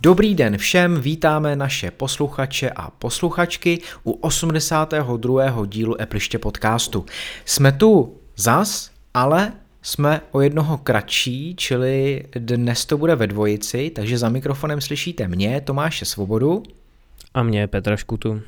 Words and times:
Dobrý 0.00 0.34
den 0.34 0.58
všem, 0.58 1.00
vítáme 1.00 1.56
naše 1.56 1.90
posluchače 1.90 2.70
a 2.70 2.90
posluchačky 2.90 3.80
u 4.04 4.12
82. 4.12 5.66
dílu 5.66 6.00
Epliště 6.00 6.38
podcastu. 6.38 7.06
Jsme 7.44 7.72
tu 7.72 8.16
zas, 8.36 8.90
ale 9.14 9.52
jsme 9.82 10.20
o 10.30 10.40
jednoho 10.40 10.78
kratší, 10.78 11.54
čili 11.56 12.24
dnes 12.34 12.86
to 12.86 12.98
bude 12.98 13.16
ve 13.16 13.26
dvojici, 13.26 13.90
takže 13.90 14.18
za 14.18 14.28
mikrofonem 14.28 14.80
slyšíte 14.80 15.28
mě, 15.28 15.60
Tomáše 15.60 16.04
Svobodu. 16.04 16.62
A 17.34 17.42
mě, 17.42 17.66
Petra 17.66 17.96
Škutu. 17.96 18.40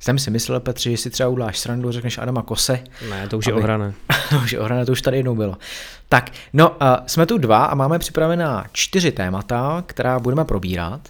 Jsem 0.00 0.18
si 0.18 0.30
myslel, 0.30 0.60
Petře, 0.60 0.90
že 0.90 0.96
si 0.96 1.10
třeba 1.10 1.28
uděláš 1.28 1.58
srandu, 1.58 1.92
řekneš 1.92 2.18
Adama 2.18 2.42
Kose. 2.42 2.80
Ne, 3.10 3.28
to 3.28 3.38
už 3.38 3.46
aby... 3.46 3.56
je 3.56 3.62
ohrané. 3.62 3.94
to 4.30 4.36
už 4.36 4.52
je 4.52 4.60
ohrané, 4.60 4.86
to 4.86 4.92
už 4.92 5.02
tady 5.02 5.16
jednou 5.16 5.34
bylo. 5.34 5.56
Tak, 6.08 6.30
no, 6.52 6.70
uh, 6.70 6.76
jsme 7.06 7.26
tu 7.26 7.38
dva 7.38 7.64
a 7.64 7.74
máme 7.74 7.98
připravená 7.98 8.64
čtyři 8.72 9.12
témata, 9.12 9.84
která 9.86 10.18
budeme 10.18 10.44
probírat. 10.44 11.08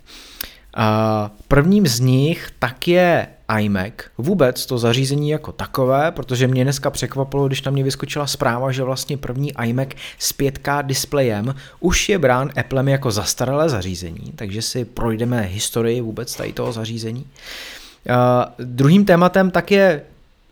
Uh, 0.79 0.83
prvním 1.48 1.87
z 1.87 2.01
nich 2.01 2.48
tak 2.59 2.88
je 2.88 3.27
iMac, 3.59 3.93
vůbec 4.19 4.66
to 4.66 4.79
zařízení 4.79 5.30
jako 5.30 5.52
takové, 5.52 6.12
protože 6.12 6.48
mě 6.48 6.65
dneska 6.65 6.91
překvapilo, 6.91 7.46
když 7.46 7.62
na 7.62 7.71
mě 7.71 7.84
vyskočila 7.84 8.27
zpráva, 8.27 8.73
že 8.73 8.82
vlastně 8.82 9.16
první 9.16 9.52
iMac 9.65 9.88
s 10.18 10.38
5K 10.38 10.87
displejem 10.87 11.55
už 11.80 12.09
je 12.09 12.18
brán 12.18 12.51
Applem 12.57 12.88
jako 12.88 13.10
zastaralé 13.10 13.68
zařízení, 13.68 14.32
takže 14.37 14.62
si 14.62 14.84
projdeme 14.84 15.41
historii 15.41 16.01
vůbec 16.01 16.37
tady 16.37 16.52
toho 16.52 16.73
zařízení. 16.73 17.21
Uh, 17.21 17.85
Uh, 18.09 18.65
druhým 18.66 19.05
tématem 19.05 19.51
tak 19.51 19.70
je 19.70 20.02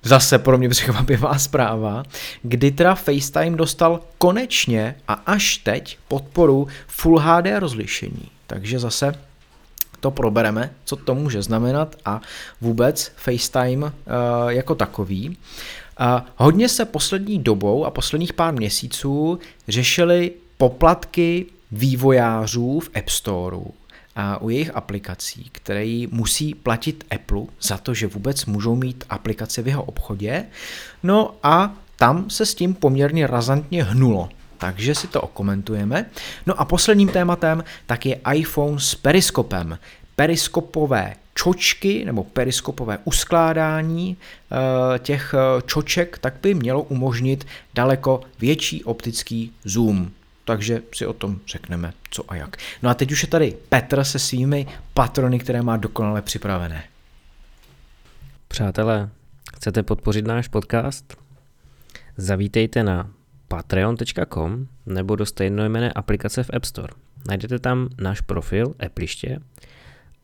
zase 0.03 0.39
pro 0.39 0.59
mě 0.59 0.69
překvapivá 0.69 1.39
zpráva, 1.39 2.03
kdy 2.43 2.71
teda 2.71 2.95
FaceTime 2.95 3.57
dostal 3.57 4.01
konečně 4.19 4.97
a 5.09 5.13
až 5.13 5.57
teď 5.57 5.99
podporu 6.09 6.69
Full 6.87 7.19
HD 7.19 7.47
rozlišení. 7.59 8.29
Takže 8.47 8.79
zase 8.79 9.15
to 10.01 10.11
probereme, 10.11 10.71
co 10.85 10.97
to 10.97 11.15
může 11.15 11.43
znamenat 11.43 11.97
a 12.05 12.21
vůbec 12.61 13.13
FaceTime 13.17 13.87
uh, 13.87 13.93
jako 14.49 14.75
takový. 14.75 15.29
Uh, 15.29 15.37
hodně 16.37 16.69
se 16.69 16.85
poslední 16.85 17.39
dobou 17.39 17.85
a 17.85 17.91
posledních 17.91 18.33
pár 18.33 18.55
měsíců 18.55 19.39
řešily 19.69 20.33
poplatky 20.57 21.47
vývojářů 21.73 22.81
v 22.81 22.91
App 22.99 23.09
Storeu 23.09 23.65
u 24.41 24.51
jejich 24.51 24.77
aplikací, 24.77 25.49
které 25.53 26.07
musí 26.11 26.55
platit 26.55 27.05
Apple 27.15 27.43
za 27.63 27.79
to, 27.79 27.95
že 27.95 28.07
vůbec 28.07 28.47
můžou 28.47 28.77
mít 28.77 29.05
aplikace 29.11 29.63
v 29.63 29.69
jeho 29.69 29.83
obchodě. 29.83 30.45
No 31.03 31.35
a 31.43 31.75
tam 31.97 32.31
se 32.31 32.47
s 32.47 32.55
tím 32.55 32.75
poměrně 32.75 33.27
razantně 33.27 33.85
hnulo. 33.85 34.29
Takže 34.59 34.95
si 34.95 35.07
to 35.07 35.21
okomentujeme. 35.21 36.07
No 36.47 36.61
a 36.61 36.65
posledním 36.65 37.09
tématem 37.09 37.65
tak 37.87 38.07
je 38.07 38.21
iPhone 38.35 38.81
s 38.81 38.95
periskopem. 38.95 39.79
Periskopové 40.17 41.15
čočky 41.35 42.05
nebo 42.05 42.25
periskopové 42.25 42.99
uskládání 43.05 44.17
eh, 44.17 44.99
těch 44.99 45.35
eh, 45.35 45.63
čoček 45.67 46.19
tak 46.19 46.35
by 46.43 46.55
mělo 46.55 46.83
umožnit 46.83 47.47
daleko 47.75 48.21
větší 48.41 48.85
optický 48.85 49.53
zoom 49.65 50.11
takže 50.45 50.83
si 50.93 51.07
o 51.07 51.13
tom 51.13 51.41
řekneme 51.47 51.93
co 52.11 52.33
a 52.33 52.37
jak. 52.37 52.57
No 52.83 52.91
a 52.91 52.95
teď 52.95 53.13
už 53.13 53.23
je 53.23 53.29
tady 53.29 53.57
Petr 53.69 54.05
se 54.05 54.19
svými 54.19 54.67
patrony, 54.95 55.39
které 55.39 55.63
má 55.63 55.77
dokonale 55.77 56.23
připravené. 56.23 56.85
Přátelé, 58.49 59.11
chcete 59.57 59.83
podpořit 59.83 60.27
náš 60.27 60.49
podcast? 60.49 61.17
Zavítejte 62.17 62.83
na 62.83 63.11
patreon.com 63.49 64.67
nebo 64.87 65.17
do 65.17 65.27
stejnojmené 65.27 65.93
aplikace 65.93 66.43
v 66.43 66.51
App 66.55 66.65
Store. 66.65 66.93
Najdete 67.29 67.59
tam 67.59 67.89
náš 68.01 68.21
profil 68.21 68.75
Appliště 68.87 69.39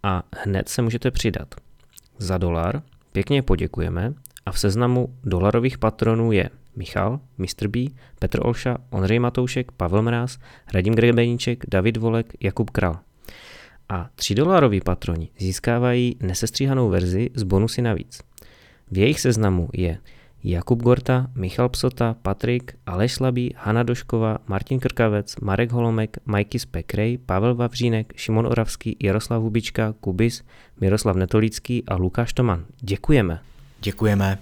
a 0.02 0.22
hned 0.44 0.68
se 0.68 0.82
můžete 0.82 1.10
přidat. 1.10 1.54
Za 2.18 2.38
dolar 2.38 2.82
pěkně 3.12 3.42
poděkujeme 3.42 4.12
a 4.46 4.52
v 4.52 4.58
seznamu 4.58 5.16
dolarových 5.24 5.78
patronů 5.78 6.32
je 6.32 6.50
Michal, 6.76 7.20
Mr. 7.38 7.68
B, 7.68 7.78
Petr 8.18 8.46
Olša, 8.46 8.78
Ondřej 8.90 9.18
Matoušek, 9.18 9.72
Pavel 9.72 10.02
Mráz, 10.02 10.38
Radim 10.74 10.94
Grebeníček, 10.94 11.64
David 11.68 11.96
Volek, 11.96 12.32
Jakub 12.40 12.70
Kral. 12.70 12.98
A 13.88 14.10
3 14.14 14.34
dolaroví 14.34 14.80
patroni 14.80 15.28
získávají 15.38 16.16
nesestříhanou 16.20 16.88
verzi 16.88 17.30
s 17.34 17.42
bonusy 17.42 17.82
navíc. 17.82 18.20
V 18.90 18.98
jejich 18.98 19.20
seznamu 19.20 19.68
je 19.72 19.98
Jakub 20.44 20.82
Gorta, 20.82 21.26
Michal 21.34 21.68
Psota, 21.68 22.16
Patrik, 22.22 22.76
Aleš 22.86 23.12
Slabý, 23.12 23.54
Hanna 23.56 23.82
Doškova, 23.82 24.38
Martin 24.46 24.80
Krkavec, 24.80 25.36
Marek 25.36 25.72
Holomek, 25.72 26.16
Majky 26.24 26.58
Spekrej, 26.58 27.18
Pavel 27.18 27.54
Vavřínek, 27.54 28.12
Šimon 28.16 28.46
Oravský, 28.46 28.96
Jaroslav 29.02 29.42
Hubička, 29.42 29.94
Kubis, 30.00 30.44
Miroslav 30.80 31.16
Netolický 31.16 31.84
a 31.88 31.96
Lukáš 31.96 32.32
Toman. 32.32 32.64
Děkujeme. 32.80 33.40
Děkujeme. 33.80 34.38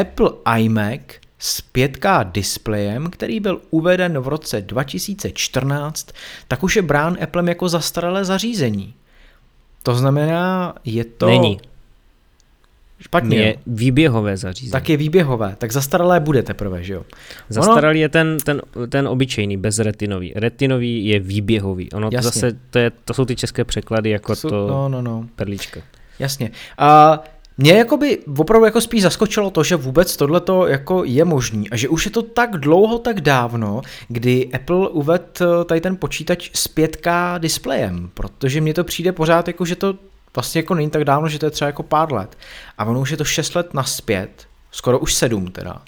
Apple 0.00 0.30
iMac 0.58 1.00
s 1.38 1.62
5K 1.74 2.32
displejem, 2.32 3.10
který 3.10 3.40
byl 3.40 3.60
uveden 3.70 4.18
v 4.18 4.28
roce 4.28 4.60
2014, 4.60 6.08
tak 6.48 6.62
už 6.62 6.76
je 6.76 6.82
brán 6.82 7.16
Applem 7.22 7.48
jako 7.48 7.68
zastaralé 7.68 8.24
zařízení. 8.24 8.94
To 9.82 9.94
znamená, 9.94 10.74
je 10.84 11.04
to... 11.04 11.26
Není. 11.26 11.60
Špatně. 13.00 13.38
Je 13.38 13.56
výběhové 13.66 14.36
zařízení. 14.36 14.72
Tak 14.72 14.88
je 14.88 14.96
výběhové, 14.96 15.54
tak 15.58 15.72
zastaralé 15.72 16.20
bude 16.20 16.42
teprve, 16.42 16.82
že 16.82 16.94
jo? 16.94 17.02
Zastaralý 17.48 17.98
ono... 17.98 18.02
je 18.02 18.08
ten, 18.08 18.36
ten, 18.44 18.62
ten 18.88 19.08
obyčejný, 19.08 19.56
bez 19.56 19.78
retinový. 19.78 20.32
Retinový 20.36 21.06
je 21.06 21.20
výběhový. 21.20 21.92
Ono 21.92 22.08
Jasně. 22.12 22.22
zase, 22.22 22.58
to, 22.70 22.78
je, 22.78 22.90
to 23.04 23.14
jsou 23.14 23.24
ty 23.24 23.36
české 23.36 23.64
překlady 23.64 24.10
jako 24.10 24.36
to, 24.36 24.48
to 24.48 24.68
no, 24.68 24.88
no, 24.88 25.02
no. 25.02 25.26
perlička. 25.36 25.80
Jasně. 26.18 26.50
A 26.78 27.18
uh, 27.18 27.24
mě 27.58 27.72
jakoby 27.72 28.18
opravdu 28.36 28.64
jako 28.64 28.80
spíš 28.80 29.02
zaskočilo 29.02 29.50
to, 29.50 29.64
že 29.64 29.76
vůbec 29.76 30.16
tohleto 30.16 30.66
jako 30.66 31.04
je 31.04 31.24
možný 31.24 31.70
a 31.70 31.76
že 31.76 31.88
už 31.88 32.04
je 32.04 32.10
to 32.10 32.22
tak 32.22 32.56
dlouho, 32.56 32.98
tak 32.98 33.20
dávno, 33.20 33.82
kdy 34.08 34.50
Apple 34.54 34.88
uvedl 34.88 35.24
eh, 35.40 35.64
tady 35.64 35.80
ten 35.80 35.96
počítač 35.96 36.50
s 36.54 36.74
5K 36.74 37.38
displejem, 37.38 38.10
protože 38.14 38.60
mně 38.60 38.74
to 38.74 38.84
přijde 38.84 39.12
pořád 39.12 39.48
jako, 39.48 39.64
že 39.64 39.76
to 39.76 39.94
vlastně 40.34 40.58
jako 40.58 40.74
není 40.74 40.90
tak 40.90 41.04
dávno, 41.04 41.28
že 41.28 41.38
to 41.38 41.46
je 41.46 41.50
třeba 41.50 41.66
jako 41.66 41.82
pár 41.82 42.12
let. 42.12 42.38
A 42.78 42.84
ono 42.84 43.00
už 43.00 43.10
je 43.10 43.16
to 43.16 43.24
6 43.24 43.54
let 43.54 43.74
naspět, 43.74 44.46
skoro 44.70 44.98
už 44.98 45.14
7 45.14 45.46
teda, 45.46 45.82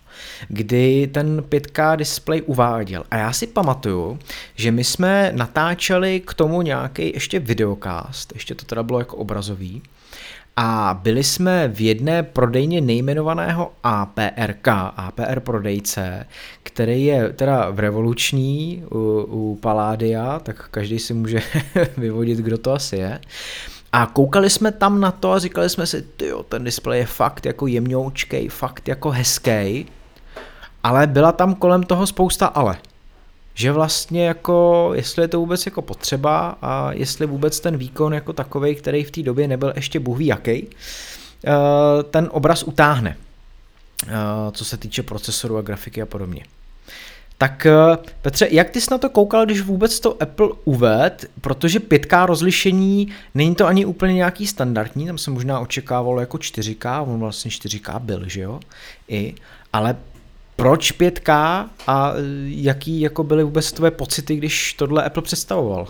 kdy 0.49 1.11
ten 1.13 1.41
5K 1.41 1.97
display 1.97 2.43
uváděl. 2.47 3.05
A 3.11 3.17
já 3.17 3.33
si 3.33 3.47
pamatuju, 3.47 4.19
že 4.55 4.73
my 4.73 4.85
jsme 4.85 5.33
natáčeli 5.35 6.21
k 6.21 6.35
tomu 6.35 6.63
nějaký 6.63 7.13
ještě 7.15 7.39
videokast, 7.39 8.33
ještě 8.33 8.55
to 8.55 8.65
teda 8.65 8.83
bylo 8.83 8.99
jako 8.99 9.17
obrazový, 9.17 9.83
a 10.63 10.99
byli 11.03 11.25
jsme 11.25 11.69
v 11.69 11.81
jedné 11.81 12.23
prodejně 12.23 12.81
nejmenovaného 12.81 13.73
APRK, 13.83 14.69
APR 14.97 15.41
prodejce, 15.41 16.27
který 16.63 17.05
je 17.05 17.33
teda 17.33 17.71
v 17.71 17.79
revoluční 17.79 18.85
u, 18.93 18.99
u 19.29 19.59
Paládia, 19.63 20.39
tak 20.39 20.69
každý 20.71 20.99
si 20.99 21.15
může 21.15 21.43
vyvodit, 21.97 22.39
kdo 22.39 22.59
to 22.59 22.73
asi 22.73 22.97
je. 22.97 23.21
A 23.93 24.07
koukali 24.07 24.51
jsme 24.51 24.73
tam 24.73 25.01
na 25.01 25.11
to 25.11 25.33
a 25.33 25.39
říkali 25.39 25.69
jsme 25.69 25.87
si, 25.87 26.05
jo, 26.23 26.43
ten 26.43 26.65
displej 26.65 27.01
je 27.01 27.07
fakt 27.07 27.47
jako 27.47 27.67
jemňoučkej, 27.67 28.49
fakt 28.49 28.89
jako 28.89 29.11
hezký, 29.11 29.87
ale 30.83 31.07
byla 31.07 31.33
tam 31.33 31.55
kolem 31.55 31.83
toho 31.83 32.07
spousta 32.07 32.47
ale 32.47 32.77
že 33.55 33.73
vlastně 33.73 34.27
jako, 34.27 34.91
jestli 34.95 35.23
je 35.23 35.29
to 35.29 35.41
vůbec 35.41 35.67
jako 35.67 35.83
potřeba 35.83 36.59
a 36.63 36.93
jestli 36.93 37.27
vůbec 37.27 37.61
ten 37.61 37.77
výkon 37.77 38.15
jako 38.15 38.33
takový, 38.33 38.75
který 38.75 39.05
v 39.05 39.11
té 39.11 39.23
době 39.23 39.49
nebyl 39.49 39.73
ještě 39.77 40.01
bůh 40.01 40.19
ví 40.19 40.27
jaký, 40.27 40.67
eh, 41.47 41.51
ten 42.11 42.29
obraz 42.33 42.63
utáhne, 42.63 43.17
eh, 44.07 44.11
co 44.53 44.65
se 44.65 44.77
týče 44.77 45.03
procesoru 45.03 45.59
a 45.59 45.63
grafiky 45.63 46.03
a 46.03 46.07
podobně. 46.07 46.45
Tak 47.39 47.67
eh, 47.67 47.73
Petře, 48.23 48.49
jak 48.51 48.71
ty 48.71 48.81
jsi 48.81 48.91
na 48.91 48.99
to 48.99 49.11
koukal, 49.11 49.45
když 49.45 49.61
vůbec 49.61 50.01
to 50.01 50.23
Apple 50.23 50.49
uved, 50.65 51.31
protože 51.41 51.79
5K 51.79 52.27
rozlišení 52.27 53.09
není 53.35 53.55
to 53.55 53.67
ani 53.67 53.85
úplně 53.85 54.15
nějaký 54.15 54.47
standardní, 54.47 55.07
tam 55.07 55.19
se 55.19 55.31
možná 55.31 55.61
očekávalo 55.61 56.21
jako 56.21 56.39
4K, 56.39 57.03
on 57.03 57.19
vlastně 57.21 57.51
4K 57.51 57.99
byl, 58.01 58.29
že 58.29 58.41
jo, 58.41 58.61
i, 59.09 59.35
ale 59.73 59.97
proč 60.61 60.93
5K 60.93 61.31
a 61.87 62.13
jaký 62.45 63.01
jako 63.01 63.25
byly 63.25 63.45
vůbec 63.45 63.73
tvoje 63.73 63.91
pocity, 63.91 64.37
když 64.37 64.73
tohle 64.73 65.05
Apple 65.05 65.23
představoval? 65.23 65.89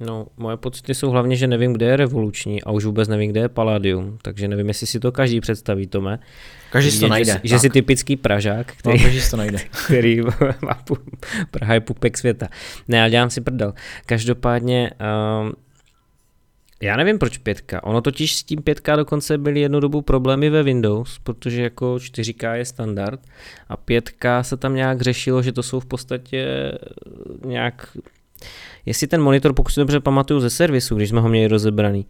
No, 0.00 0.26
moje 0.36 0.56
pocity 0.56 0.94
jsou 0.94 1.10
hlavně, 1.10 1.36
že 1.36 1.46
nevím, 1.46 1.72
kde 1.72 1.86
je 1.86 1.96
revoluční 1.96 2.62
a 2.62 2.70
už 2.70 2.84
vůbec 2.84 3.08
nevím, 3.08 3.30
kde 3.30 3.40
je 3.40 3.48
Palladium, 3.48 4.18
takže 4.22 4.48
nevím, 4.48 4.68
jestli 4.68 4.86
si 4.86 5.00
to 5.00 5.12
každý 5.12 5.40
představí, 5.40 5.86
Tome. 5.86 6.18
Každý 6.70 6.90
si 6.90 7.00
to 7.00 7.08
najde. 7.08 7.32
Že, 7.32 7.40
že 7.48 7.58
jsi 7.58 7.70
typický 7.70 8.16
Pražák, 8.16 8.66
no, 8.66 8.74
který, 8.78 8.98
no, 8.98 9.04
každý 9.04 9.20
si 9.20 9.30
to 9.30 9.36
najde. 9.36 9.58
který 9.84 10.20
má 10.62 10.82
Praha 11.50 11.74
je 11.74 11.80
pupek 11.80 12.18
světa. 12.18 12.48
Ne, 12.88 13.00
ale 13.00 13.10
dělám 13.10 13.30
si 13.30 13.40
prdel. 13.40 13.74
Každopádně 14.06 14.90
um, 15.42 15.52
Já 16.80 16.96
nevím 16.96 17.18
proč 17.18 17.38
pětka. 17.38 17.84
Ono 17.84 18.00
totiž 18.00 18.36
s 18.36 18.44
tím 18.44 18.62
pětka 18.62 18.96
dokonce 18.96 19.38
byly 19.38 19.60
jednu 19.60 19.80
dobu 19.80 20.02
problémy 20.02 20.50
ve 20.50 20.62
Windows, 20.62 21.18
protože 21.18 21.62
jako 21.62 21.94
4K 21.94 22.54
je 22.54 22.64
standard 22.64 23.20
a 23.68 23.76
pětka 23.76 24.42
se 24.42 24.56
tam 24.56 24.74
nějak 24.74 25.02
řešilo, 25.02 25.42
že 25.42 25.52
to 25.52 25.62
jsou 25.62 25.80
v 25.80 25.86
podstatě 25.86 26.72
nějak 27.44 27.96
jestli 28.86 29.06
ten 29.06 29.22
monitor, 29.22 29.52
pokud 29.52 29.70
si 29.70 29.80
dobře 29.80 30.00
pamatuju 30.00 30.40
ze 30.40 30.50
servisu, 30.50 30.96
když 30.96 31.08
jsme 31.08 31.20
ho 31.20 31.28
měli 31.28 31.48
rozebraný, 31.48 32.06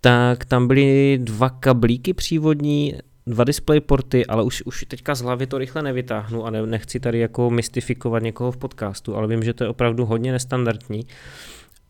tak 0.00 0.44
tam 0.44 0.68
byly 0.68 1.18
dva 1.22 1.50
kablíky 1.50 2.14
přívodní, 2.14 2.94
dva 3.26 3.44
displayporty, 3.44 4.26
ale 4.26 4.42
už, 4.42 4.62
už 4.62 4.84
teďka 4.88 5.14
z 5.14 5.20
hlavy 5.20 5.46
to 5.46 5.58
rychle 5.58 5.82
nevytáhnu 5.82 6.44
a 6.46 6.50
ne, 6.50 6.66
nechci 6.66 7.00
tady 7.00 7.18
jako 7.18 7.50
mystifikovat 7.50 8.22
někoho 8.22 8.52
v 8.52 8.56
podcastu, 8.56 9.16
ale 9.16 9.28
vím, 9.28 9.44
že 9.44 9.54
to 9.54 9.64
je 9.64 9.70
opravdu 9.70 10.04
hodně 10.04 10.32
nestandardní 10.32 11.06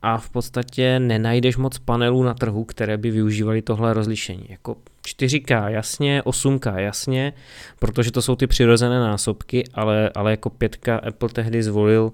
a 0.03 0.19
v 0.19 0.31
podstatě 0.31 0.99
nenajdeš 0.99 1.57
moc 1.57 1.79
panelů 1.79 2.23
na 2.23 2.35
trhu, 2.35 2.65
které 2.65 2.97
by 2.97 3.11
využívaly 3.11 3.63
tohle 3.63 3.95
rozlišení. 3.95 4.47
Jako 4.49 4.77
4K 5.07 5.69
jasně, 5.69 6.23
8K 6.23 6.77
jasně, 6.79 7.33
protože 7.79 8.13
to 8.13 8.23
jsou 8.23 8.37
ty 8.37 8.47
přirozené 8.47 9.01
násobky, 9.01 9.65
ale, 9.75 10.11
ale 10.15 10.31
jako 10.31 10.49
5K 10.49 11.01
Apple 11.09 11.29
tehdy 11.29 11.63
zvolil 11.63 12.13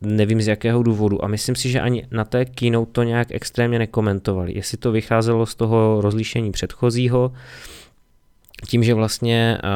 nevím 0.00 0.42
z 0.42 0.48
jakého 0.48 0.82
důvodu 0.82 1.24
a 1.24 1.28
myslím 1.28 1.56
si, 1.56 1.70
že 1.70 1.80
ani 1.80 2.06
na 2.10 2.24
té 2.24 2.44
keynote 2.44 2.92
to 2.92 3.02
nějak 3.02 3.28
extrémně 3.30 3.78
nekomentovali. 3.78 4.52
Jestli 4.56 4.78
to 4.78 4.92
vycházelo 4.92 5.46
z 5.46 5.54
toho 5.54 6.00
rozlišení 6.00 6.52
předchozího, 6.52 7.32
tím, 8.66 8.84
že 8.84 8.94
vlastně 8.94 9.58
uh, 9.64 9.68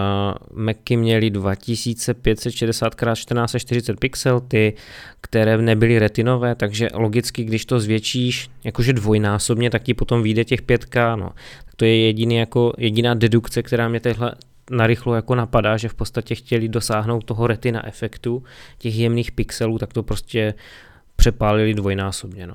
Macy 0.64 0.96
měly 0.96 1.30
2560x1440 1.30 3.96
pixel, 3.98 4.40
ty, 4.40 4.74
které 5.20 5.58
nebyly 5.58 5.98
retinové, 5.98 6.54
takže 6.54 6.88
logicky, 6.94 7.44
když 7.44 7.64
to 7.64 7.80
zvětšíš 7.80 8.50
jakože 8.64 8.92
dvojnásobně, 8.92 9.70
tak 9.70 9.82
ti 9.82 9.94
potom 9.94 10.22
vyjde 10.22 10.44
těch 10.44 10.62
5K, 10.62 11.16
no. 11.16 11.30
Tak 11.64 11.74
to 11.76 11.84
je 11.84 12.06
jediný 12.06 12.36
jako, 12.36 12.72
jediná 12.78 13.14
dedukce, 13.14 13.62
která 13.62 13.88
mě 13.88 14.00
tehle 14.00 14.34
narychlo 14.70 15.14
jako 15.14 15.34
napadá, 15.34 15.76
že 15.76 15.88
v 15.88 15.94
podstatě 15.94 16.34
chtěli 16.34 16.68
dosáhnout 16.68 17.24
toho 17.24 17.46
retina 17.46 17.86
efektu, 17.86 18.42
těch 18.78 18.98
jemných 18.98 19.32
pixelů, 19.32 19.78
tak 19.78 19.92
to 19.92 20.02
prostě 20.02 20.54
přepálili 21.16 21.74
dvojnásobně. 21.74 22.46
No. 22.46 22.54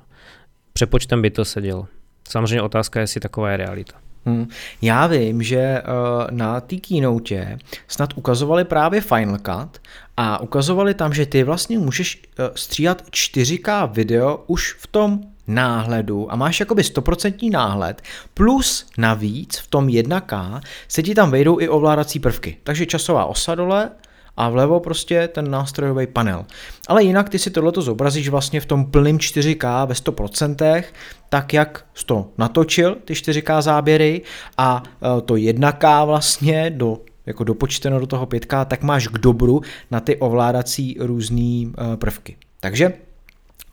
Přepočtem 0.72 1.22
by 1.22 1.30
to 1.30 1.44
sedělo. 1.44 1.86
Samozřejmě 2.28 2.62
otázka 2.62 3.00
je, 3.00 3.02
jestli 3.02 3.20
taková 3.20 3.50
je 3.50 3.56
realita. 3.56 4.03
Hmm. 4.26 4.48
Já 4.82 5.06
vím, 5.06 5.42
že 5.42 5.82
uh, 5.82 6.30
na 6.30 6.60
té 6.60 6.76
keynote 6.76 7.58
snad 7.88 8.10
ukazovali 8.16 8.64
právě 8.64 9.00
Final 9.00 9.38
Cut 9.38 9.80
a 10.16 10.40
ukazovali 10.40 10.94
tam, 10.94 11.14
že 11.14 11.26
ty 11.26 11.42
vlastně 11.42 11.78
můžeš 11.78 12.22
uh, 12.38 12.44
stříhat 12.54 13.02
4K 13.02 13.92
video 13.92 14.44
už 14.46 14.72
v 14.72 14.86
tom 14.86 15.20
náhledu 15.46 16.32
a 16.32 16.36
máš 16.36 16.60
jakoby 16.60 16.82
100% 16.82 17.50
náhled, 17.50 18.02
plus 18.34 18.86
navíc 18.98 19.58
v 19.58 19.66
tom 19.66 19.86
1K 19.86 20.60
se 20.88 21.02
ti 21.02 21.14
tam 21.14 21.30
vejdou 21.30 21.60
i 21.60 21.68
ovládací 21.68 22.20
prvky. 22.20 22.56
Takže 22.62 22.86
časová 22.86 23.24
osa 23.24 23.54
dole, 23.54 23.90
a 24.36 24.48
vlevo 24.48 24.80
prostě 24.80 25.28
ten 25.28 25.50
nástrojový 25.50 26.06
panel. 26.06 26.44
Ale 26.88 27.04
jinak 27.04 27.28
ty 27.28 27.38
si 27.38 27.50
tohleto 27.50 27.82
zobrazíš 27.82 28.28
vlastně 28.28 28.60
v 28.60 28.66
tom 28.66 28.84
plném 28.84 29.18
4K 29.18 29.86
ve 29.86 29.94
100%, 29.94 30.84
tak 31.28 31.54
jak 31.54 31.86
jsi 31.94 32.06
to 32.06 32.26
natočil, 32.38 32.96
ty 33.04 33.14
4K 33.14 33.62
záběry 33.62 34.22
a 34.58 34.82
e, 35.18 35.20
to 35.20 35.34
1K 35.34 36.06
vlastně 36.06 36.70
do 36.70 36.98
jako 37.26 37.44
dopočteno 37.44 38.00
do 38.00 38.06
toho 38.06 38.26
5K, 38.26 38.64
tak 38.64 38.82
máš 38.82 39.08
k 39.08 39.18
dobru 39.18 39.60
na 39.90 40.00
ty 40.00 40.16
ovládací 40.16 40.96
různé 41.00 41.40
e, 41.40 41.96
prvky. 41.96 42.36
Takže 42.60 42.92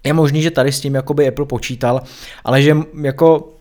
je 0.04 0.14
možný, 0.14 0.42
že 0.42 0.52
tady 0.52 0.72
s 0.72 0.82
tím 0.82 0.96
jakoby 0.96 1.28
Apple 1.28 1.46
počítal, 1.46 2.02
ale 2.44 2.62
že 2.62 2.78
jako 3.04 3.54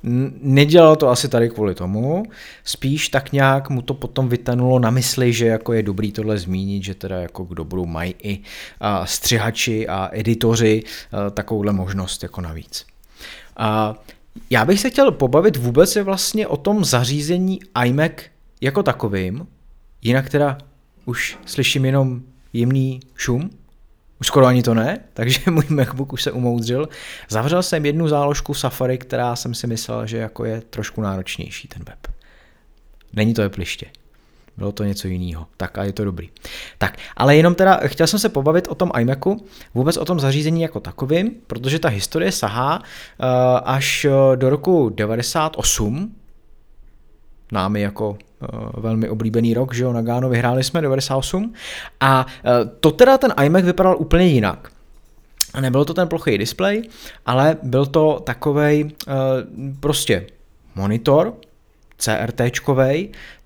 nedělal 0.42 0.96
to 0.96 1.08
asi 1.08 1.28
tady 1.28 1.48
kvůli 1.48 1.75
tomu, 1.75 2.22
spíš 2.64 3.08
tak 3.08 3.32
nějak 3.32 3.70
mu 3.70 3.82
to 3.82 3.94
potom 3.94 4.28
vytanulo 4.28 4.78
na 4.78 4.90
mysli, 4.90 5.32
že 5.32 5.46
jako 5.46 5.72
je 5.72 5.82
dobrý 5.82 6.12
tohle 6.12 6.38
zmínit, 6.38 6.84
že 6.84 6.94
teda 6.94 7.20
jako 7.20 7.44
kdo 7.44 7.64
budou 7.64 7.87
mají 7.87 8.14
i 8.22 8.40
střihači 9.04 9.88
a 9.88 10.08
editoři 10.12 10.82
takovouhle 11.31 11.72
možnost 11.72 12.22
jako 12.22 12.40
navíc. 12.40 12.87
A 13.56 13.94
já 14.50 14.64
bych 14.64 14.81
se 14.81 14.90
chtěl 14.90 15.12
pobavit 15.12 15.56
vůbec 15.56 15.96
vlastně 15.96 16.46
o 16.46 16.56
tom 16.56 16.84
zařízení 16.84 17.60
iMac 17.84 18.12
jako 18.60 18.82
takovým, 18.82 19.46
jinak 20.02 20.28
teda 20.28 20.58
už 21.04 21.38
slyším 21.46 21.84
jenom 21.84 22.20
jemný 22.52 23.00
šum, 23.16 23.50
už 24.20 24.26
skoro 24.26 24.46
ani 24.46 24.62
to 24.62 24.75
ne, 24.75 24.99
takže 25.14 25.40
můj 25.50 25.64
MacBook 25.69 26.12
už 26.12 26.22
se 26.22 26.32
umoudřil. 26.32 26.88
Zavřel 27.28 27.62
jsem 27.62 27.87
jednu 27.87 28.08
záložku 28.08 28.55
Safari, 28.55 28.99
která 28.99 29.37
jsem 29.37 29.55
si 29.55 29.67
myslel, 29.67 30.06
že 30.06 30.17
jako 30.17 30.44
je 30.44 30.61
trošku 30.61 31.00
náročnější 31.00 31.69
ten 31.69 31.82
web. 31.88 32.14
Není 33.12 33.34
to 33.34 33.44
Apple 33.44 33.64
Bylo 34.56 34.72
to 34.72 34.84
něco 34.84 35.08
jiného. 35.08 35.46
Tak 35.56 35.78
a 35.78 35.84
je 35.84 35.93
to 35.93 36.05
dobrý. 36.05 36.31
Tak, 36.78 36.99
ale 37.17 37.37
jenom 37.37 37.55
teda 37.55 37.81
chtěl 37.87 38.06
jsem 38.06 38.19
se 38.19 38.28
pobavit 38.28 38.69
o 38.69 38.75
tom 38.75 38.93
iMacu, 38.99 39.46
vůbec 39.75 39.96
o 39.96 40.05
tom 40.05 40.20
zařízení 40.20 40.62
jako 40.62 40.81
takovým, 40.81 41.31
protože 41.46 41.78
ta 41.78 41.88
historie 41.88 42.32
sahá 42.32 42.78
uh, 42.78 42.84
až 43.64 44.06
do 44.37 44.50
roku 44.50 44.88
98, 44.94 46.14
námi 47.52 47.81
jako 47.81 48.11
uh, 48.11 48.19
velmi 48.82 49.08
oblíbený 49.08 49.55
rok, 49.55 49.75
že 49.75 49.85
jo, 49.85 49.93
Nagano 49.93 50.29
vyhráli 50.29 50.64
jsme 50.64 50.81
98 50.81 51.52
a 52.00 52.26
uh, 52.26 52.70
to 52.81 52.91
teda 52.91 53.19
ten 53.19 53.35
iMac 53.44 53.64
vypadal 53.64 53.97
úplně 53.99 54.26
jinak. 54.26 54.73
Nebyl 55.61 55.85
to 55.85 55.94
ten 55.94 56.08
plochý 56.08 56.38
displej, 56.38 56.82
ale 57.26 57.56
byl 57.62 57.87
to 57.87 58.20
takovej 58.25 58.85
uh, 58.85 59.12
prostě 59.81 60.26
monitor, 60.75 61.35
CRT, 62.00 62.41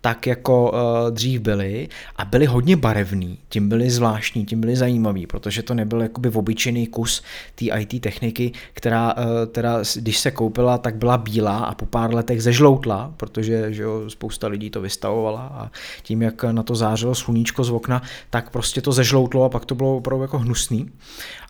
tak 0.00 0.26
jako 0.26 0.70
uh, 0.70 1.10
dřív 1.10 1.40
byly 1.40 1.88
a 2.16 2.24
byly 2.24 2.46
hodně 2.46 2.76
barevný, 2.76 3.38
tím 3.48 3.68
byly 3.68 3.90
zvláštní, 3.90 4.46
tím 4.46 4.60
byly 4.60 4.76
zajímavý, 4.76 5.26
protože 5.26 5.62
to 5.62 5.74
nebyl 5.74 6.02
jakoby 6.02 6.28
obyčejný 6.28 6.86
kus 6.86 7.22
té 7.54 7.64
IT 7.80 8.02
techniky, 8.02 8.52
která 8.72 9.14
uh, 9.16 9.22
teda, 9.52 9.78
když 9.96 10.18
se 10.18 10.30
koupila, 10.30 10.78
tak 10.78 10.96
byla 10.96 11.18
bílá 11.18 11.58
a 11.58 11.74
po 11.74 11.86
pár 11.86 12.14
letech 12.14 12.42
zežloutla, 12.42 13.14
protože 13.16 13.72
že 13.72 13.82
jo, 13.82 14.10
spousta 14.10 14.46
lidí 14.46 14.70
to 14.70 14.80
vystavovala 14.80 15.40
a 15.40 15.70
tím, 16.02 16.22
jak 16.22 16.44
na 16.44 16.62
to 16.62 16.74
zářilo 16.74 17.14
sluníčko 17.14 17.64
z 17.64 17.70
okna, 17.70 18.02
tak 18.30 18.50
prostě 18.50 18.80
to 18.80 18.92
zežloutlo 18.92 19.44
a 19.44 19.48
pak 19.48 19.64
to 19.64 19.74
bylo 19.74 19.96
opravdu 19.96 20.22
jako 20.22 20.38
hnusný. 20.38 20.90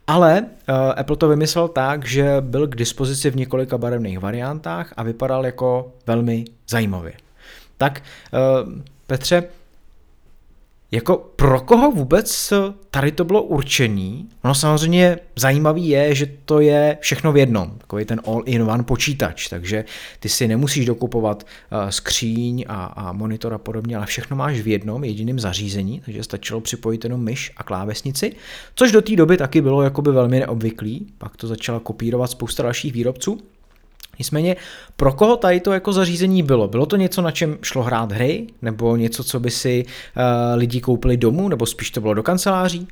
Ale 0.06 0.41
uh, 0.43 0.75
Apple 0.97 1.17
to 1.17 1.29
vymyslel 1.29 1.69
tak, 1.69 2.05
že 2.05 2.37
byl 2.41 2.67
k 2.67 2.77
dispozici 2.77 3.31
v 3.31 3.37
několika 3.37 3.79
barevných 3.79 4.19
variantách 4.19 4.93
a 4.97 5.03
vypadal 5.03 5.47
jako 5.47 5.93
velmi 6.06 6.44
zajímavě. 6.69 7.13
Tak 7.79 8.03
uh, 8.32 8.73
Petře, 9.06 9.44
jako 10.94 11.32
pro 11.36 11.60
koho 11.60 11.91
vůbec 11.91 12.53
tady 12.91 13.13
to 13.13 13.24
bylo 13.24 13.43
určení? 13.43 14.29
Ono 14.44 14.55
samozřejmě 14.55 15.19
zajímavý 15.36 15.89
je, 15.89 16.15
že 16.15 16.27
to 16.44 16.60
je 16.60 16.98
všechno 17.01 17.32
v 17.32 17.36
jednom, 17.36 17.79
takový 17.79 18.05
ten 18.05 18.20
all-in-one 18.27 18.82
počítač, 18.82 19.48
takže 19.48 19.84
ty 20.20 20.29
si 20.29 20.48
nemusíš 20.48 20.86
dokupovat 20.86 21.44
uh, 21.44 21.89
skříň 21.89 22.65
a, 22.69 22.84
a 22.84 23.13
monitor 23.13 23.55
a 23.55 23.58
podobně, 23.58 23.96
ale 23.96 24.06
všechno 24.06 24.36
máš 24.36 24.60
v 24.60 24.69
jednom 24.69 25.05
jediném 25.05 25.41
zařízení, 25.41 26.03
takže 26.05 26.22
stačilo 26.22 26.60
připojit 26.60 27.05
jenom 27.05 27.24
myš 27.24 27.53
a 27.56 27.63
klávesnici, 27.63 28.36
což 28.74 28.93
do 28.93 29.03
té 29.03 29.17
doby 29.17 29.36
taky 29.36 29.60
bylo 29.60 29.82
jakoby 29.82 30.13
velmi 30.13 30.41
neobvyklý, 30.41 31.06
pak 31.19 31.36
to 31.36 31.46
začala 31.46 31.81
kopírovat 31.81 32.31
spousta 32.31 32.63
dalších 32.63 32.93
výrobců. 32.93 33.39
Nicméně, 34.19 34.56
pro 34.97 35.13
koho 35.13 35.37
tady 35.37 35.61
to 35.61 35.73
jako 35.73 35.93
zařízení 35.93 36.43
bylo? 36.43 36.69
Bylo 36.69 36.87
to 36.87 36.97
něco, 36.97 37.23
na 37.23 37.31
čem 37.31 37.59
šlo 37.63 37.83
hrát 37.83 38.13
hry? 38.13 38.47
Nebo 38.63 38.97
něco, 38.97 39.25
co 39.25 39.41
by 39.41 39.51
si 39.51 39.85
uh, 39.87 40.23
lidi 40.59 40.81
koupili 40.81 41.17
domů? 41.17 41.49
Nebo 41.49 41.67
spíš 41.67 41.91
to 41.91 42.01
bylo 42.01 42.15
do 42.15 42.23
kanceláří? 42.23 42.89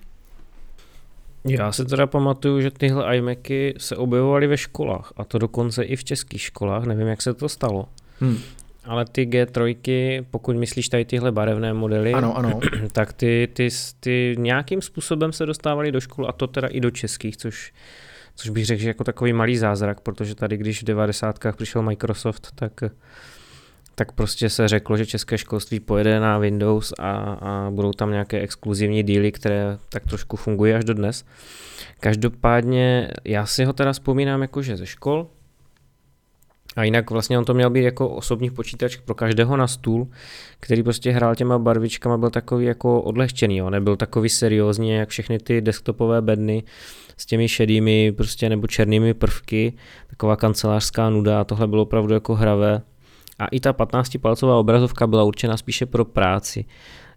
Já 1.44 1.72
si 1.72 1.84
teda 1.84 2.06
pamatuju, 2.06 2.60
že 2.60 2.70
tyhle 2.70 3.16
iMacy 3.16 3.74
se 3.78 3.96
objevovaly 3.96 4.46
ve 4.46 4.56
školách 4.56 5.12
a 5.16 5.24
to 5.24 5.38
dokonce 5.38 5.84
i 5.84 5.96
v 5.96 6.04
českých 6.04 6.42
školách, 6.42 6.84
nevím, 6.84 7.06
jak 7.06 7.22
se 7.22 7.34
to 7.34 7.48
stalo. 7.48 7.88
Hmm. 8.20 8.38
Ale 8.84 9.04
ty 9.04 9.26
G3, 9.26 10.24
pokud 10.30 10.56
myslíš 10.56 10.88
tady 10.88 11.04
tyhle 11.04 11.32
barevné 11.32 11.72
modely, 11.74 12.12
ano, 12.12 12.36
ano. 12.36 12.60
tak 12.92 13.12
ty, 13.12 13.48
ty, 13.52 13.68
ty 14.00 14.34
nějakým 14.38 14.82
způsobem 14.82 15.32
se 15.32 15.46
dostávaly 15.46 15.92
do 15.92 16.00
škol 16.00 16.26
a 16.28 16.32
to 16.32 16.46
teda 16.46 16.68
i 16.68 16.80
do 16.80 16.90
českých, 16.90 17.36
což 17.36 17.72
což 18.42 18.50
bych 18.50 18.66
řekl, 18.66 18.82
že 18.82 18.88
jako 18.88 19.04
takový 19.04 19.32
malý 19.32 19.56
zázrak, 19.56 20.00
protože 20.00 20.34
tady, 20.34 20.56
když 20.56 20.82
v 20.82 20.86
90. 20.86 21.38
přišel 21.56 21.82
Microsoft, 21.82 22.48
tak, 22.54 22.72
tak 23.94 24.12
prostě 24.12 24.50
se 24.50 24.68
řeklo, 24.68 24.96
že 24.96 25.06
české 25.06 25.38
školství 25.38 25.80
pojede 25.80 26.20
na 26.20 26.38
Windows 26.38 26.92
a, 26.98 27.12
a 27.12 27.70
budou 27.70 27.92
tam 27.92 28.10
nějaké 28.10 28.40
exkluzivní 28.40 29.02
díly, 29.02 29.32
které 29.32 29.78
tak 29.88 30.06
trošku 30.06 30.36
fungují 30.36 30.72
až 30.72 30.84
do 30.84 30.94
dnes. 30.94 31.24
Každopádně 32.00 33.08
já 33.24 33.46
si 33.46 33.64
ho 33.64 33.72
teda 33.72 33.92
vzpomínám 33.92 34.42
jakože 34.42 34.76
ze 34.76 34.86
škol, 34.86 35.26
A 36.76 36.84
jinak 36.84 37.10
vlastně 37.10 37.38
on 37.38 37.44
to 37.44 37.54
měl 37.54 37.70
být 37.70 37.82
jako 37.82 38.08
osobní 38.08 38.50
počítač 38.50 38.96
pro 38.96 39.14
každého 39.14 39.56
na 39.56 39.66
stůl, 39.66 40.08
který 40.60 40.82
prostě 40.82 41.10
hrál 41.10 41.34
těma 41.34 41.58
barvičkama, 41.58 42.18
byl 42.18 42.30
takový 42.30 42.64
jako 42.64 43.02
odlehčený, 43.02 43.56
jo? 43.56 43.70
nebyl 43.70 43.96
takový 43.96 44.28
seriózní, 44.28 44.90
jak 44.90 45.08
všechny 45.08 45.38
ty 45.38 45.60
desktopové 45.60 46.22
bedny 46.22 46.62
s 47.16 47.26
těmi 47.26 47.48
šedými 47.48 48.12
prostě 48.12 48.48
nebo 48.48 48.66
černými 48.66 49.14
prvky, 49.14 49.72
taková 50.06 50.36
kancelářská 50.36 51.10
nuda 51.10 51.40
a 51.40 51.44
tohle 51.44 51.66
bylo 51.66 51.82
opravdu 51.82 52.14
jako 52.14 52.34
hravé. 52.34 52.82
A 53.38 53.46
i 53.46 53.60
ta 53.60 53.72
15-palcová 53.72 54.58
obrazovka 54.58 55.06
byla 55.06 55.24
určena 55.24 55.56
spíše 55.56 55.86
pro 55.86 56.04
práci. 56.04 56.64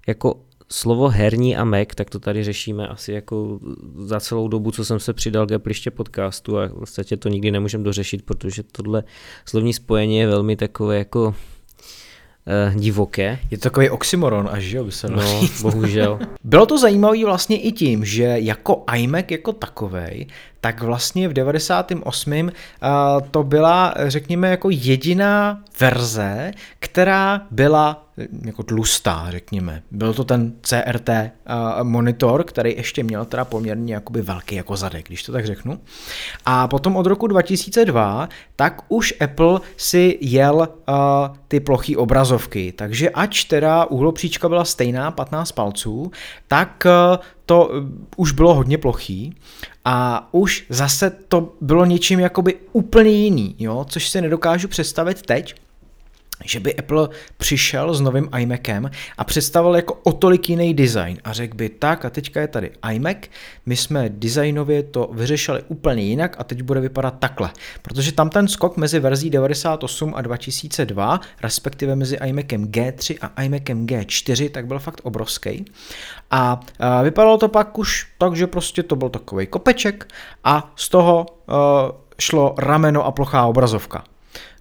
Jako 0.07 0.39
slovo 0.69 1.09
herní 1.09 1.55
a 1.55 1.63
Mac, 1.63 1.87
tak 1.95 2.09
to 2.09 2.19
tady 2.19 2.43
řešíme 2.43 2.87
asi 2.87 3.11
jako 3.11 3.59
za 3.95 4.19
celou 4.19 4.47
dobu, 4.47 4.71
co 4.71 4.85
jsem 4.85 4.99
se 4.99 5.13
přidal 5.13 5.47
k 5.47 5.51
Appliště 5.51 5.91
podcastu 5.91 6.57
a 6.57 6.67
v 6.67 6.73
podstatě 6.73 7.17
to 7.17 7.29
nikdy 7.29 7.51
nemůžem 7.51 7.83
dořešit, 7.83 8.21
protože 8.21 8.63
tohle 8.63 9.03
slovní 9.45 9.73
spojení 9.73 10.17
je 10.17 10.27
velmi 10.27 10.55
takové 10.55 10.97
jako 10.97 11.35
uh, 12.69 12.75
divoké. 12.81 13.39
Je 13.51 13.57
to 13.57 13.61
takový 13.63 13.89
oxymoron 13.89 14.49
až, 14.51 14.63
jo, 14.63 14.83
by 14.83 14.91
se 14.91 15.09
No, 15.09 15.41
bohužel. 15.61 16.19
Bylo 16.43 16.65
to 16.65 16.77
zajímavé 16.77 17.25
vlastně 17.25 17.61
i 17.61 17.71
tím, 17.71 18.05
že 18.05 18.23
jako 18.23 18.83
iMac 18.95 19.25
jako 19.29 19.53
takovej, 19.53 20.27
tak 20.65 20.81
vlastně 20.81 21.27
v 21.27 21.33
98. 21.33 22.33
Uh, 22.41 22.49
to 23.31 23.43
byla, 23.43 23.93
řekněme, 24.07 24.49
jako 24.49 24.69
jediná 24.71 25.61
verze, 25.79 26.51
která 26.79 27.41
byla 27.51 28.05
jako 28.45 28.63
tlustá, 28.63 29.27
řekněme. 29.29 29.81
Byl 29.91 30.13
to 30.13 30.23
ten 30.23 30.53
CRT 30.61 31.09
uh, 31.09 31.83
monitor, 31.83 32.43
který 32.43 32.75
ještě 32.77 33.03
měl 33.03 33.25
teda 33.25 33.45
poměrně 33.45 33.93
jakoby 33.93 34.21
velký 34.21 34.55
jako 34.55 34.75
zadek, 34.75 35.07
když 35.07 35.23
to 35.23 35.31
tak 35.31 35.45
řeknu. 35.45 35.79
A 36.45 36.67
potom 36.67 36.95
od 36.95 37.05
roku 37.05 37.27
2002, 37.27 38.29
tak 38.55 38.81
už 38.87 39.13
Apple 39.21 39.59
si 39.77 40.17
jel 40.21 40.67
ty 41.47 41.59
plochý 41.59 41.97
obrazovky, 41.97 42.71
takže 42.71 43.09
ač 43.09 43.43
teda 43.43 43.85
uhlopříčka 43.85 44.49
byla 44.49 44.65
stejná, 44.65 45.11
15 45.11 45.51
palců, 45.51 46.11
tak 46.47 46.87
to 47.45 47.71
už 48.17 48.31
bylo 48.31 48.53
hodně 48.53 48.77
plochý 48.77 49.35
a 49.85 50.27
už 50.31 50.65
zase 50.69 51.09
to 51.27 51.53
bylo 51.61 51.85
něčím 51.85 52.19
jakoby 52.19 52.55
úplně 52.71 53.09
jiný, 53.09 53.55
jo? 53.59 53.85
což 53.89 54.09
si 54.09 54.21
nedokážu 54.21 54.67
představit 54.67 55.21
teď, 55.21 55.55
že 56.43 56.59
by 56.59 56.75
Apple 56.75 57.09
přišel 57.37 57.93
s 57.93 58.01
novým 58.01 58.29
iMacem 58.37 58.91
a 59.17 59.23
představil 59.23 59.75
jako 59.75 59.93
o 60.03 60.11
tolik 60.11 60.49
jiný 60.49 60.73
design 60.73 61.17
a 61.23 61.33
řekl 61.33 61.55
by 61.55 61.69
tak 61.69 62.05
a 62.05 62.09
teďka 62.09 62.41
je 62.41 62.47
tady 62.47 62.71
iMac, 62.91 63.17
my 63.65 63.75
jsme 63.75 64.09
designově 64.09 64.83
to 64.83 65.09
vyřešili 65.13 65.63
úplně 65.67 66.03
jinak 66.03 66.35
a 66.39 66.43
teď 66.43 66.61
bude 66.61 66.79
vypadat 66.79 67.13
takhle. 67.19 67.49
Protože 67.81 68.11
tam 68.11 68.29
ten 68.29 68.47
skok 68.47 68.77
mezi 68.77 68.99
verzí 68.99 69.29
98 69.29 70.13
a 70.15 70.21
2002, 70.21 71.19
respektive 71.43 71.95
mezi 71.95 72.15
iMacem 72.15 72.65
G3 72.65 73.17
a 73.21 73.43
iMacem 73.43 73.87
G4, 73.87 74.49
tak 74.49 74.67
byl 74.67 74.79
fakt 74.79 75.01
obrovský. 75.03 75.65
A, 76.31 76.59
vypadalo 77.03 77.37
to 77.37 77.47
pak 77.47 77.77
už 77.77 78.07
tak, 78.17 78.35
že 78.35 78.47
prostě 78.47 78.83
to 78.83 78.95
byl 78.95 79.09
takový 79.09 79.47
kopeček 79.47 80.07
a 80.43 80.73
z 80.75 80.89
toho 80.89 81.25
uh, 81.47 81.55
šlo 82.19 82.55
rameno 82.57 83.05
a 83.05 83.11
plochá 83.11 83.45
obrazovka. 83.45 84.03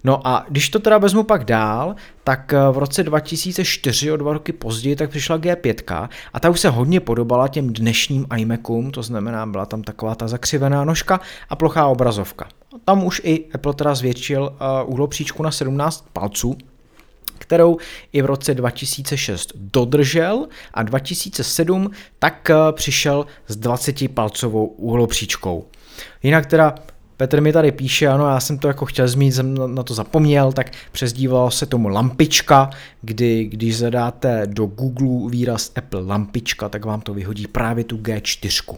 No 0.05 0.27
a 0.27 0.45
když 0.49 0.69
to 0.69 0.79
teda 0.79 0.97
vezmu 0.97 1.23
pak 1.23 1.45
dál, 1.45 1.95
tak 2.23 2.53
eh, 2.53 2.71
v 2.71 2.77
roce 2.77 3.03
2004, 3.03 4.11
o 4.11 4.17
dva 4.17 4.33
roky 4.33 4.53
později, 4.53 4.95
tak 4.95 5.09
přišla 5.09 5.37
G5 5.37 6.09
a 6.33 6.39
ta 6.39 6.49
už 6.49 6.59
se 6.59 6.69
hodně 6.69 6.99
podobala 6.99 7.47
těm 7.47 7.73
dnešním 7.73 8.25
iMacům, 8.37 8.91
to 8.91 9.03
znamená, 9.03 9.45
byla 9.45 9.65
tam 9.65 9.83
taková 9.83 10.15
ta 10.15 10.27
zakřivená 10.27 10.85
nožka 10.85 11.19
a 11.49 11.55
plochá 11.55 11.87
obrazovka. 11.87 12.47
Tam 12.85 13.03
už 13.03 13.21
i 13.23 13.45
Apple 13.53 13.73
teda 13.73 13.95
zvětšil 13.95 14.43
uh, 14.43 14.93
úhlopříčku 14.93 15.43
na 15.43 15.51
17 15.51 16.05
palců, 16.13 16.57
kterou 17.37 17.77
i 18.13 18.21
v 18.21 18.25
roce 18.25 18.53
2006 18.53 19.51
dodržel 19.55 20.47
a 20.73 20.83
2007 20.83 21.91
tak 22.19 22.49
eh, 22.49 22.55
přišel 22.71 23.25
s 23.47 23.55
20 23.55 24.13
palcovou 24.13 24.65
úhlopříčkou. 24.65 25.65
Jinak 26.23 26.45
teda 26.45 26.75
Petr 27.17 27.41
mi 27.41 27.53
tady 27.53 27.71
píše, 27.71 28.07
ano, 28.07 28.27
já 28.27 28.39
jsem 28.39 28.57
to 28.57 28.67
jako 28.67 28.85
chtěl 28.85 29.07
zmínit, 29.07 29.31
jsem 29.31 29.75
na 29.75 29.83
to 29.83 29.93
zapomněl, 29.93 30.51
tak 30.51 30.71
přezdívalo 30.91 31.51
se 31.51 31.65
tomu 31.65 31.87
lampička, 31.87 32.69
kdy 33.01 33.45
když 33.45 33.77
zadáte 33.77 34.47
do 34.47 34.65
Google 34.65 35.31
výraz 35.31 35.71
Apple 35.75 36.01
lampička, 36.01 36.69
tak 36.69 36.85
vám 36.85 37.01
to 37.01 37.13
vyhodí 37.13 37.47
právě 37.47 37.83
tu 37.83 37.97
G4. 37.97 38.77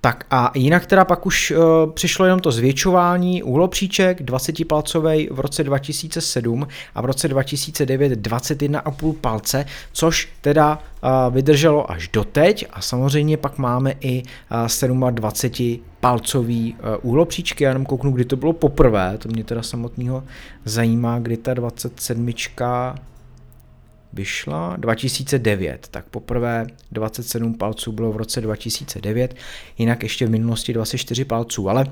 Tak 0.00 0.26
a 0.30 0.52
jinak 0.54 0.86
teda 0.86 1.04
pak 1.04 1.26
už 1.26 1.50
uh, 1.50 1.92
přišlo 1.92 2.24
jenom 2.24 2.40
to 2.40 2.52
zvětšování. 2.52 3.42
Úhlopříček 3.42 4.22
20 4.22 4.68
palcový 4.68 5.28
v 5.32 5.40
roce 5.40 5.64
2007 5.64 6.68
a 6.94 7.00
v 7.02 7.04
roce 7.04 7.28
2009 7.28 8.12
21,5 8.12 9.12
palce, 9.12 9.64
což 9.92 10.28
teda 10.40 10.78
uh, 10.78 11.34
vydrželo 11.34 11.90
až 11.90 12.08
doteď. 12.08 12.66
A 12.72 12.80
samozřejmě 12.80 13.36
pak 13.36 13.58
máme 13.58 13.94
i 14.00 14.22
uh, 14.92 15.10
27 15.10 15.80
palcový 16.00 16.76
úhlopříčky, 17.02 17.64
já 17.64 17.70
jenom 17.70 17.86
kouknu, 17.86 18.12
kdy 18.12 18.24
to 18.24 18.36
bylo 18.36 18.52
poprvé, 18.52 19.18
to 19.18 19.28
mě 19.28 19.44
teda 19.44 19.62
samotného 19.62 20.24
zajímá, 20.64 21.18
kdy 21.18 21.36
ta 21.36 21.54
27 21.54 22.32
vyšla 24.12 24.76
2009, 24.76 25.88
tak 25.90 26.04
poprvé 26.04 26.66
27 26.92 27.54
palců 27.54 27.92
bylo 27.92 28.12
v 28.12 28.16
roce 28.16 28.40
2009, 28.40 29.34
jinak 29.78 30.02
ještě 30.02 30.26
v 30.26 30.30
minulosti 30.30 30.72
24 30.72 31.24
palců, 31.24 31.68
ale 31.68 31.86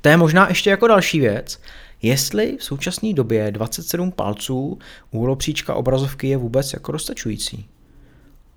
to 0.00 0.08
je 0.08 0.16
možná 0.16 0.48
ještě 0.48 0.70
jako 0.70 0.86
další 0.86 1.20
věc, 1.20 1.60
jestli 2.02 2.56
v 2.56 2.64
současné 2.64 3.12
době 3.12 3.50
27 3.50 4.12
palců 4.12 4.78
úhlopříčka 5.10 5.74
obrazovky 5.74 6.28
je 6.28 6.36
vůbec 6.36 6.72
jako 6.72 6.92
dostačující. 6.92 7.68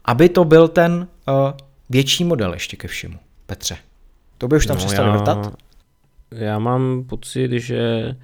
Aby 0.06 0.30
to 0.30 0.46
byl 0.46 0.68
ten 0.68 0.94
uh, 1.28 1.36
větší 1.90 2.24
model 2.24 2.54
ještě 2.54 2.78
ke 2.78 2.88
všemu. 2.88 3.18
Petře, 3.46 3.78
to 4.38 4.48
by 4.48 4.56
už 4.56 4.66
tam 4.66 4.78
no, 4.78 4.86
přestali 4.86 5.10
já, 5.10 5.16
vrtat? 5.16 5.54
Já 6.32 6.60
mám 6.60 7.04
pocit, 7.04 7.52
že 7.52 8.16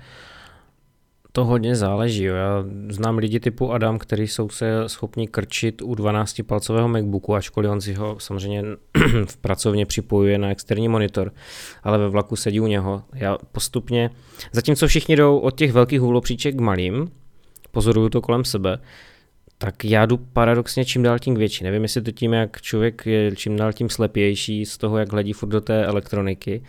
to 1.37 1.45
hodně 1.45 1.75
záleží. 1.75 2.23
Já 2.23 2.63
znám 2.89 3.17
lidi 3.17 3.39
typu 3.39 3.71
Adam, 3.71 3.99
kteří 3.99 4.27
jsou 4.27 4.49
se 4.49 4.89
schopni 4.89 5.27
krčit 5.27 5.81
u 5.81 5.93
12-palcového 5.93 6.87
MacBooku, 6.87 7.35
ačkoliv 7.35 7.71
on 7.71 7.81
si 7.81 7.93
ho 7.93 8.19
samozřejmě 8.19 8.63
v 9.25 9.37
pracovně 9.37 9.85
připojuje 9.85 10.37
na 10.37 10.49
externí 10.49 10.87
monitor, 10.87 11.33
ale 11.83 11.97
ve 11.97 12.09
vlaku 12.09 12.35
sedí 12.35 12.59
u 12.59 12.67
něho. 12.67 13.03
Já 13.13 13.37
postupně, 13.51 14.09
zatímco 14.51 14.87
všichni 14.87 15.15
jdou 15.15 15.37
od 15.37 15.57
těch 15.57 15.71
velkých 15.71 16.03
úhlopříček 16.03 16.55
k 16.55 16.59
malým, 16.59 17.11
pozoruju 17.71 18.09
to 18.09 18.21
kolem 18.21 18.45
sebe, 18.45 18.79
tak 19.57 19.85
já 19.85 20.05
jdu 20.05 20.17
paradoxně 20.17 20.85
čím 20.85 21.03
dál 21.03 21.19
tím 21.19 21.35
větší. 21.35 21.63
Nevím, 21.63 21.83
jestli 21.83 22.01
to 22.01 22.11
tím, 22.11 22.33
jak 22.33 22.61
člověk 22.61 23.05
je 23.05 23.35
čím 23.35 23.57
dál 23.57 23.73
tím 23.73 23.89
slepější 23.89 24.65
z 24.65 24.77
toho, 24.77 24.97
jak 24.97 25.11
hledí 25.11 25.33
furt 25.33 25.49
do 25.49 25.61
té 25.61 25.85
elektroniky, 25.85 26.63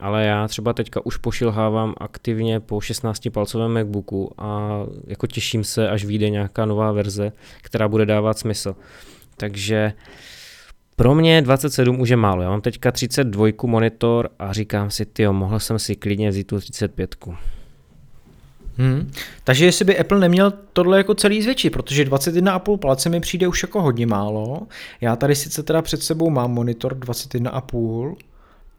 ale 0.00 0.24
já 0.24 0.48
třeba 0.48 0.72
teďka 0.72 1.06
už 1.06 1.16
pošilhávám 1.16 1.94
aktivně 1.96 2.60
po 2.60 2.78
16-palcovém 2.78 3.68
MacBooku 3.68 4.32
a 4.38 4.70
jako 5.06 5.26
těším 5.26 5.64
se, 5.64 5.88
až 5.88 6.04
vyjde 6.04 6.30
nějaká 6.30 6.64
nová 6.66 6.92
verze, 6.92 7.32
která 7.62 7.88
bude 7.88 8.06
dávat 8.06 8.38
smysl. 8.38 8.76
Takže 9.36 9.92
pro 10.96 11.14
mě 11.14 11.42
27 11.42 12.00
už 12.00 12.08
je 12.08 12.16
málo. 12.16 12.42
Já 12.42 12.50
mám 12.50 12.60
teďka 12.60 12.92
32 12.92 13.46
monitor 13.66 14.30
a 14.38 14.52
říkám 14.52 14.90
si, 14.90 15.06
ty 15.06 15.28
mohl 15.28 15.58
jsem 15.58 15.78
si 15.78 15.96
klidně 15.96 16.30
vzít 16.30 16.46
tu 16.46 16.60
35. 16.60 17.16
Hmm. 18.78 19.10
Takže 19.44 19.64
jestli 19.64 19.84
by 19.84 19.98
Apple 19.98 20.18
neměl 20.18 20.52
tohle 20.72 20.98
jako 20.98 21.14
celý 21.14 21.42
zvětšit, 21.42 21.70
protože 21.70 22.04
21,5 22.04 22.76
palce 22.76 23.08
mi 23.08 23.20
přijde 23.20 23.48
už 23.48 23.62
jako 23.62 23.82
hodně 23.82 24.06
málo. 24.06 24.66
Já 25.00 25.16
tady 25.16 25.34
sice 25.34 25.62
teda 25.62 25.82
před 25.82 26.02
sebou 26.02 26.30
mám 26.30 26.50
monitor 26.50 26.94
21,5, 26.94 28.16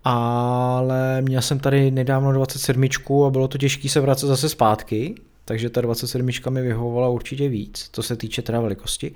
ale 0.03 1.21
měl 1.21 1.41
jsem 1.41 1.59
tady 1.59 1.91
nedávno 1.91 2.31
27 2.31 2.89
a 3.27 3.29
bylo 3.29 3.47
to 3.47 3.57
těžké 3.57 3.89
se 3.89 3.99
vracet 3.99 4.27
zase 4.27 4.49
zpátky, 4.49 5.15
takže 5.45 5.69
ta 5.69 5.81
27 5.81 6.29
mi 6.49 6.61
vyhovovala 6.61 7.07
určitě 7.07 7.49
víc, 7.49 7.89
co 7.91 8.03
se 8.03 8.15
týče 8.15 8.41
teda 8.41 8.61
velikosti. 8.61 9.11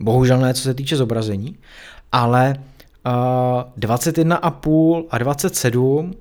Bohužel 0.00 0.38
ne, 0.38 0.54
co 0.54 0.62
se 0.62 0.74
týče 0.74 0.96
zobrazení, 0.96 1.56
ale 2.12 2.54
uh, 3.06 3.12
21,5 3.80 5.04
a 5.10 5.18
27, 5.18 6.14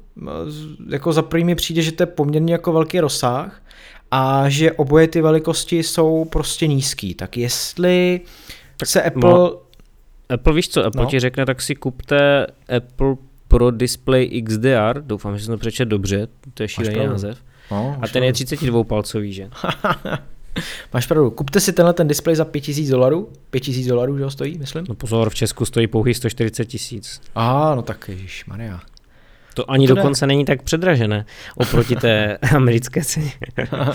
jako 0.89 1.13
za 1.13 1.21
první 1.21 1.45
mi 1.45 1.55
přijde, 1.55 1.81
že 1.81 1.91
to 1.91 2.03
je 2.03 2.07
poměrně 2.07 2.53
jako 2.53 2.73
velký 2.73 2.99
rozsah 2.99 3.61
a 4.11 4.49
že 4.49 4.71
oboje 4.71 5.07
ty 5.07 5.21
velikosti 5.21 5.83
jsou 5.83 6.25
prostě 6.25 6.67
nízký. 6.67 7.13
Tak 7.13 7.37
jestli 7.37 8.21
tak 8.77 8.89
se 8.89 9.03
Apple... 9.03 9.29
No, 9.29 9.57
Apple 10.29 10.53
víš 10.53 10.69
co, 10.69 10.85
Apple 10.85 11.03
no. 11.03 11.09
ti 11.09 11.19
řekne, 11.19 11.45
tak 11.45 11.61
si 11.61 11.75
kupte 11.75 12.47
Apple 12.77 13.15
Pro 13.51 13.71
Display 13.71 14.41
XDR, 14.41 15.01
doufám, 15.01 15.37
že 15.37 15.45
jsem 15.45 15.53
to 15.53 15.57
přečet 15.57 15.85
dobře, 15.85 16.27
to 16.53 16.63
je 16.63 16.67
šílený 16.67 17.05
název. 17.05 17.37
No, 17.71 17.97
a 18.01 18.07
ten 18.07 18.23
je 18.23 18.33
32 18.33 18.83
palcový, 18.83 19.33
že? 19.33 19.49
Máš 20.93 21.07
pravdu, 21.07 21.31
kupte 21.31 21.59
si 21.59 21.73
tenhle 21.73 21.93
ten 21.93 22.07
displej 22.07 22.35
za 22.35 22.45
5000 22.45 22.89
dolarů, 22.89 23.29
5000 23.49 23.87
dolarů, 23.87 24.17
že 24.17 24.23
ho 24.23 24.31
stojí, 24.31 24.57
myslím? 24.57 24.85
No 24.89 24.95
pozor, 24.95 25.29
v 25.29 25.35
Česku 25.35 25.65
stojí 25.65 25.87
pouhý 25.87 26.13
140 26.13 26.65
tisíc. 26.65 27.21
A, 27.35 27.75
no 27.75 27.81
tak 27.81 28.09
ježíš, 28.09 28.45
Maria. 28.45 28.79
To 29.53 29.71
ani 29.71 29.87
to 29.87 29.95
dokonce 29.95 30.27
ne. 30.27 30.27
není 30.27 30.45
tak 30.45 30.63
předražené 30.63 31.25
oproti 31.55 31.95
té 31.95 32.37
americké 32.55 33.03
ceně. 33.03 33.31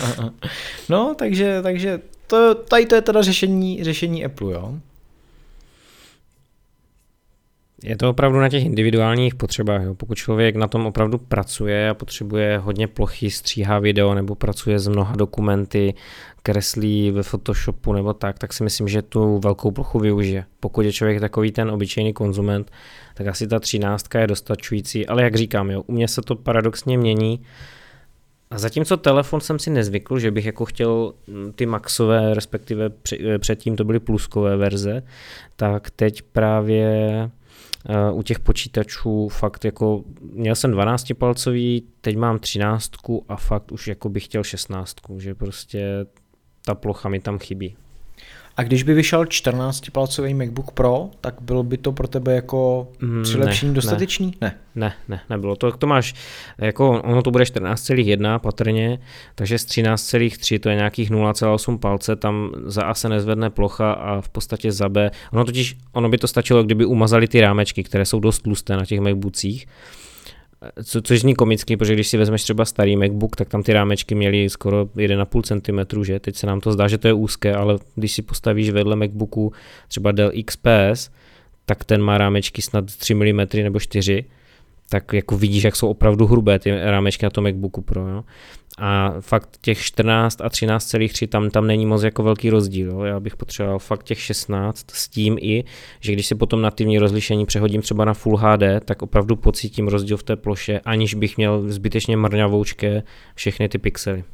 no, 0.89 1.15
takže, 1.19 1.63
takže 1.63 2.01
to, 2.27 2.55
tady 2.55 2.87
to 2.87 2.95
je 2.95 3.03
teda 3.03 3.23
řešení, 3.23 3.85
řešení 3.85 4.25
Apple, 4.25 4.53
jo. 4.53 4.75
Je 7.87 7.97
to 7.97 8.11
opravdu 8.11 8.41
na 8.41 8.49
těch 8.49 8.65
individuálních 8.65 9.35
potřebách. 9.35 9.83
Jo. 9.83 9.95
Pokud 9.95 10.15
člověk 10.15 10.57
na 10.57 10.69
tom 10.69 10.87
opravdu 10.87 11.19
pracuje 11.19 11.91
a 11.91 11.95
potřebuje 11.95 12.59
hodně 12.59 12.87
plochy, 12.87 13.31
stříhá 13.31 13.79
video 13.79 14.15
nebo 14.15 14.35
pracuje 14.35 14.79
s 14.79 14.89
mnoha 14.89 15.17
dokumenty, 15.17 15.95
kreslí 16.43 17.11
ve 17.11 17.23
Photoshopu 17.23 17.93
nebo 17.93 18.13
tak, 18.15 18.39
tak 18.39 18.53
si 18.53 18.65
myslím, 18.65 18.89
že 18.89 19.03
tu 19.03 19.39
velkou 19.39 19.71
plochu 19.71 19.99
využije. 19.99 20.45
Pokud 20.61 20.81
je 20.81 20.93
člověk 20.93 21.21
takový 21.21 21.53
ten 21.53 21.71
obyčejný 21.71 22.13
konzument, 22.13 22.71
tak 23.15 23.27
asi 23.27 23.47
ta 23.47 23.61
třináctka 23.61 24.21
je 24.21 24.27
dostačující, 24.27 25.07
ale 25.07 25.23
jak 25.23 25.35
říkám, 25.35 25.71
jo, 25.71 25.83
u 25.87 25.93
mě 25.93 26.09
se 26.09 26.23
to 26.23 26.37
paradoxně 26.37 26.99
mění. 26.99 27.41
A 28.51 28.59
zatímco 28.59 28.97
telefon 28.97 29.41
jsem 29.41 29.59
si 29.59 29.71
nezvykl, 29.71 30.19
že 30.19 30.31
bych 30.31 30.47
jako 30.47 30.65
chtěl 30.65 31.13
mm, 31.27 31.53
ty 31.53 31.67
maxové, 31.67 32.35
respektive 32.35 32.91
předtím 33.39 33.77
to 33.77 33.85
byly 33.85 34.01
pluskové 34.01 34.57
verze, 34.57 35.03
tak 35.57 35.91
teď 35.91 36.23
právě 36.23 37.31
u 38.13 38.23
těch 38.23 38.41
počítačů 38.41 39.29
fakt 39.29 39.65
jako, 39.65 40.05
měl 40.21 40.55
jsem 40.55 40.71
12 40.71 41.13
palcový, 41.19 41.83
teď 42.01 42.17
mám 42.17 42.39
13 42.39 42.91
a 43.29 43.37
fakt 43.37 43.73
už 43.73 43.89
jako 43.89 44.09
bych 44.09 44.25
chtěl 44.25 44.45
16, 44.45 44.97
že 45.19 45.35
prostě 45.35 46.07
ta 46.65 46.75
plocha 46.75 47.09
mi 47.09 47.21
tam 47.21 47.39
chybí. 47.39 47.77
A 48.57 48.63
když 48.63 48.83
by 48.83 48.95
vyšel 48.95 49.25
14-palcový 49.25 50.37
MacBook 50.37 50.71
Pro, 50.71 51.09
tak 51.21 51.35
bylo 51.41 51.63
by 51.63 51.77
to 51.77 51.93
pro 51.93 52.09
tebe 52.09 52.35
jako 52.35 52.89
mm, 53.01 53.23
přilepšení 53.23 53.71
ne, 53.71 53.75
dostatečný? 53.75 54.35
Ne. 54.41 54.55
ne. 54.75 54.95
Ne, 55.09 55.21
nebylo. 55.31 55.57
To, 55.57 55.73
to 55.73 55.87
máš, 55.87 56.15
jako 56.59 57.03
ono 57.03 57.23
to 57.23 57.31
bude 57.31 57.45
14,1 57.45 58.39
patrně, 58.39 58.99
takže 59.35 59.59
z 59.59 59.67
13,3 59.67 60.61
to 60.61 60.69
je 60.69 60.77
nějakých 60.77 61.11
0,8 61.11 61.79
palce, 61.79 62.17
tam 62.17 62.53
za 62.65 62.83
A 62.83 62.95
se 62.95 63.09
nezvedne 63.09 63.51
plocha 63.51 63.93
a 63.93 64.21
v 64.21 64.29
podstatě 64.29 64.73
za 64.73 64.89
B. 64.89 65.11
Ono 65.33 65.45
totiž, 65.45 65.77
ono 65.93 66.09
by 66.09 66.19
to 66.19 66.29
stačilo, 66.29 66.63
kdyby 66.63 66.85
umazali 66.85 67.29
ty 67.29 67.41
rámečky, 67.41 67.83
které 67.83 68.05
jsou 68.05 68.21
dost 68.21 68.39
tlusté 68.39 68.77
na 68.77 68.85
těch 68.85 69.01
MacBookcích, 69.01 69.67
co, 70.85 71.03
což 71.03 71.21
zní 71.21 71.35
komicky, 71.35 71.77
protože 71.77 71.95
když 71.95 72.09
si 72.09 72.17
vezmeš 72.17 72.43
třeba 72.43 72.65
starý 72.65 72.97
MacBook, 72.97 73.37
tak 73.37 73.49
tam 73.49 73.63
ty 73.63 73.73
rámečky 73.73 74.15
měly 74.15 74.51
skoro 74.51 74.85
1,5 74.85 75.87
cm, 75.93 76.05
že? 76.05 76.21
Teď 76.21 76.37
se 76.37 76.47
nám 76.47 76.61
to 76.61 76.73
zdá, 76.73 76.89
že 76.89 76.99
to 76.99 77.09
je 77.09 77.15
úzké, 77.15 77.55
ale 77.55 77.79
když 77.95 78.13
si 78.13 78.23
postavíš 78.23 78.71
vedle 78.71 78.97
MacBooku 78.97 79.53
třeba 79.89 80.13
Dell 80.13 80.33
XPS, 80.45 81.11
tak 81.67 81.85
ten 81.85 82.03
má 82.03 82.19
rámečky 82.19 82.63
snad 82.63 82.85
3 82.97 83.15
mm 83.15 83.41
nebo 83.63 83.81
4 83.81 84.25
tak 84.89 85.13
jako 85.13 85.39
vidíš, 85.39 85.65
jak 85.65 85.77
jsou 85.77 85.89
opravdu 85.89 86.27
hrubé 86.27 86.59
ty 86.59 86.71
rámečky 86.71 87.27
na 87.27 87.31
tom 87.31 87.45
MacBooku 87.45 87.83
Pro. 87.83 88.09
Jo? 88.09 88.25
A 88.79 89.15
fakt 89.21 89.59
těch 89.61 89.79
14 89.79 90.41
a 90.41 90.49
13,3 90.49 91.29
tam, 91.29 91.51
tam 91.51 91.67
není 91.67 91.87
moc 91.87 92.03
jako 92.03 92.23
velký 92.23 92.51
rozdíl. 92.51 92.91
Jo? 92.91 93.01
Já 93.01 93.21
bych 93.21 93.37
potřeboval 93.37 93.79
fakt 93.79 94.03
těch 94.03 94.21
16 94.21 94.91
s 94.91 95.09
tím 95.09 95.37
i, 95.41 95.65
že 96.01 96.13
když 96.13 96.27
si 96.27 96.35
potom 96.35 96.63
nativní 96.63 96.99
rozlišení 96.99 97.47
přehodím 97.47 97.83
třeba 97.83 98.05
na 98.05 98.15
Full 98.15 98.37
HD, 98.37 98.63
tak 98.85 99.03
opravdu 99.03 99.37
pocítím 99.37 99.89
rozdíl 99.89 100.17
v 100.17 100.23
té 100.23 100.37
ploše, 100.37 100.81
aniž 100.85 101.15
bych 101.15 101.37
měl 101.37 101.63
zbytečně 101.69 102.17
mrňavoučké 102.17 103.03
všechny 103.35 103.69
ty 103.69 103.79
pixely. 103.79 104.25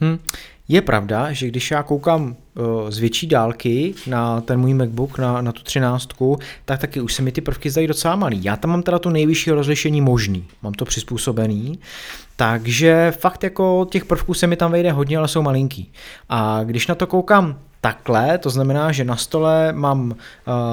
Hmm. 0.00 0.18
Je 0.68 0.82
pravda, 0.82 1.32
že 1.32 1.48
když 1.48 1.70
já 1.70 1.82
koukám 1.82 2.36
uh, 2.54 2.90
z 2.90 2.98
větší 2.98 3.26
dálky 3.26 3.94
na 4.06 4.40
ten 4.40 4.60
můj 4.60 4.74
MacBook, 4.74 5.18
na, 5.18 5.40
na 5.42 5.52
tu 5.52 5.62
třináctku, 5.62 6.38
tak 6.64 6.80
taky 6.80 7.00
už 7.00 7.14
se 7.14 7.22
mi 7.22 7.32
ty 7.32 7.40
prvky 7.40 7.70
zdají 7.70 7.86
docela 7.86 8.16
malý. 8.16 8.44
Já 8.44 8.56
tam 8.56 8.70
mám 8.70 8.82
teda 8.82 8.98
to 8.98 9.10
nejvyšší 9.10 9.50
rozlišení 9.50 10.00
možný, 10.00 10.44
mám 10.62 10.72
to 10.72 10.84
přizpůsobený, 10.84 11.78
takže 12.36 13.12
fakt 13.18 13.44
jako 13.44 13.86
těch 13.90 14.04
prvků 14.04 14.34
se 14.34 14.46
mi 14.46 14.56
tam 14.56 14.72
vejde 14.72 14.92
hodně, 14.92 15.18
ale 15.18 15.28
jsou 15.28 15.42
malinký. 15.42 15.92
A 16.28 16.60
když 16.64 16.86
na 16.86 16.94
to 16.94 17.06
koukám 17.06 17.58
takhle, 17.80 18.38
to 18.38 18.50
znamená, 18.50 18.92
že 18.92 19.04
na 19.04 19.16
stole 19.16 19.72
mám 19.72 20.10
uh, 20.10 20.16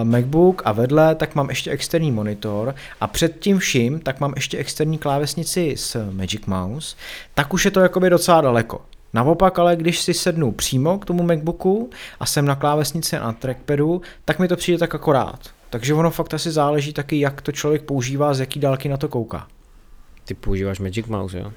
MacBook 0.04 0.62
a 0.66 0.72
vedle 0.72 1.16
tak 1.16 1.36
mám 1.36 1.50
ještě 1.50 1.72
externí 1.72 2.12
monitor 2.12 2.76
a 3.02 3.08
před 3.08 3.40
tím 3.40 3.60
vším 3.60 4.00
tak 4.00 4.20
mám 4.20 4.34
ještě 4.36 4.58
externí 4.58 4.98
klávesnici 4.98 5.74
s 5.78 6.12
Magic 6.12 6.46
Mouse, 6.46 6.96
tak 7.34 7.54
už 7.54 7.66
je 7.66 7.72
to 7.72 7.80
jakoby 7.80 8.10
docela 8.10 8.42
daleko. 8.42 8.82
Naopak 9.14 9.60
ale, 9.60 9.76
když 9.76 10.02
si 10.02 10.14
sednu 10.14 10.52
přímo 10.52 11.00
k 11.00 11.06
tomu 11.06 11.24
MacBooku 11.24 11.90
a 12.20 12.26
jsem 12.26 12.46
na 12.46 12.56
klávesnici 12.56 13.18
a 13.18 13.24
na 13.24 13.34
trackpadu, 13.34 14.02
tak 14.26 14.40
mi 14.40 14.48
to 14.48 14.56
přijde 14.56 14.78
tak 14.78 14.96
akorát. 14.96 15.40
Takže 15.70 15.94
ono 15.94 16.12
fakt 16.12 16.34
asi 16.34 16.52
záleží 16.52 16.94
taky, 16.94 17.20
jak 17.20 17.42
to 17.42 17.52
člověk 17.52 17.82
používá, 17.82 18.34
z 18.34 18.40
jaký 18.40 18.60
dálky 18.60 18.90
na 18.90 18.98
to 18.98 19.10
kouká. 19.10 19.48
Ty 20.26 20.34
používáš 20.34 20.80
Magic 20.80 21.08
Mouse, 21.08 21.40
jo? 21.40 21.52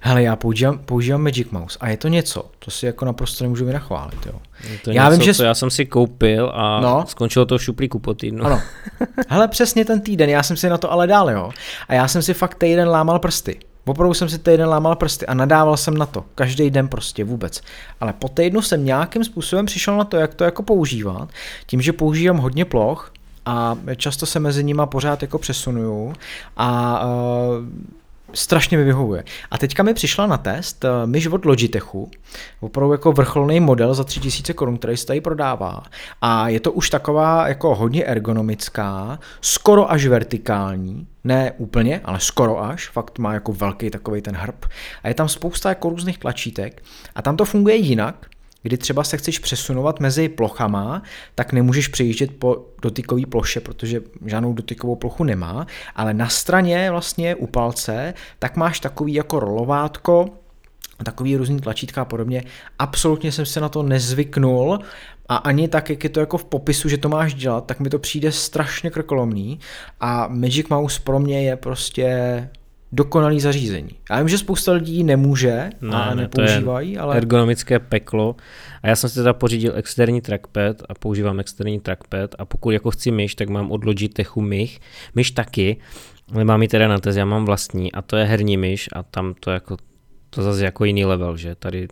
Hele, 0.00 0.22
já 0.22 0.36
používám, 0.36 0.78
používám 0.78 1.22
Magic 1.22 1.50
Mouse 1.50 1.78
a 1.80 1.88
je 1.88 1.96
to 1.96 2.08
něco, 2.08 2.50
to 2.58 2.70
si 2.70 2.86
jako 2.86 3.04
naprosto 3.04 3.44
nemůžu 3.44 3.64
vynachválit, 3.64 4.26
jo. 4.26 4.40
Je 4.70 4.78
to 4.78 4.90
já 4.90 5.10
něco, 5.10 5.24
vím, 5.24 5.34
že... 5.34 5.44
já 5.44 5.54
jsem 5.54 5.70
si 5.70 5.86
koupil 5.86 6.52
a 6.54 6.80
no. 6.80 7.04
skončilo 7.08 7.46
to 7.46 7.58
v 7.58 7.62
šuplíku 7.62 7.98
po 7.98 8.14
týdnu. 8.14 8.44
Ano. 8.44 8.62
Hele, 9.28 9.48
přesně 9.48 9.84
ten 9.84 10.00
týden, 10.00 10.30
já 10.30 10.42
jsem 10.42 10.56
si 10.56 10.68
na 10.68 10.78
to 10.78 10.92
ale 10.92 11.06
dál, 11.06 11.30
jo. 11.30 11.50
A 11.88 11.94
já 11.94 12.08
jsem 12.08 12.22
si 12.22 12.34
fakt 12.34 12.54
týden 12.54 12.88
lámal 12.88 13.18
prsty. 13.18 13.58
Opravdu 13.86 14.14
jsem 14.14 14.28
si 14.28 14.38
týden 14.38 14.68
lámal 14.68 14.96
prsty 14.96 15.26
a 15.26 15.34
nadával 15.34 15.76
jsem 15.76 15.98
na 15.98 16.06
to. 16.06 16.24
Každý 16.34 16.70
den 16.70 16.88
prostě 16.88 17.24
vůbec. 17.24 17.60
Ale 18.00 18.12
po 18.12 18.28
týdnu 18.28 18.62
jsem 18.62 18.84
nějakým 18.84 19.24
způsobem 19.24 19.66
přišel 19.66 19.96
na 19.96 20.04
to, 20.04 20.16
jak 20.16 20.34
to 20.34 20.44
jako 20.44 20.62
používat. 20.62 21.28
Tím, 21.66 21.80
že 21.80 21.92
používám 21.92 22.36
hodně 22.36 22.64
ploch 22.64 23.12
a 23.46 23.76
často 23.96 24.26
se 24.26 24.40
mezi 24.40 24.64
nima 24.64 24.86
pořád 24.86 25.22
jako 25.22 25.38
přesunuju 25.38 26.14
a 26.56 27.00
uh, 27.06 27.10
strašně 28.32 28.78
mi 28.78 28.84
vyhovuje. 28.84 29.24
A 29.50 29.58
teďka 29.58 29.82
mi 29.82 29.94
přišla 29.94 30.26
na 30.26 30.38
test 30.38 30.84
uh, 30.84 30.90
myš 31.04 31.26
od 31.26 31.44
Logitechu, 31.44 32.10
opravdu 32.60 32.92
jako 32.92 33.12
vrcholný 33.12 33.60
model 33.60 33.94
za 33.94 34.04
3000 34.04 34.52
korun, 34.52 34.78
který 34.78 34.96
se 34.96 35.06
tady 35.06 35.20
prodává. 35.20 35.82
A 36.22 36.48
je 36.48 36.60
to 36.60 36.72
už 36.72 36.90
taková 36.90 37.48
jako 37.48 37.74
hodně 37.74 38.04
ergonomická, 38.04 39.18
skoro 39.40 39.90
až 39.90 40.06
vertikální, 40.06 41.06
ne 41.24 41.52
úplně, 41.56 42.00
ale 42.04 42.20
skoro 42.20 42.64
až, 42.64 42.88
fakt 42.88 43.18
má 43.18 43.34
jako 43.34 43.52
velký 43.52 43.90
takový 43.90 44.22
ten 44.22 44.36
hrb. 44.36 44.64
A 45.02 45.08
je 45.08 45.14
tam 45.14 45.28
spousta 45.28 45.68
jako 45.68 45.88
různých 45.88 46.18
tlačítek 46.18 46.82
a 47.14 47.22
tam 47.22 47.36
to 47.36 47.44
funguje 47.44 47.76
jinak, 47.76 48.26
kdy 48.66 48.76
třeba 48.76 49.04
se 49.04 49.16
chceš 49.16 49.38
přesunovat 49.38 50.00
mezi 50.00 50.28
plochama, 50.28 51.02
tak 51.34 51.52
nemůžeš 51.52 51.88
přejíždět 51.88 52.30
po 52.38 52.66
dotykové 52.82 53.22
ploše, 53.26 53.60
protože 53.60 54.00
žádnou 54.24 54.52
dotykovou 54.52 54.96
plochu 54.96 55.24
nemá, 55.24 55.66
ale 55.96 56.14
na 56.14 56.28
straně 56.28 56.90
vlastně 56.90 57.34
u 57.34 57.46
palce, 57.46 58.14
tak 58.38 58.56
máš 58.56 58.80
takový 58.80 59.14
jako 59.14 59.40
rolovátko, 59.40 60.28
takový 61.04 61.36
různý 61.36 61.60
tlačítka 61.60 62.02
a 62.02 62.04
podobně. 62.04 62.44
Absolutně 62.78 63.32
jsem 63.32 63.46
se 63.46 63.60
na 63.60 63.68
to 63.68 63.82
nezvyknul 63.82 64.78
a 65.28 65.36
ani 65.36 65.68
tak, 65.68 65.90
jak 65.90 66.04
je 66.04 66.10
to 66.10 66.20
jako 66.20 66.38
v 66.38 66.44
popisu, 66.44 66.88
že 66.88 66.98
to 66.98 67.08
máš 67.08 67.34
dělat, 67.34 67.66
tak 67.66 67.80
mi 67.80 67.90
to 67.90 67.98
přijde 67.98 68.32
strašně 68.32 68.90
krkolomný 68.90 69.60
a 70.00 70.28
Magic 70.28 70.68
Mouse 70.68 71.00
pro 71.00 71.18
mě 71.18 71.42
je 71.42 71.56
prostě 71.56 72.08
dokonalý 72.96 73.40
zařízení. 73.40 73.90
Já 74.10 74.18
vím, 74.18 74.28
že 74.28 74.38
spousta 74.38 74.72
lidí 74.72 75.04
nemůže 75.04 75.70
ne, 75.80 75.96
a 75.96 76.14
ne, 76.14 76.22
nepoužívají, 76.22 76.92
to 76.92 76.98
je 76.98 77.00
ale... 77.00 77.16
ergonomické 77.16 77.78
peklo. 77.78 78.36
A 78.82 78.88
já 78.88 78.96
jsem 78.96 79.10
si 79.10 79.16
teda 79.16 79.32
pořídil 79.32 79.72
externí 79.76 80.20
trackpad 80.20 80.82
a 80.88 80.94
používám 80.94 81.40
externí 81.40 81.80
trackpad 81.80 82.34
a 82.38 82.44
pokud 82.44 82.70
jako 82.70 82.90
chci 82.90 83.10
myš, 83.10 83.34
tak 83.34 83.48
mám 83.48 83.70
od 83.70 83.84
Logitechu 83.84 84.40
myš. 84.40 84.80
Myš 85.14 85.30
taky, 85.30 85.76
ale 86.34 86.44
mám 86.44 86.62
ji 86.62 86.68
teda 86.68 86.88
na 86.88 86.98
tez, 86.98 87.16
já 87.16 87.24
mám 87.24 87.44
vlastní 87.44 87.92
a 87.92 88.02
to 88.02 88.16
je 88.16 88.24
herní 88.24 88.56
myš 88.56 88.88
a 88.92 89.02
tam 89.02 89.34
to 89.40 89.50
jako 89.50 89.76
to 90.30 90.42
zase 90.42 90.64
jako 90.64 90.84
jiný 90.84 91.04
level, 91.04 91.36
že 91.36 91.54
tady 91.54 91.88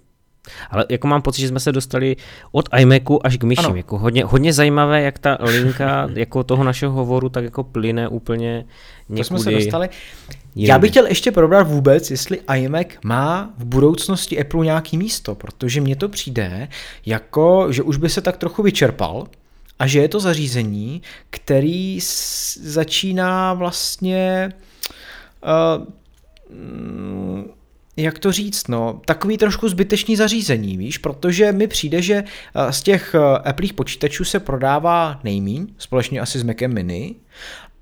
ale 0.71 0.85
jako 0.89 1.07
mám 1.07 1.23
pocit, 1.23 1.41
že 1.41 1.49
jsme 1.49 1.61
se 1.61 1.73
dostali 1.73 2.17
od 2.53 2.69
iMacu 2.79 3.27
až 3.27 3.37
k 3.37 3.45
myším. 3.45 3.65
Ano. 3.67 3.77
Jako 3.77 3.99
hodně, 3.99 4.25
hodně 4.25 4.53
zajímavé, 4.53 5.03
jak 5.03 5.19
ta 5.19 5.39
linka 5.41 6.09
jako 6.15 6.45
toho 6.45 6.65
našeho 6.65 6.93
hovoru 6.93 7.29
tak 7.29 7.45
jako 7.45 7.65
plyne 7.65 8.09
úplně 8.09 8.65
někudy. 9.09 9.21
To 9.21 9.25
jsme 9.25 9.39
se 9.39 9.51
dostali. 9.51 9.89
Jindy. 10.55 10.69
Já 10.69 10.79
bych 10.79 10.91
chtěl 10.91 11.07
ještě 11.07 11.33
probrat 11.33 11.69
vůbec, 11.69 12.11
jestli 12.11 12.41
iMac 12.57 12.87
má 13.05 13.51
v 13.59 13.65
budoucnosti 13.65 14.41
Apple 14.41 14.65
nějaký 14.65 14.99
místo, 14.99 15.35
protože 15.35 15.81
mně 15.81 15.97
to 15.97 16.09
přijde 16.09 16.69
jako, 17.07 17.73
že 17.73 17.83
už 17.83 17.97
by 17.97 18.09
se 18.09 18.21
tak 18.21 18.37
trochu 18.37 18.63
vyčerpal 18.63 19.27
a 19.79 19.87
že 19.87 20.01
je 20.01 20.09
to 20.09 20.21
zařízení, 20.21 21.03
který 21.31 21.99
začíná 22.61 23.55
vlastně 23.55 24.53
uh, 25.79 25.85
jak 27.97 28.19
to 28.19 28.33
říct, 28.33 28.69
no, 28.69 29.01
takový 29.07 29.39
trošku 29.39 29.69
zbytečný 29.69 30.17
zařízení, 30.17 30.77
víš, 30.77 30.99
protože 30.99 31.53
mi 31.53 31.67
přijde, 31.67 32.03
že 32.03 32.25
eh, 32.55 32.73
z 32.73 32.83
těch 32.83 33.15
eh, 33.15 33.49
Apple 33.49 33.69
počítačů 33.75 34.25
se 34.25 34.41
prodává 34.41 35.21
nejmíň, 35.25 35.67
společně 35.79 36.21
asi 36.21 36.39
s 36.39 36.43
Macem 36.43 36.75
Mini, 36.75 37.15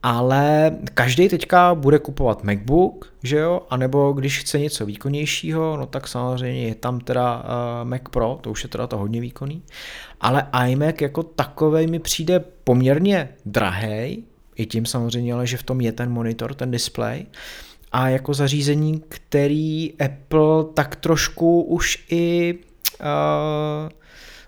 ale 0.02 0.76
každý 0.94 1.28
teďka 1.28 1.74
bude 1.74 1.98
kupovat 1.98 2.44
MacBook, 2.44 3.12
že 3.22 3.36
jo, 3.36 3.62
anebo 3.70 4.12
když 4.12 4.38
chce 4.38 4.58
něco 4.58 4.86
výkonnějšího, 4.86 5.76
no 5.76 5.86
tak 5.86 6.08
samozřejmě 6.08 6.62
je 6.68 6.74
tam 6.74 7.00
teda 7.00 7.36
uh, 7.36 7.88
Mac 7.88 8.02
Pro, 8.10 8.38
to 8.40 8.50
už 8.50 8.62
je 8.62 8.68
teda 8.68 8.86
to 8.86 8.98
hodně 8.98 9.20
výkonný, 9.20 9.62
ale 10.20 10.46
iMac 10.66 10.94
jako 11.00 11.22
takovej 11.22 11.86
mi 11.86 11.98
přijde 11.98 12.40
poměrně 12.64 13.28
drahý, 13.46 14.24
i 14.56 14.66
tím 14.66 14.86
samozřejmě, 14.86 15.34
ale 15.34 15.46
že 15.46 15.56
v 15.56 15.62
tom 15.62 15.80
je 15.80 15.92
ten 15.92 16.10
monitor, 16.10 16.54
ten 16.54 16.70
display. 16.70 17.26
A 17.92 18.08
jako 18.08 18.34
zařízení, 18.34 19.02
který 19.08 19.92
Apple 19.92 20.64
tak 20.74 20.96
trošku 20.96 21.62
už 21.62 22.04
i 22.10 22.54
uh, 23.00 23.88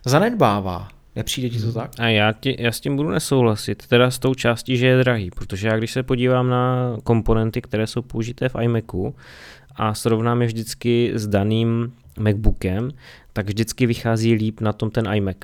zanedbává. 0.04 0.88
Nepřijde 1.16 1.48
ti 1.48 1.59
to 1.59 1.64
hmm. 1.64 1.74
tak? 1.74 1.90
A 1.98 2.09
já, 2.09 2.33
ti, 2.33 2.57
já 2.59 2.72
s 2.72 2.80
tím 2.80 2.96
budu 2.96 3.11
nesouhlasit, 3.11 3.87
teda 3.87 4.11
s 4.11 4.18
tou 4.18 4.35
částí, 4.35 4.76
že 4.76 4.87
je 4.87 4.98
drahý, 4.98 5.30
protože 5.30 5.68
já 5.68 5.76
když 5.76 5.92
se 5.92 6.02
podívám 6.02 6.48
na 6.48 6.96
komponenty, 7.04 7.62
které 7.62 7.87
jsou 7.87 8.02
použité 8.02 8.48
v 8.48 8.57
iMacu 8.62 9.14
a 9.76 9.94
srovnám 9.94 10.42
je 10.42 10.46
vždycky 10.46 11.12
s 11.14 11.26
daným 11.26 11.92
MacBookem, 12.18 12.90
tak 13.33 13.46
vždycky 13.46 13.87
vychází 13.87 14.35
líp 14.35 14.61
na 14.61 14.72
tom 14.72 14.90
ten 14.90 15.14
iMac. 15.14 15.37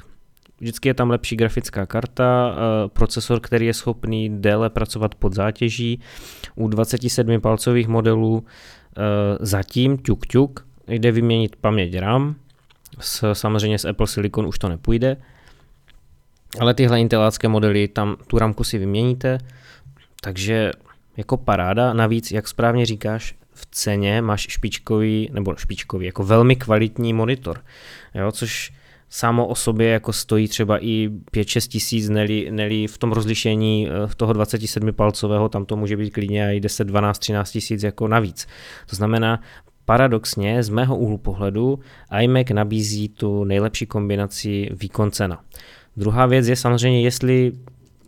Vždycky 0.61 0.88
je 0.88 0.94
tam 0.94 1.11
lepší 1.11 1.37
grafická 1.37 1.87
karta, 1.87 2.55
eh, 2.55 2.88
procesor, 2.88 3.40
který 3.40 3.66
je 3.66 3.75
schopný 3.75 4.40
déle 4.40 4.70
pracovat 4.70 5.14
pod 5.14 5.35
zátěží. 5.35 6.01
U 6.55 6.68
27 6.68 7.40
palcových 7.40 7.88
modelů 7.88 8.44
eh, 8.44 9.01
zatím 9.40 9.99
ťuk 9.99 10.27
ťuk 10.27 10.70
jde 10.88 11.12
vyměnit 11.12 11.57
paměť 11.57 11.99
RAM, 11.99 12.35
s, 13.01 13.33
samozřejmě 13.33 13.79
s 13.79 13.85
Apple 13.85 14.07
Silicon 14.07 14.46
už 14.46 14.59
to 14.59 14.68
nepůjde, 14.68 15.16
ale 16.61 16.75
tyhle 16.75 17.01
intelácké 17.01 17.49
modely, 17.49 17.88
tam 17.88 18.16
tu 18.27 18.38
ramku 18.38 18.64
si 18.64 18.79
vyměníte, 18.79 19.38
takže 20.23 20.73
jako 21.16 21.37
paráda, 21.37 21.92
navíc, 21.92 22.31
jak 22.31 22.49
správně 22.49 22.87
říkáš, 22.87 23.35
v 23.53 23.66
ceně 23.70 24.23
máš 24.23 24.46
špičkový, 24.49 25.31
nebo 25.33 25.57
špičkový, 25.57 26.07
jako 26.07 26.25
velmi 26.25 26.57
kvalitní 26.57 27.12
monitor, 27.12 27.64
jo, 28.14 28.33
což 28.33 28.73
samo 29.11 29.46
o 29.46 29.55
sobě 29.55 29.88
jako 29.88 30.12
stojí 30.12 30.49
třeba 30.49 30.85
i 30.85 31.09
5-6 31.33 31.68
tisíc, 31.68 32.09
neli, 32.09 32.51
neli 32.51 32.87
v 32.87 32.99
tom 32.99 33.12
rozlišení 33.12 33.88
eh, 33.88 34.07
v 34.07 34.14
toho 34.14 34.33
27 34.33 34.92
palcového, 34.92 35.49
tam 35.49 35.64
to 35.64 35.77
může 35.77 35.96
být 35.96 36.11
klidně 36.11 36.57
i 36.57 36.61
10, 36.61 36.85
12, 36.85 37.18
13 37.18 37.51
tisíc 37.51 37.83
jako 37.83 38.09
navíc. 38.09 38.46
To 38.90 38.96
znamená, 38.96 39.40
paradoxně 39.85 40.62
z 40.62 40.68
mého 40.68 40.96
úhlu 40.96 41.18
pohledu 41.18 41.79
iMac 42.20 42.46
nabízí 42.53 43.09
tu 43.09 43.44
nejlepší 43.44 43.87
kombinaci 43.87 44.70
výkon 44.81 45.11
cena. 45.11 45.40
Druhá 45.96 46.27
věc 46.27 46.49
je 46.49 46.57
samozřejmě, 46.57 47.03
jestli 47.03 47.53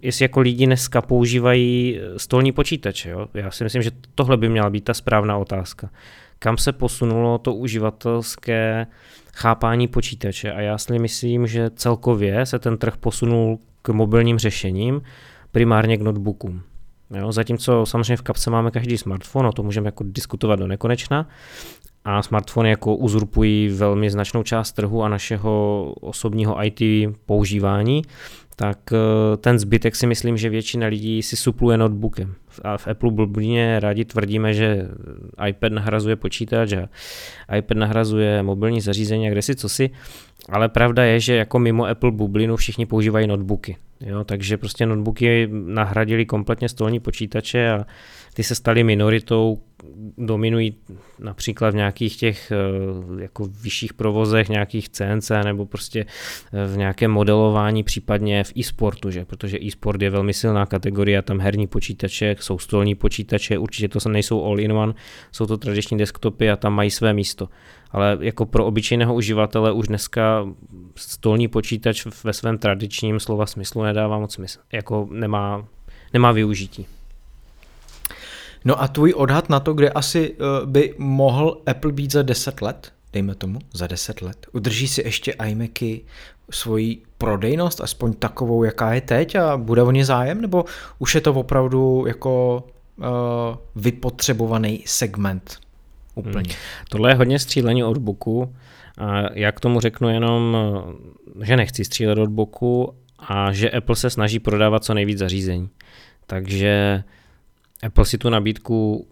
jestli 0.03 0.25
jako 0.25 0.41
lidi 0.41 0.67
dneska 0.67 1.03
používají 1.03 1.99
eh, 1.99 2.19
stolní 2.19 2.53
počítače. 2.53 3.11
Jo? 3.11 3.27
Já 3.35 3.51
si 3.51 3.65
myslím, 3.65 3.83
že 3.83 3.91
tohle 4.15 4.37
by 4.37 4.49
měla 4.49 4.71
být 4.71 4.85
ta 4.85 4.95
správná 4.95 5.39
otázka. 5.39 5.91
Kam 6.43 6.59
se 6.59 6.73
posunulo 6.73 7.39
to 7.39 7.55
uživatelské 7.55 8.87
chápání 9.35 9.89
počítače 9.89 10.53
a 10.53 10.61
já 10.61 10.79
si 10.79 10.99
myslím, 10.99 11.47
že 11.47 11.71
celkově 11.71 12.47
se 12.47 12.59
ten 12.59 12.79
trh 12.79 12.97
posunul 12.97 13.59
k 13.83 13.89
mobilním 13.89 14.39
řešením, 14.39 15.03
primárně 15.53 15.97
k 15.97 16.03
notebookům. 16.03 16.63
Jo, 17.19 17.33
zatímco 17.33 17.87
samozřejmě 17.87 18.17
v 18.17 18.23
kapse 18.23 18.51
máme 18.51 18.71
každý 18.71 18.99
smartphone, 18.99 19.49
o 19.49 19.53
to 19.53 19.63
můžeme 19.63 19.89
jako 19.89 20.05
diskutovat 20.07 20.59
do 20.59 20.67
nekonečna, 20.67 21.29
a 22.05 22.23
smartfony 22.23 22.71
jako 22.71 22.97
uzurpují 22.97 23.69
velmi 23.69 24.11
značnou 24.11 24.43
část 24.43 24.73
trhu 24.73 25.03
a 25.03 25.09
našeho 25.09 25.85
osobního 26.01 26.65
IT 26.65 27.11
používání, 27.27 28.03
tak 28.57 28.79
eh, 28.93 29.37
ten 29.37 29.59
zbytek 29.59 29.97
si 29.97 30.07
myslím, 30.07 30.37
že 30.37 30.51
většina 30.51 30.87
lidí 30.87 31.23
si 31.23 31.37
supluje 31.37 31.79
notebookem. 31.79 32.35
A 32.65 32.77
v 32.79 32.89
Apple 32.89 33.11
blbně 33.11 33.81
rádi 33.81 34.05
tvrdíme, 34.05 34.55
že 34.55 34.89
iPad 35.49 35.73
nahrazuje 35.73 36.17
počítač 36.17 36.73
a 36.73 37.57
iPad 37.57 37.77
nahrazuje 37.77 38.43
mobilní 38.43 38.81
zařízení 38.81 39.29
a 39.29 39.31
kde 39.31 39.43
si 39.43 39.57
co 39.57 39.69
si, 39.69 39.91
ale 40.49 40.69
pravda 40.69 41.05
je, 41.05 41.21
že 41.21 41.37
jako 41.37 41.59
mimo 41.59 41.87
Apple 41.87 42.11
bublinu 42.13 42.57
všichni 42.57 42.87
používají 42.87 43.27
notebooky. 43.27 43.77
Jo, 44.01 44.25
takže 44.25 44.57
prostě 44.57 44.87
notebooky 44.87 45.49
nahradili 45.53 46.27
kompletně 46.27 46.69
stolní 46.69 47.01
počítače 47.01 47.71
a 47.71 47.87
ty 48.35 48.43
se 48.43 48.55
staly 48.55 48.85
minoritou, 48.85 49.59
dominují 50.19 50.77
například 51.19 51.71
v 51.71 51.75
nějakých 51.75 52.17
těch 52.17 52.53
eh, 52.53 53.23
jako 53.23 53.49
vyšších 53.63 53.95
provozech, 53.95 54.49
nějakých 54.49 54.89
CNC 54.89 55.31
nebo 55.45 55.67
prostě 55.67 56.07
eh, 56.53 56.67
v 56.67 56.77
nějakém 56.77 57.11
modelování, 57.11 57.83
případně 57.83 58.45
v 58.45 58.53
e-sportu, 58.57 59.11
že? 59.11 59.25
protože 59.25 59.59
e-sport 59.63 60.03
je 60.03 60.11
velmi 60.11 60.35
silná 60.35 60.67
kategorie, 60.67 61.23
tam 61.23 61.41
herní 61.41 61.67
počítače, 61.67 62.37
jsou 62.41 62.59
stolní 62.59 62.95
počítače, 62.95 63.59
určitě 63.59 63.89
to 63.89 64.09
nejsou 64.09 64.45
all-in-one, 64.45 64.95
jsou 65.33 65.47
to 65.47 65.57
tradiční 65.57 65.99
desktopy 65.99 66.51
a 66.51 66.57
tam 66.57 66.75
mají 66.75 66.91
své 66.91 67.13
místo. 67.13 67.49
Ale 67.91 68.19
jako 68.21 68.47
pro 68.47 68.67
obyčejného 68.67 69.15
uživatele 69.15 69.73
už 69.73 69.89
dneska 69.89 70.49
stolní 70.97 71.49
počítač 71.49 72.07
ve 72.25 72.33
svém 72.33 72.59
tradičním 72.59 73.21
slova 73.21 73.47
smyslu 73.47 73.83
nedává 73.83 74.19
moc 74.19 74.35
smysl, 74.35 74.59
jako 74.73 75.09
nemá, 75.11 75.69
nemá 76.13 76.33
využití. 76.33 76.87
No 78.65 78.83
a 78.83 78.89
tvůj 78.89 79.15
odhad 79.17 79.49
na 79.49 79.61
to, 79.61 79.75
kde 79.75 79.91
asi 79.91 80.31
uh, 80.31 80.71
by 80.71 80.95
mohl 80.99 81.63
Apple 81.67 81.93
být 81.93 82.13
za 82.13 82.23
10 82.23 82.63
let, 82.63 82.93
dejme 83.13 83.35
tomu, 83.35 83.59
za 83.73 83.87
10 83.87 84.23
let, 84.23 84.47
udrží 84.53 84.89
si 84.89 85.03
ještě 85.03 85.33
iMacy 85.33 86.01
svoji 86.51 87.03
prodejnost, 87.19 87.81
aspoň 87.81 88.13
takovou, 88.13 88.65
jaká 88.65 88.95
je 88.95 89.01
teď 89.01 89.35
a 89.35 89.57
bude 89.57 89.83
o 89.83 89.91
ně 89.91 90.05
zájem, 90.05 90.41
nebo 90.41 90.65
už 90.99 91.15
je 91.15 91.21
to 91.21 91.35
opravdu 91.35 92.05
jako 92.07 92.65
uh, 92.97 93.05
vypotřebovaný 93.77 94.83
segment 94.87 95.59
úplně? 96.15 96.51
Hmm. 96.51 96.59
Tohle 96.89 97.11
je 97.11 97.15
hodně 97.15 97.39
střílení 97.39 97.85
od 97.85 97.99
boku. 97.99 98.55
A 98.99 99.33
já 99.35 99.53
k 99.53 99.61
tomu 99.61 99.81
řeknu 99.81 100.09
jenom, 100.09 100.57
že 101.43 101.57
nechci 101.57 101.85
střílet 101.85 102.19
od 102.19 102.31
boku 102.31 102.95
a 103.19 103.53
že 103.53 103.71
Apple 103.71 103.97
se 103.97 104.11
snaží 104.11 104.39
prodávat 104.39 104.85
co 104.85 104.95
nejvíc 104.95 105.19
zařízení. 105.19 105.69
Takže 106.27 107.05
Apple 107.83 108.05
si 108.05 108.19
tu 108.19 108.31
nabídku 108.31 109.07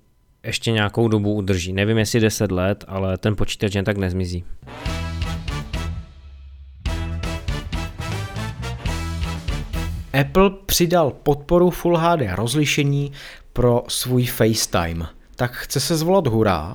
ještě 0.45 0.73
nějakou 0.73 1.09
dobu 1.09 1.35
udrží. 1.35 1.73
Nevím, 1.73 1.99
jestli 1.99 2.21
10 2.21 2.53
let, 2.53 2.85
ale 2.89 3.19
ten 3.19 3.37
počítač 3.37 3.75
jen 3.75 3.85
tak 3.85 3.97
nezmizí. 3.97 4.45
Apple 10.21 10.51
přidal 10.67 11.11
podporu 11.11 11.71
Full 11.71 11.97
HD 11.97 12.21
rozlišení 12.35 13.13
pro 13.53 13.85
svůj 13.89 14.27
FaceTime. 14.27 15.07
Tak 15.37 15.53
chce 15.53 15.81
se 15.81 15.97
zvolat 15.97 16.27
hurá. 16.27 16.75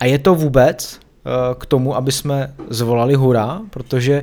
A 0.00 0.04
je 0.04 0.18
to 0.18 0.34
vůbec 0.34 1.00
eh, 1.00 1.54
k 1.58 1.66
tomu, 1.66 1.96
aby 1.96 2.12
jsme 2.12 2.54
zvolali 2.70 3.14
hurá, 3.14 3.60
protože 3.70 4.22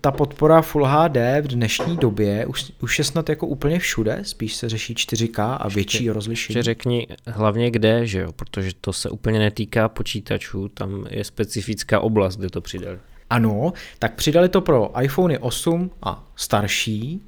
ta 0.00 0.10
podpora 0.10 0.62
Full 0.62 0.84
HD 0.84 1.16
v 1.42 1.46
dnešní 1.46 1.96
době 1.96 2.46
už, 2.46 2.72
už 2.80 2.98
je 2.98 3.04
snad 3.04 3.28
jako 3.28 3.46
úplně 3.46 3.78
všude, 3.78 4.20
spíš 4.22 4.54
se 4.54 4.68
řeší 4.68 4.94
4K 4.94 5.56
a 5.60 5.68
větší 5.68 6.04
ještě, 6.04 6.12
rozlišení. 6.12 6.56
Ještě 6.56 6.62
řekni 6.62 7.06
hlavně 7.26 7.70
kde, 7.70 8.06
že 8.06 8.20
jo, 8.20 8.32
protože 8.32 8.70
to 8.80 8.92
se 8.92 9.10
úplně 9.10 9.38
netýká 9.38 9.88
počítačů, 9.88 10.68
tam 10.68 11.06
je 11.10 11.24
specifická 11.24 12.00
oblast, 12.00 12.36
kde 12.36 12.50
to 12.50 12.60
přidali. 12.60 12.98
Ano, 13.30 13.72
tak 13.98 14.14
přidali 14.14 14.48
to 14.48 14.60
pro 14.60 15.02
iPhone 15.02 15.38
8 15.38 15.90
a 16.02 16.24
starší, 16.36 17.20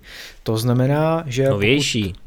to 0.42 0.56
znamená, 0.56 1.24
že... 1.26 1.48
Novější. 1.48 2.02
Pokud, 2.02 2.23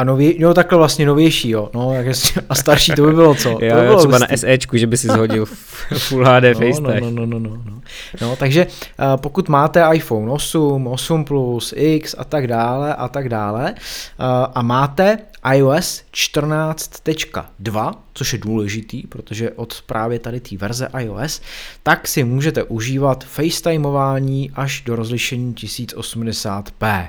a 0.00 0.04
nově, 0.04 0.34
no 0.38 0.54
takhle 0.54 0.78
vlastně 0.78 1.06
novější, 1.06 1.50
jo. 1.50 1.70
No, 1.74 1.94
jak 1.94 2.06
a 2.48 2.54
starší 2.54 2.92
to 2.92 3.02
by 3.02 3.12
bylo 3.12 3.34
co? 3.34 3.48
jo, 3.48 3.58
to 3.58 3.76
by 3.76 3.86
bylo 3.86 3.98
třeba 3.98 4.18
hustý. 4.18 4.32
na 4.32 4.36
SEčku, 4.36 4.76
že 4.76 4.86
by 4.86 4.96
si 4.96 5.06
zhodil 5.06 5.46
Full 5.98 6.24
HD 6.24 6.42
no, 6.42 6.54
FaceTime. 6.54 7.00
No, 7.00 7.10
no, 7.10 7.26
no, 7.26 7.38
no, 7.38 7.62
no. 7.64 7.80
no 8.20 8.36
takže 8.36 8.66
uh, 8.66 9.04
pokud 9.16 9.48
máte 9.48 9.84
iPhone 9.94 10.30
8, 10.30 10.86
8 10.86 11.24
Plus, 11.24 11.74
X 11.76 12.14
a 12.18 12.24
tak 12.24 12.46
dále 12.46 12.94
a 12.94 13.08
tak 13.08 13.28
dále 13.28 13.72
uh, 13.72 14.26
a 14.54 14.62
máte 14.62 15.18
iOS 15.54 16.02
14.2, 16.14 17.94
což 18.14 18.32
je 18.32 18.38
důležitý, 18.38 19.02
protože 19.06 19.50
od 19.50 19.82
právě 19.86 20.18
tady 20.18 20.40
té 20.40 20.56
verze 20.56 20.88
iOS, 20.98 21.40
tak 21.82 22.08
si 22.08 22.24
můžete 22.24 22.62
užívat 22.62 23.24
FaceTimeování 23.24 24.50
až 24.54 24.82
do 24.86 24.96
rozlišení 24.96 25.54
1080p. 25.54 27.08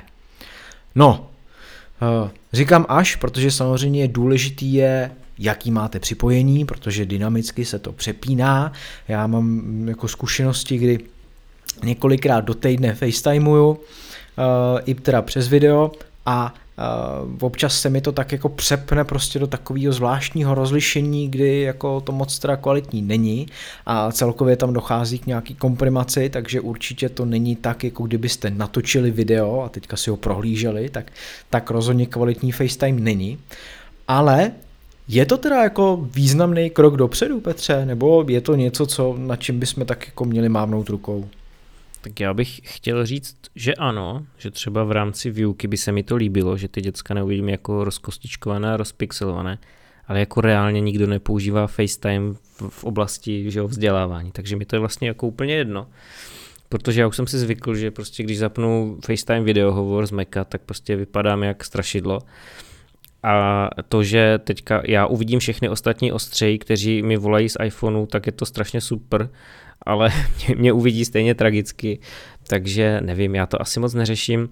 No, 0.94 1.26
říkám 2.52 2.86
až, 2.88 3.16
protože 3.16 3.50
samozřejmě 3.50 4.08
důležitý 4.08 4.74
je, 4.74 5.10
jaký 5.38 5.70
máte 5.70 6.00
připojení, 6.00 6.64
protože 6.64 7.06
dynamicky 7.06 7.64
se 7.64 7.78
to 7.78 7.92
přepíná. 7.92 8.72
Já 9.08 9.26
mám 9.26 9.88
jako 9.88 10.08
zkušenosti, 10.08 10.78
kdy 10.78 10.98
několikrát 11.82 12.40
do 12.40 12.54
týdne 12.54 12.94
FaceTimeuju, 12.94 13.78
eh, 13.78 14.82
i 14.84 14.94
teda 14.94 15.22
přes 15.22 15.48
video 15.48 15.92
a 16.26 16.54
občas 17.40 17.80
se 17.80 17.90
mi 17.90 18.00
to 18.00 18.12
tak 18.12 18.32
jako 18.32 18.48
přepne 18.48 19.04
prostě 19.04 19.38
do 19.38 19.46
takového 19.46 19.92
zvláštního 19.92 20.54
rozlišení, 20.54 21.28
kdy 21.28 21.60
jako 21.60 22.00
to 22.00 22.12
moc 22.12 22.38
teda 22.38 22.56
kvalitní 22.56 23.02
není 23.02 23.46
a 23.86 24.12
celkově 24.12 24.56
tam 24.56 24.72
dochází 24.72 25.18
k 25.18 25.26
nějaký 25.26 25.54
komprimaci, 25.54 26.30
takže 26.30 26.60
určitě 26.60 27.08
to 27.08 27.24
není 27.24 27.56
tak, 27.56 27.84
jako 27.84 28.06
kdybyste 28.06 28.50
natočili 28.50 29.10
video 29.10 29.60
a 29.60 29.68
teďka 29.68 29.96
si 29.96 30.10
ho 30.10 30.16
prohlíželi, 30.16 30.88
tak, 30.88 31.12
tak 31.50 31.70
rozhodně 31.70 32.06
kvalitní 32.06 32.52
FaceTime 32.52 33.00
není. 33.00 33.38
Ale 34.08 34.52
je 35.08 35.26
to 35.26 35.38
teda 35.38 35.62
jako 35.62 36.08
významný 36.14 36.70
krok 36.70 36.96
dopředu, 36.96 37.40
Petře, 37.40 37.86
nebo 37.86 38.24
je 38.28 38.40
to 38.40 38.54
něco, 38.54 38.86
co, 38.86 39.14
na 39.18 39.36
čím 39.36 39.60
bychom 39.60 39.86
tak 39.86 40.06
jako 40.06 40.24
měli 40.24 40.48
mávnout 40.48 40.88
rukou? 40.88 41.28
Tak 42.02 42.20
já 42.20 42.34
bych 42.34 42.60
chtěl 42.64 43.06
říct, 43.06 43.36
že 43.54 43.74
ano, 43.74 44.26
že 44.38 44.50
třeba 44.50 44.84
v 44.84 44.92
rámci 44.92 45.30
výuky 45.30 45.68
by 45.68 45.76
se 45.76 45.92
mi 45.92 46.02
to 46.02 46.16
líbilo, 46.16 46.56
že 46.56 46.68
ty 46.68 46.80
děcka 46.80 47.14
neuvidím 47.14 47.48
jako 47.48 47.84
rozkostičkované 47.84 48.74
a 48.74 48.76
rozpixelované, 48.76 49.58
ale 50.06 50.20
jako 50.20 50.40
reálně 50.40 50.80
nikdo 50.80 51.06
nepoužívá 51.06 51.66
FaceTime 51.66 52.34
v 52.68 52.84
oblasti 52.84 53.50
že 53.50 53.58
jo, 53.58 53.68
vzdělávání, 53.68 54.32
takže 54.32 54.56
mi 54.56 54.64
to 54.64 54.76
je 54.76 54.80
vlastně 54.80 55.08
jako 55.08 55.26
úplně 55.26 55.54
jedno. 55.54 55.86
Protože 56.68 57.00
já 57.00 57.06
už 57.06 57.16
jsem 57.16 57.26
si 57.26 57.38
zvykl, 57.38 57.74
že 57.74 57.90
prostě 57.90 58.22
když 58.22 58.38
zapnu 58.38 58.98
FaceTime 59.06 59.40
videohovor 59.40 60.06
z 60.06 60.10
Maca, 60.10 60.44
tak 60.44 60.62
prostě 60.62 60.96
vypadám 60.96 61.42
jak 61.42 61.64
strašidlo. 61.64 62.20
A 63.22 63.68
to, 63.88 64.02
že 64.02 64.38
teďka 64.44 64.82
já 64.84 65.06
uvidím 65.06 65.38
všechny 65.38 65.68
ostatní 65.68 66.12
ostřeji, 66.12 66.58
kteří 66.58 67.02
mi 67.02 67.16
volají 67.16 67.48
z 67.48 67.56
iPhoneu, 67.64 68.06
tak 68.06 68.26
je 68.26 68.32
to 68.32 68.46
strašně 68.46 68.80
super, 68.80 69.28
ale 69.86 70.10
mě, 70.46 70.56
mě 70.56 70.72
uvidí 70.72 71.04
stejně 71.04 71.34
tragicky, 71.34 71.98
takže 72.46 73.00
nevím, 73.00 73.34
já 73.34 73.46
to 73.46 73.62
asi 73.62 73.80
moc 73.80 73.94
neřeším. 73.94 74.48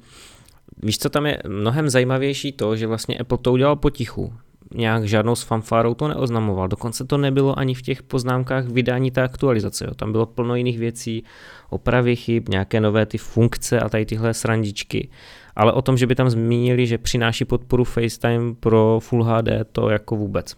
Víš, 0.82 0.98
co 0.98 1.10
tam 1.10 1.26
je 1.26 1.38
mnohem 1.48 1.90
zajímavější 1.90 2.52
to, 2.52 2.76
že 2.76 2.86
vlastně 2.86 3.18
Apple 3.18 3.38
to 3.38 3.52
udělal 3.52 3.76
potichu 3.76 4.32
nějak 4.74 5.04
žádnou 5.04 5.34
s 5.34 5.42
fanfárou 5.42 5.94
to 5.94 6.08
neoznamoval. 6.08 6.68
Dokonce 6.68 7.04
to 7.04 7.18
nebylo 7.18 7.58
ani 7.58 7.74
v 7.74 7.82
těch 7.82 8.02
poznámkách 8.02 8.64
vydání 8.66 9.10
té 9.10 9.22
aktualizace. 9.22 9.84
Jo. 9.84 9.94
Tam 9.94 10.12
bylo 10.12 10.26
plno 10.26 10.54
jiných 10.54 10.78
věcí, 10.78 11.24
opravy 11.70 12.16
chyb, 12.16 12.48
nějaké 12.48 12.80
nové 12.80 13.06
ty 13.06 13.18
funkce 13.18 13.80
a 13.80 13.88
tady 13.88 14.06
tyhle 14.06 14.34
srandičky. 14.34 15.08
Ale 15.56 15.72
o 15.72 15.82
tom, 15.82 15.96
že 15.96 16.06
by 16.06 16.14
tam 16.14 16.30
zmínili, 16.30 16.86
že 16.86 16.98
přináší 16.98 17.44
podporu 17.44 17.84
FaceTime 17.84 18.54
pro 18.54 19.00
Full 19.02 19.24
HD, 19.24 19.48
to 19.72 19.90
jako 19.90 20.16
vůbec. 20.16 20.56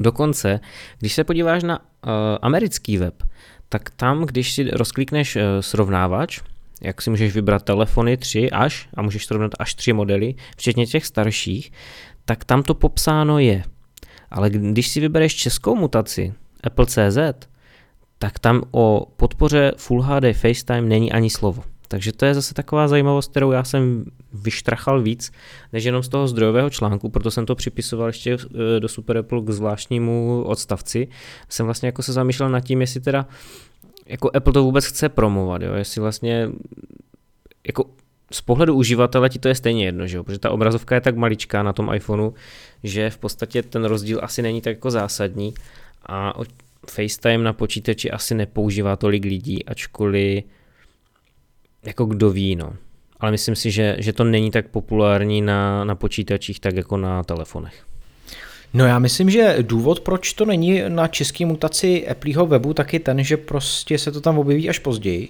Dokonce, 0.00 0.60
když 0.98 1.12
se 1.12 1.24
podíváš 1.24 1.62
na 1.62 1.78
uh, 1.78 1.84
americký 2.42 2.96
web, 2.98 3.22
tak 3.72 3.90
tam, 3.90 4.24
když 4.24 4.52
si 4.52 4.70
rozklikneš 4.70 5.36
uh, 5.36 5.42
srovnávač, 5.60 6.40
jak 6.82 7.02
si 7.02 7.10
můžeš 7.10 7.34
vybrat 7.34 7.62
telefony 7.62 8.16
3 8.16 8.50
až, 8.50 8.88
a 8.94 9.02
můžeš 9.02 9.26
srovnat 9.26 9.52
až 9.58 9.74
3 9.74 9.92
modely, 9.92 10.34
včetně 10.56 10.86
těch 10.86 11.06
starších, 11.06 11.72
tak 12.24 12.44
tam 12.44 12.62
to 12.62 12.74
popsáno 12.74 13.38
je. 13.38 13.62
Ale 14.30 14.50
když 14.50 14.88
si 14.88 15.00
vybereš 15.00 15.34
českou 15.34 15.76
mutaci, 15.76 16.34
Apple 16.64 16.86
CZ, 16.86 17.18
tak 18.18 18.38
tam 18.38 18.62
o 18.70 19.06
podpoře 19.16 19.72
Full 19.76 20.02
HD 20.02 20.24
FaceTime 20.32 20.82
není 20.82 21.12
ani 21.12 21.30
slovo. 21.30 21.62
Takže 21.90 22.12
to 22.12 22.24
je 22.24 22.34
zase 22.34 22.54
taková 22.54 22.88
zajímavost, 22.88 23.30
kterou 23.30 23.50
já 23.50 23.64
jsem 23.64 24.04
vyštrachal 24.32 25.02
víc, 25.02 25.32
než 25.72 25.84
jenom 25.84 26.02
z 26.02 26.08
toho 26.08 26.28
zdrojového 26.28 26.70
článku, 26.70 27.08
proto 27.08 27.30
jsem 27.30 27.46
to 27.46 27.54
připisoval 27.54 28.06
ještě 28.06 28.32
e, 28.76 28.80
do 28.80 28.88
Super 28.88 29.18
Apple 29.18 29.42
k 29.42 29.50
zvláštnímu 29.50 30.42
odstavci. 30.46 31.08
Jsem 31.48 31.66
vlastně 31.66 31.86
jako 31.86 32.02
se 32.02 32.12
zamýšlel 32.12 32.48
nad 32.48 32.60
tím, 32.60 32.80
jestli 32.80 33.00
teda 33.00 33.26
jako 34.06 34.30
Apple 34.34 34.52
to 34.52 34.62
vůbec 34.62 34.84
chce 34.84 35.08
promovat, 35.08 35.62
jo? 35.62 35.74
jestli 35.74 36.00
vlastně 36.00 36.48
jako 37.66 37.84
z 38.32 38.40
pohledu 38.40 38.74
uživatele 38.74 39.28
ti 39.28 39.38
to 39.38 39.48
je 39.48 39.54
stejně 39.54 39.84
jedno, 39.84 40.06
že 40.06 40.16
jo? 40.16 40.24
protože 40.24 40.38
ta 40.38 40.50
obrazovka 40.50 40.94
je 40.94 41.00
tak 41.00 41.16
maličká 41.16 41.62
na 41.62 41.72
tom 41.72 41.94
iPhoneu, 41.94 42.30
že 42.82 43.10
v 43.10 43.18
podstatě 43.18 43.62
ten 43.62 43.84
rozdíl 43.84 44.20
asi 44.22 44.42
není 44.42 44.60
tak 44.60 44.76
jako 44.76 44.90
zásadní 44.90 45.54
a 46.06 46.34
FaceTime 46.90 47.44
na 47.44 47.52
počítači 47.52 48.10
asi 48.10 48.34
nepoužívá 48.34 48.96
tolik 48.96 49.24
lidí, 49.24 49.64
ačkoliv 49.64 50.44
jako 51.82 52.04
kdo 52.04 52.30
ví, 52.30 52.56
no. 52.56 52.72
Ale 53.20 53.30
myslím 53.30 53.56
si, 53.56 53.70
že, 53.70 53.96
že 53.98 54.12
to 54.12 54.24
není 54.24 54.50
tak 54.50 54.68
populární 54.68 55.42
na, 55.42 55.84
na 55.84 55.94
počítačích, 55.94 56.60
tak 56.60 56.76
jako 56.76 56.96
na 56.96 57.22
telefonech. 57.22 57.84
No 58.74 58.86
já 58.86 58.98
myslím, 58.98 59.30
že 59.30 59.56
důvod, 59.62 60.00
proč 60.00 60.32
to 60.32 60.44
není 60.44 60.82
na 60.88 61.08
české 61.08 61.46
mutaci 61.46 62.08
Appleho 62.08 62.46
webu, 62.46 62.74
tak 62.74 62.92
je 62.92 63.00
ten, 63.00 63.24
že 63.24 63.36
prostě 63.36 63.98
se 63.98 64.12
to 64.12 64.20
tam 64.20 64.38
objeví 64.38 64.68
až 64.68 64.78
později 64.78 65.28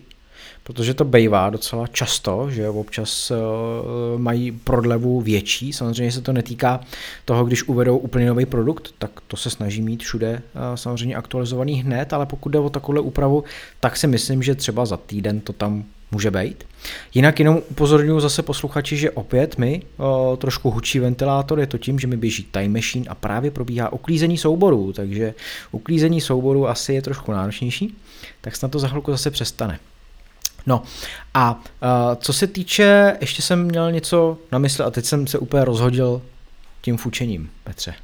protože 0.63 0.95
to 0.95 1.05
bývá 1.05 1.51
docela 1.51 1.87
často, 1.87 2.51
že 2.51 2.69
občas 2.69 3.31
uh, 3.31 3.37
mají 4.21 4.53
prodlevu 4.53 5.21
větší. 5.21 5.73
Samozřejmě 5.73 6.13
se 6.13 6.21
to 6.21 6.33
netýká 6.33 6.81
toho, 7.25 7.45
když 7.45 7.63
uvedou 7.63 7.99
úplně 7.99 8.27
nový 8.27 8.47
produkt, 8.47 8.95
tak 8.99 9.11
to 9.27 9.37
se 9.37 9.51
snaží 9.51 9.83
mít 9.83 10.03
všude 10.03 10.43
uh, 10.55 10.61
samozřejmě 10.75 11.17
aktualizovaný 11.17 11.75
hned, 11.83 12.13
ale 12.13 12.27
pokud 12.27 12.49
jde 12.49 12.59
o 12.59 12.71
takovou 12.71 13.03
úpravu, 13.03 13.45
tak 13.81 13.97
si 13.97 14.07
myslím, 14.07 14.43
že 14.43 14.55
třeba 14.55 14.87
za 14.87 14.97
týden 14.97 15.41
to 15.41 15.53
tam 15.53 15.85
může 16.11 16.31
být. 16.31 16.65
Jinak 17.15 17.39
jenom 17.39 17.63
upozorňuji 17.71 18.21
zase 18.21 18.43
posluchači, 18.43 18.97
že 18.97 19.11
opět 19.11 19.59
mi 19.59 19.83
o, 19.97 20.37
trošku 20.41 20.71
hučí 20.71 20.99
ventilátor, 20.99 21.61
je 21.61 21.67
to 21.67 21.79
tím, 21.79 21.99
že 21.99 22.07
mi 22.07 22.17
běží 22.17 22.45
Time 22.45 22.73
Machine 22.73 23.07
a 23.09 23.15
právě 23.15 23.51
probíhá 23.51 23.93
uklízení 23.93 24.39
souborů, 24.39 24.93
takže 24.93 25.35
uklízení 25.71 26.21
souborů 26.21 26.69
asi 26.69 26.95
je 26.95 27.03
trošku 27.03 27.33
náročnější, 27.33 27.97
tak 28.41 28.57
snad 28.57 28.71
to 28.71 28.79
za 28.79 28.89
chvilku 28.89 29.11
zase 29.11 29.31
přestane. 29.31 29.79
No 30.67 30.83
a 31.35 31.55
uh, 31.55 31.89
co 32.17 32.33
se 32.33 32.47
týče, 32.47 33.17
ještě 33.21 33.43
jsem 33.43 33.65
měl 33.65 33.93
něco 33.93 34.39
na 34.53 34.59
mysli 34.59 34.85
a 34.85 34.91
teď 34.91 35.05
jsem 35.05 35.27
se 35.27 35.39
úplně 35.39 35.65
rozhodil 35.65 36.23
tím 36.81 36.97
fučením, 36.97 37.51
Petře. 37.65 37.95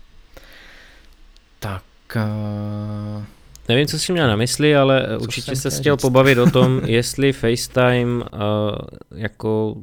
Tak... 1.59 1.83
Uh, 2.17 3.25
Nevím, 3.69 3.87
co 3.87 3.99
jsi 3.99 4.13
měl 4.13 4.29
na 4.29 4.37
mysli, 4.37 4.77
ale 4.77 5.07
co 5.19 5.23
určitě 5.25 5.57
se 5.57 5.71
chtěl 5.71 5.97
říct? 5.97 6.03
pobavit 6.03 6.39
o 6.39 6.51
tom, 6.51 6.81
jestli 6.85 7.33
FaceTime 7.33 8.25
uh, 8.25 8.29
jako 9.15 9.77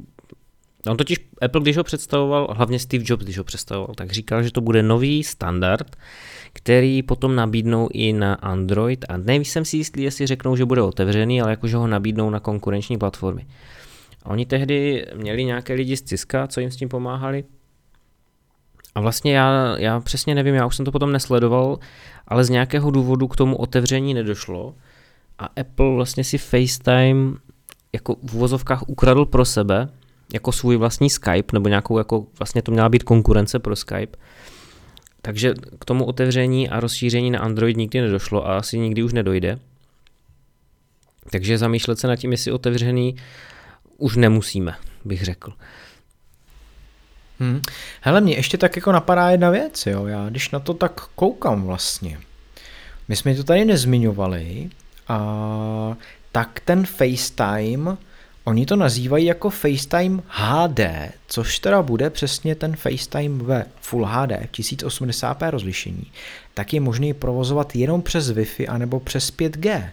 On 0.86 0.96
totiž 0.96 1.18
Apple, 1.42 1.60
když 1.60 1.76
ho 1.76 1.84
představoval, 1.84 2.54
hlavně 2.56 2.78
Steve 2.78 3.04
Jobs, 3.06 3.24
když 3.24 3.38
ho 3.38 3.44
představoval, 3.44 3.94
tak 3.94 4.12
říkal, 4.12 4.42
že 4.42 4.52
to 4.52 4.60
bude 4.60 4.82
nový 4.82 5.24
standard, 5.24 5.96
který 6.52 7.02
potom 7.02 7.34
nabídnou 7.34 7.88
i 7.92 8.12
na 8.12 8.34
Android 8.34 9.04
a 9.08 9.16
nevím 9.16 9.44
jsem 9.44 9.64
si 9.64 9.76
jistý, 9.76 10.02
jestli 10.02 10.26
řeknou, 10.26 10.56
že 10.56 10.64
bude 10.64 10.82
otevřený, 10.82 11.40
ale 11.40 11.50
jakože 11.50 11.76
ho 11.76 11.86
nabídnou 11.86 12.30
na 12.30 12.40
konkurenční 12.40 12.98
platformy. 12.98 13.46
A 14.22 14.30
oni 14.30 14.46
tehdy 14.46 15.06
měli 15.14 15.44
nějaké 15.44 15.74
lidi 15.74 15.96
z 15.96 16.02
Ciska, 16.02 16.46
co 16.46 16.60
jim 16.60 16.70
s 16.70 16.76
tím 16.76 16.88
pomáhali. 16.88 17.44
A 18.94 19.00
vlastně 19.00 19.36
já, 19.36 19.76
já 19.78 20.00
přesně 20.00 20.34
nevím, 20.34 20.54
já 20.54 20.66
už 20.66 20.76
jsem 20.76 20.84
to 20.84 20.92
potom 20.92 21.12
nesledoval, 21.12 21.78
ale 22.28 22.44
z 22.44 22.50
nějakého 22.50 22.90
důvodu 22.90 23.28
k 23.28 23.36
tomu 23.36 23.56
otevření 23.56 24.14
nedošlo 24.14 24.74
a 25.38 25.44
Apple 25.60 25.94
vlastně 25.94 26.24
si 26.24 26.38
FaceTime 26.38 27.32
jako 27.92 28.16
v 28.22 28.34
uvozovkách 28.34 28.88
ukradl 28.88 29.24
pro 29.24 29.44
sebe, 29.44 29.88
jako 30.32 30.52
svůj 30.52 30.76
vlastní 30.76 31.10
Skype, 31.10 31.52
nebo 31.52 31.68
nějakou 31.68 31.98
jako, 31.98 32.26
vlastně 32.38 32.62
to 32.62 32.72
měla 32.72 32.88
být 32.88 33.02
konkurence 33.02 33.58
pro 33.58 33.76
Skype. 33.76 34.18
Takže 35.22 35.54
k 35.78 35.84
tomu 35.84 36.04
otevření 36.04 36.68
a 36.68 36.80
rozšíření 36.80 37.30
na 37.30 37.40
Android 37.40 37.76
nikdy 37.76 38.00
nedošlo 38.00 38.46
a 38.46 38.58
asi 38.58 38.78
nikdy 38.78 39.02
už 39.02 39.12
nedojde. 39.12 39.58
Takže 41.30 41.58
zamýšlet 41.58 41.98
se 41.98 42.06
nad 42.06 42.16
tím, 42.16 42.32
jestli 42.32 42.52
otevřený 42.52 43.16
už 43.98 44.16
nemusíme, 44.16 44.74
bych 45.04 45.24
řekl. 45.24 45.52
Hmm. 47.40 47.62
Hele, 48.00 48.20
mě 48.20 48.34
ještě 48.34 48.58
tak 48.58 48.76
jako 48.76 48.92
napadá 48.92 49.30
jedna 49.30 49.50
věc, 49.50 49.86
jo. 49.86 50.06
Já 50.06 50.28
když 50.28 50.50
na 50.50 50.58
to 50.60 50.74
tak 50.74 51.00
koukám 51.14 51.62
vlastně. 51.62 52.18
My 53.08 53.16
jsme 53.16 53.34
to 53.34 53.44
tady 53.44 53.64
nezmiňovali, 53.64 54.70
a 55.08 55.96
tak 56.32 56.60
ten 56.60 56.86
FaceTime 56.86 57.96
Oni 58.44 58.66
to 58.66 58.76
nazývají 58.76 59.24
jako 59.24 59.50
FaceTime 59.50 60.22
HD, 60.28 60.80
což 61.26 61.58
teda 61.58 61.82
bude 61.82 62.10
přesně 62.10 62.54
ten 62.54 62.76
FaceTime 62.76 63.44
ve 63.44 63.64
Full 63.80 64.04
HD 64.04 64.30
1080p 64.30 65.50
rozlišení, 65.50 66.06
tak 66.54 66.72
je 66.72 66.80
možný 66.80 67.14
provozovat 67.14 67.76
jenom 67.76 68.02
přes 68.02 68.30
Wi-Fi 68.30 68.66
anebo 68.68 69.00
přes 69.00 69.32
5G. 69.32 69.90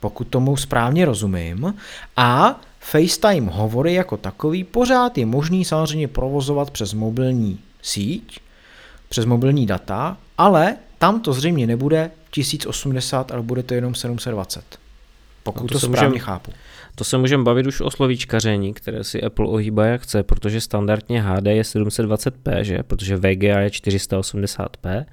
Pokud 0.00 0.24
tomu 0.24 0.56
správně 0.56 1.04
rozumím. 1.04 1.74
A 2.16 2.60
FaceTime 2.90 3.50
hovory 3.50 3.94
jako 3.94 4.16
takový 4.16 4.64
pořád 4.64 5.18
je 5.18 5.26
možný 5.26 5.64
samozřejmě 5.64 6.08
provozovat 6.08 6.70
přes 6.70 6.94
mobilní 6.94 7.58
síť, 7.82 8.40
přes 9.08 9.24
mobilní 9.24 9.66
data, 9.66 10.16
ale 10.38 10.76
tam 10.98 11.20
to 11.20 11.32
zřejmě 11.32 11.66
nebude 11.66 12.10
1080, 12.30 13.32
ale 13.32 13.42
bude 13.42 13.62
to 13.62 13.74
jenom 13.74 13.94
720. 13.94 14.78
Pokud 15.42 15.62
no 15.62 15.68
to, 15.68 15.74
to 15.74 15.86
správně 15.86 16.08
můžem, 16.08 16.20
chápu. 16.20 16.52
To 16.94 17.04
se 17.04 17.18
můžeme 17.18 17.44
bavit 17.44 17.66
už 17.66 17.80
o 17.80 17.90
slovíčkaření, 17.90 18.74
které 18.74 19.04
si 19.04 19.22
Apple 19.22 19.46
ohýbá 19.46 19.86
jak 19.86 20.00
chce, 20.00 20.22
protože 20.22 20.60
standardně 20.60 21.22
HD 21.22 21.46
je 21.46 21.62
720p, 21.62 22.60
že? 22.60 22.82
protože 22.82 23.16
VGA 23.16 23.60
je 23.60 23.68
480p 23.68 25.04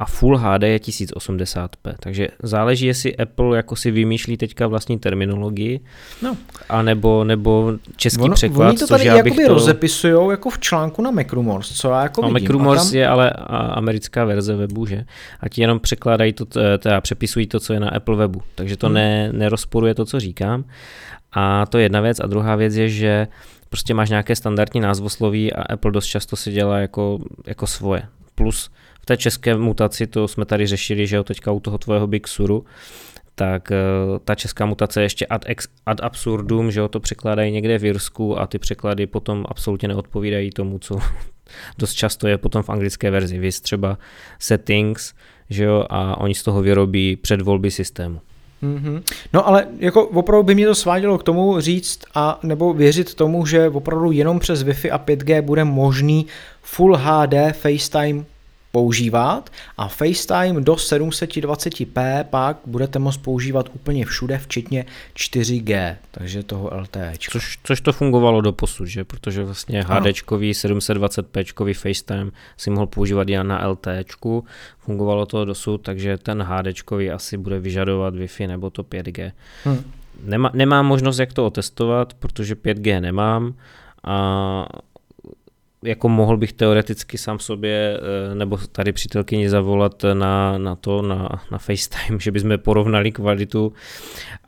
a 0.00 0.04
Full 0.04 0.38
HD 0.38 0.62
je 0.62 0.78
1080p. 0.78 1.94
Takže 2.00 2.28
záleží, 2.42 2.86
jestli 2.86 3.16
Apple 3.16 3.56
jako 3.56 3.76
si 3.76 3.90
vymýšlí 3.90 4.36
teďka 4.36 4.66
vlastní 4.66 4.98
terminologii, 4.98 5.80
no. 6.22 6.36
a 6.68 6.82
nebo, 6.82 7.24
nebo 7.24 7.72
český 7.96 8.22
ono, 8.22 8.34
překlad. 8.34 8.68
Oni 8.68 8.78
to 8.78 8.86
tady 8.86 9.04
jakoby 9.04 9.44
to... 9.44 9.54
rozepisujou 9.54 10.30
jako 10.30 10.50
v 10.50 10.58
článku 10.58 11.02
na 11.02 11.10
Macrumors, 11.10 11.72
co 11.72 11.90
já 11.90 12.02
jako 12.02 12.22
no, 12.22 12.28
vidím. 12.28 12.48
Macrumors 12.48 12.90
tam... 12.90 12.98
je 12.98 13.08
ale 13.08 13.30
americká 13.74 14.24
verze 14.24 14.56
webu, 14.56 14.86
že? 14.86 15.04
A 15.40 15.48
ti 15.48 15.60
jenom 15.60 15.80
překládají 15.80 16.32
to, 16.32 16.44
teda 16.78 17.00
přepisují 17.00 17.46
to, 17.46 17.60
co 17.60 17.72
je 17.72 17.80
na 17.80 17.88
Apple 17.88 18.16
webu. 18.16 18.42
Takže 18.54 18.76
to 18.76 18.86
hmm. 18.86 18.94
ne, 18.94 19.32
nerozporuje 19.32 19.94
to, 19.94 20.04
co 20.04 20.20
říkám. 20.20 20.64
A 21.32 21.66
to 21.66 21.78
je 21.78 21.84
jedna 21.84 22.00
věc. 22.00 22.20
A 22.20 22.26
druhá 22.26 22.56
věc 22.56 22.74
je, 22.74 22.88
že 22.88 23.26
prostě 23.68 23.94
máš 23.94 24.10
nějaké 24.10 24.36
standardní 24.36 24.80
názvosloví 24.80 25.52
a 25.52 25.62
Apple 25.62 25.92
dost 25.92 26.06
často 26.06 26.36
si 26.36 26.52
dělá 26.52 26.78
jako, 26.78 27.18
jako 27.46 27.66
svoje. 27.66 28.02
Plus 28.34 28.70
té 29.10 29.16
české 29.16 29.56
mutaci, 29.56 30.06
to 30.06 30.28
jsme 30.28 30.44
tady 30.44 30.66
řešili, 30.66 31.06
že 31.06 31.16
jo, 31.16 31.24
teďka 31.24 31.52
u 31.52 31.60
toho 31.60 31.78
tvého 31.78 32.06
Big 32.06 32.28
Suru, 32.28 32.64
tak 33.34 33.68
uh, 33.70 34.18
ta 34.18 34.34
česká 34.34 34.66
mutace 34.66 35.00
je 35.00 35.04
ještě 35.04 35.26
ad, 35.26 35.42
ex, 35.46 35.68
ad 35.86 36.00
absurdum, 36.00 36.70
že 36.70 36.80
jo, 36.80 36.88
to 36.88 37.00
překládají 37.00 37.52
někde 37.52 37.78
v 37.78 37.84
Jirsku 37.84 38.40
a 38.40 38.46
ty 38.46 38.58
překlady 38.58 39.06
potom 39.06 39.44
absolutně 39.48 39.88
neodpovídají 39.88 40.50
tomu, 40.50 40.78
co 40.78 40.98
dost 41.78 41.94
často 41.94 42.28
je 42.28 42.38
potom 42.38 42.62
v 42.62 42.68
anglické 42.68 43.10
verzi. 43.10 43.38
Vy 43.38 43.50
třeba 43.52 43.98
settings, 44.38 45.14
že 45.50 45.64
jo, 45.64 45.84
a 45.90 46.20
oni 46.20 46.34
z 46.34 46.42
toho 46.42 46.62
vyrobí 46.62 47.16
předvolby 47.16 47.70
systému. 47.70 48.20
Mm-hmm. 48.62 49.02
No 49.32 49.48
ale 49.48 49.66
jako 49.78 50.06
opravdu 50.06 50.42
by 50.42 50.54
mě 50.54 50.66
to 50.66 50.74
svádělo 50.74 51.18
k 51.18 51.22
tomu 51.22 51.60
říct 51.60 52.00
a 52.14 52.38
nebo 52.42 52.74
věřit 52.74 53.14
tomu, 53.14 53.46
že 53.46 53.68
opravdu 53.68 54.12
jenom 54.12 54.38
přes 54.38 54.64
Wi-Fi 54.64 54.92
a 54.92 54.98
5G 54.98 55.42
bude 55.42 55.64
možný 55.64 56.26
Full 56.62 56.96
HD 56.96 57.34
FaceTime 57.52 58.24
používat 58.72 59.50
a 59.76 59.88
FaceTime 59.88 60.60
do 60.60 60.74
720p 60.74 62.24
pak 62.24 62.56
budete 62.66 62.98
moct 62.98 63.16
používat 63.16 63.68
úplně 63.74 64.04
všude, 64.04 64.38
včetně 64.38 64.86
4G, 65.16 65.96
takže 66.10 66.42
toho 66.42 66.70
LTE. 66.80 67.12
Což, 67.30 67.58
což 67.62 67.80
to 67.80 67.92
fungovalo 67.92 68.40
do 68.40 68.52
posud, 68.52 68.86
že? 68.86 69.04
Protože 69.04 69.44
vlastně 69.44 69.84
HDčkový 69.84 70.52
720p 70.52 71.74
FaceTime 71.74 72.30
si 72.56 72.70
mohl 72.70 72.86
používat 72.86 73.28
jen 73.28 73.46
na 73.46 73.68
LTE, 73.68 74.04
fungovalo 74.78 75.26
to 75.26 75.44
dosud, 75.44 75.78
takže 75.78 76.18
ten 76.18 76.42
HDčkový 76.42 77.10
asi 77.10 77.36
bude 77.36 77.60
vyžadovat 77.60 78.14
Wi-Fi 78.14 78.48
nebo 78.48 78.70
to 78.70 78.82
5G. 78.82 79.32
Hmm. 79.64 79.92
Nemá, 80.24 80.50
nemám 80.54 80.86
možnost, 80.86 81.18
jak 81.18 81.32
to 81.32 81.46
otestovat, 81.46 82.14
protože 82.14 82.54
5G 82.54 83.00
nemám 83.00 83.54
a 84.04 84.66
jako 85.84 86.08
mohl 86.08 86.36
bych 86.36 86.52
teoreticky 86.52 87.18
sám 87.18 87.38
sobě 87.38 87.98
eh, 88.00 88.34
nebo 88.34 88.58
tady 88.72 88.92
přítelkyni 88.92 89.50
zavolat 89.50 90.04
na, 90.12 90.58
na 90.58 90.76
to, 90.76 91.02
na, 91.02 91.28
na 91.50 91.58
FaceTime, 91.58 92.18
že 92.20 92.30
bychom 92.30 92.58
porovnali 92.58 93.12
kvalitu, 93.12 93.72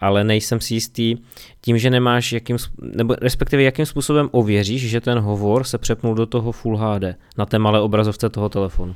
ale 0.01 0.25
nejsem 0.25 0.61
si 0.61 0.75
jistý 0.75 1.17
tím, 1.61 1.79
že 1.79 1.91
nemáš 1.91 2.33
jakým, 2.33 2.57
nebo 2.81 3.15
respektive 3.21 3.63
jakým 3.63 3.87
způsobem 3.87 4.29
ověříš, 4.33 4.91
že 4.91 5.01
ten 5.01 5.19
hovor 5.19 5.65
se 5.65 5.79
přepnul 5.79 6.15
do 6.15 6.27
toho 6.27 6.53
Full 6.53 6.77
HD 6.77 7.05
na 7.39 7.47
té 7.47 7.59
malé 7.59 7.81
obrazovce 7.81 8.29
toho 8.29 8.49
telefonu. 8.49 8.95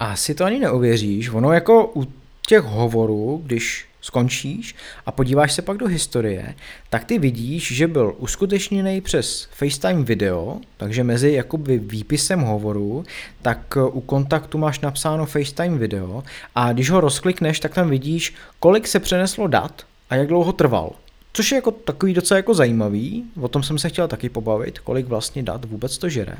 Asi 0.00 0.34
to 0.34 0.44
ani 0.44 0.58
neověříš. 0.58 1.30
Ono 1.30 1.52
jako 1.52 1.92
u 1.96 2.06
těch 2.48 2.62
hovorů, 2.62 3.42
když 3.44 3.86
skončíš 4.00 4.74
a 5.06 5.12
podíváš 5.12 5.52
se 5.52 5.62
pak 5.62 5.76
do 5.76 5.86
historie, 5.86 6.54
tak 6.90 7.04
ty 7.04 7.18
vidíš, 7.18 7.72
že 7.72 7.86
byl 7.86 8.14
uskutečněný 8.18 9.00
přes 9.00 9.48
FaceTime 9.52 10.04
video, 10.04 10.60
takže 10.76 11.04
mezi 11.04 11.32
jakoby 11.32 11.78
výpisem 11.78 12.40
hovoru, 12.40 13.04
tak 13.42 13.74
eh, 13.76 13.82
u 13.82 14.00
kontaktu 14.00 14.58
máš 14.58 14.80
napsáno 14.80 15.26
FaceTime 15.26 15.78
video 15.78 16.22
a 16.54 16.72
když 16.72 16.90
ho 16.90 17.00
rozklikneš, 17.00 17.60
tak 17.60 17.74
tam 17.74 17.90
vidíš, 17.90 18.34
kolik 18.60 18.86
se 18.86 19.00
přeneslo 19.00 19.46
dat 19.46 19.82
a 20.10 20.14
jak 20.14 20.28
dlouho 20.28 20.52
trval. 20.52 20.92
Což 21.32 21.52
je 21.52 21.56
jako 21.56 21.70
takový 21.70 22.14
docela 22.14 22.36
jako 22.36 22.54
zajímavý, 22.54 23.24
o 23.40 23.48
tom 23.48 23.62
jsem 23.62 23.78
se 23.78 23.88
chtěl 23.88 24.08
taky 24.08 24.28
pobavit, 24.28 24.78
kolik 24.78 25.06
vlastně 25.06 25.42
dat 25.42 25.64
vůbec 25.64 25.98
to 25.98 26.08
žere. 26.08 26.36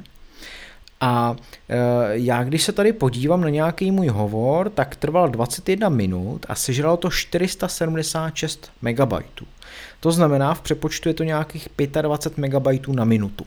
A 1.00 1.36
e, 1.68 1.76
já 2.12 2.44
když 2.44 2.62
se 2.62 2.72
tady 2.72 2.92
podívám 2.92 3.40
na 3.40 3.48
nějaký 3.48 3.90
můj 3.90 4.08
hovor, 4.08 4.70
tak 4.70 4.96
trval 4.96 5.28
21 5.28 5.88
minut 5.88 6.46
a 6.48 6.54
sežralo 6.54 6.96
to 6.96 7.10
476 7.10 8.70
MB. 8.82 9.12
To 10.00 10.12
znamená, 10.12 10.54
v 10.54 10.60
přepočtu 10.60 11.08
je 11.08 11.14
to 11.14 11.24
nějakých 11.24 11.68
25 12.02 12.48
MB 12.48 12.86
na 12.88 13.04
minutu. 13.04 13.46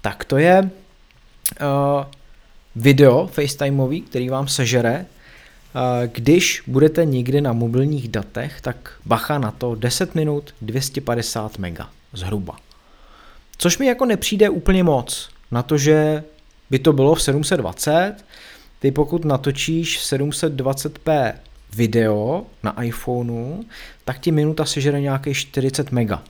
Tak 0.00 0.24
to 0.24 0.38
je 0.38 0.62
uh, 0.62 2.04
video 2.76 3.26
FaceTimeový, 3.26 4.00
který 4.00 4.28
vám 4.28 4.48
sežere. 4.48 5.06
Uh, 5.74 6.12
když 6.12 6.62
budete 6.66 7.04
někdy 7.04 7.40
na 7.40 7.52
mobilních 7.52 8.08
datech, 8.08 8.60
tak 8.60 8.92
bacha 9.06 9.38
na 9.38 9.50
to 9.50 9.74
10 9.74 10.14
minut 10.14 10.54
250 10.62 11.58
MB 11.58 11.78
zhruba. 12.12 12.56
Což 13.58 13.78
mi 13.78 13.86
jako 13.86 14.04
nepřijde 14.04 14.50
úplně 14.50 14.84
moc 14.84 15.30
na 15.50 15.62
to, 15.62 15.78
že 15.78 16.24
by 16.70 16.78
to 16.78 16.92
bylo 16.92 17.14
v 17.14 17.22
720, 17.22 18.14
ty 18.78 18.90
pokud 18.90 19.24
natočíš 19.24 19.98
v 19.98 20.02
720p 20.02 21.34
video 21.72 22.46
na 22.62 22.82
iPhoneu, 22.82 23.62
tak 24.04 24.18
ti 24.18 24.32
minuta 24.32 24.64
sežere 24.64 25.00
nějaký 25.00 25.34
40 25.34 25.92
mega. 25.92 26.22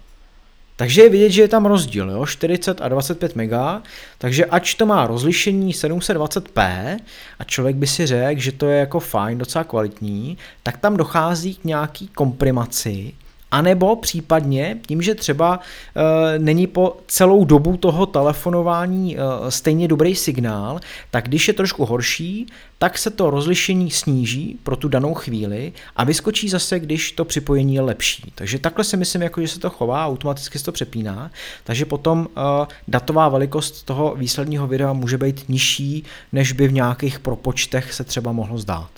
Takže 0.77 1.03
je 1.03 1.09
vidět, 1.09 1.31
že 1.31 1.43
je 1.43 1.49
tam 1.49 1.67
rozdíl, 1.67 2.11
jo? 2.11 2.27
40 2.27 2.81
a 2.81 2.89
25 2.89 3.37
mega, 3.37 3.83
takže 4.19 4.47
ač 4.47 4.75
to 4.75 4.87
má 4.87 5.07
rozlišení 5.07 5.73
720p 5.73 6.97
a 7.39 7.45
člověk 7.45 7.77
by 7.77 7.87
si 7.87 8.07
řekl, 8.07 8.41
že 8.41 8.53
to 8.53 8.67
je 8.67 8.79
jako 8.79 9.01
fajn, 9.01 9.39
docela 9.39 9.65
kvalitní, 9.65 10.39
tak 10.63 10.77
tam 10.77 10.97
dochází 10.97 11.55
k 11.55 11.65
nějaký 11.65 12.09
komprimaci, 12.09 13.13
a 13.51 13.63
nebo 13.63 13.97
případně 13.97 14.79
tím, 14.87 15.03
že 15.03 15.15
třeba 15.15 15.61
e, 15.97 16.39
není 16.39 16.67
po 16.67 16.97
celou 17.07 17.45
dobu 17.45 17.77
toho 17.77 18.07
telefonování 18.07 19.17
e, 19.17 19.21
stejně 19.49 19.89
dobrý 19.89 20.15
signál, 20.15 20.81
tak 21.11 21.25
když 21.29 21.49
je 21.49 21.55
trošku 21.55 21.85
horší, 21.85 22.47
tak 22.79 22.99
se 22.99 23.11
to 23.11 23.31
rozlišení 23.31 23.91
sníží 23.91 24.59
pro 24.63 24.77
tu 24.77 24.89
danou 24.89 25.15
chvíli 25.15 25.73
a 25.97 26.05
vyskočí 26.05 26.49
zase, 26.49 26.81
když 26.81 27.13
to 27.13 27.25
připojení 27.25 27.75
je 27.75 27.81
lepší. 27.81 28.33
Takže 28.35 28.59
takhle 28.59 28.85
si 28.85 28.97
myslím, 28.97 29.23
jako, 29.23 29.41
že 29.41 29.49
se 29.49 29.61
to 29.61 29.71
chová, 29.71 30.07
automaticky 30.07 30.59
se 30.59 30.65
to 30.65 30.73
přepíná, 30.73 31.31
takže 31.65 31.85
potom 31.85 32.29
e, 32.29 32.41
datová 32.89 33.29
velikost 33.29 33.83
toho 33.83 34.15
výsledního 34.15 34.67
videa 34.67 34.93
může 34.93 35.19
být 35.19 35.49
nižší, 35.49 36.05
než 36.33 36.53
by 36.53 36.69
v 36.69 36.73
nějakých 36.73 37.19
propočtech 37.19 37.93
se 37.93 38.05
třeba 38.05 38.33
mohlo 38.33 38.59
zdát. 38.59 38.91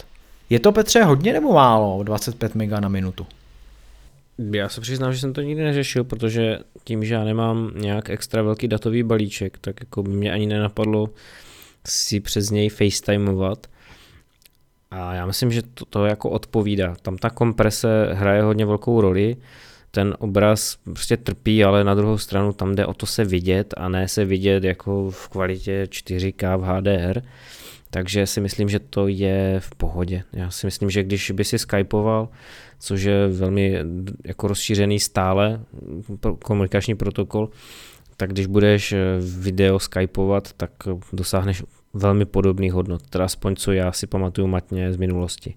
Je 0.51 0.61
to 0.61 0.73
Petře 0.73 1.03
hodně 1.03 1.33
nebo 1.33 1.53
málo 1.53 2.03
25 2.03 2.55
MB 2.55 2.71
na 2.81 2.89
minutu? 2.89 3.27
Já 4.39 4.69
se 4.69 4.81
přiznám, 4.81 5.13
že 5.13 5.19
jsem 5.19 5.33
to 5.33 5.41
nikdy 5.41 5.65
neřešil, 5.65 6.05
protože 6.05 6.59
tím, 6.85 7.05
že 7.05 7.15
já 7.15 7.25
nemám 7.25 7.73
nějak 7.77 8.11
extra 8.11 8.43
velký 8.43 8.69
datový 8.69 9.03
balíček, 9.03 9.59
tak 9.59 9.81
jako 9.81 10.03
by 10.03 10.11
mě 10.11 10.33
ani 10.33 10.47
nenapadlo 10.47 11.11
si 11.87 12.21
přes 12.21 12.51
něj 12.51 12.69
FaceTimeovat. 12.69 13.67
A 14.91 15.15
já 15.15 15.27
myslím, 15.27 15.53
že 15.53 15.63
to, 15.63 15.85
to 15.85 16.07
jako 16.07 16.31
odpovídá. 16.31 16.95
Tam 17.03 17.17
ta 17.17 17.31
komprese 17.31 18.09
hraje 18.13 18.43
hodně 18.43 18.67
velkou 18.67 19.01
roli, 19.01 19.37
ten 19.91 20.17
obraz 20.19 20.77
prostě 20.85 21.17
trpí, 21.17 21.65
ale 21.65 21.85
na 21.85 21.95
druhou 21.95 22.19
stranu 22.19 22.53
tam 22.53 22.75
jde 22.75 22.87
o 22.87 22.95
to 22.95 23.07
se 23.07 23.25
vidět 23.25 23.75
a 23.77 23.89
ne 23.89 24.09
se 24.09 24.25
vidět 24.25 24.65
jako 24.65 25.11
v 25.11 25.29
kvalitě 25.29 25.87
4K 25.91 26.59
v 26.59 26.63
HDR. 26.63 27.23
Takže 27.91 28.27
si 28.27 28.41
myslím, 28.41 28.69
že 28.69 28.79
to 28.79 29.09
je 29.09 29.57
v 29.61 29.75
pohodě. 29.75 30.23
Já 30.33 30.51
si 30.51 30.67
myslím, 30.67 30.91
že 30.91 31.03
když 31.03 31.31
by 31.31 31.45
si 31.45 31.59
skypoval, 31.59 32.29
což 32.83 33.03
je 33.03 33.29
velmi 33.29 33.79
jako 34.25 34.49
rozšířený 34.49 35.01
stále 35.01 35.61
komunikační 36.45 36.95
protokol, 36.95 37.49
tak 38.17 38.33
když 38.33 38.47
budeš 38.47 38.95
video 39.41 39.79
skypovat, 39.79 40.53
tak 40.53 40.71
dosáhneš 41.13 41.63
velmi 41.95 42.25
podobných 42.25 42.73
hodnot, 42.73 43.03
teda 43.11 43.25
aspoň 43.25 43.57
co 43.57 43.73
já 43.73 43.93
si 43.93 44.07
pamatuju 44.07 44.47
matně 44.47 44.93
z 44.93 44.97
minulosti. 44.97 45.55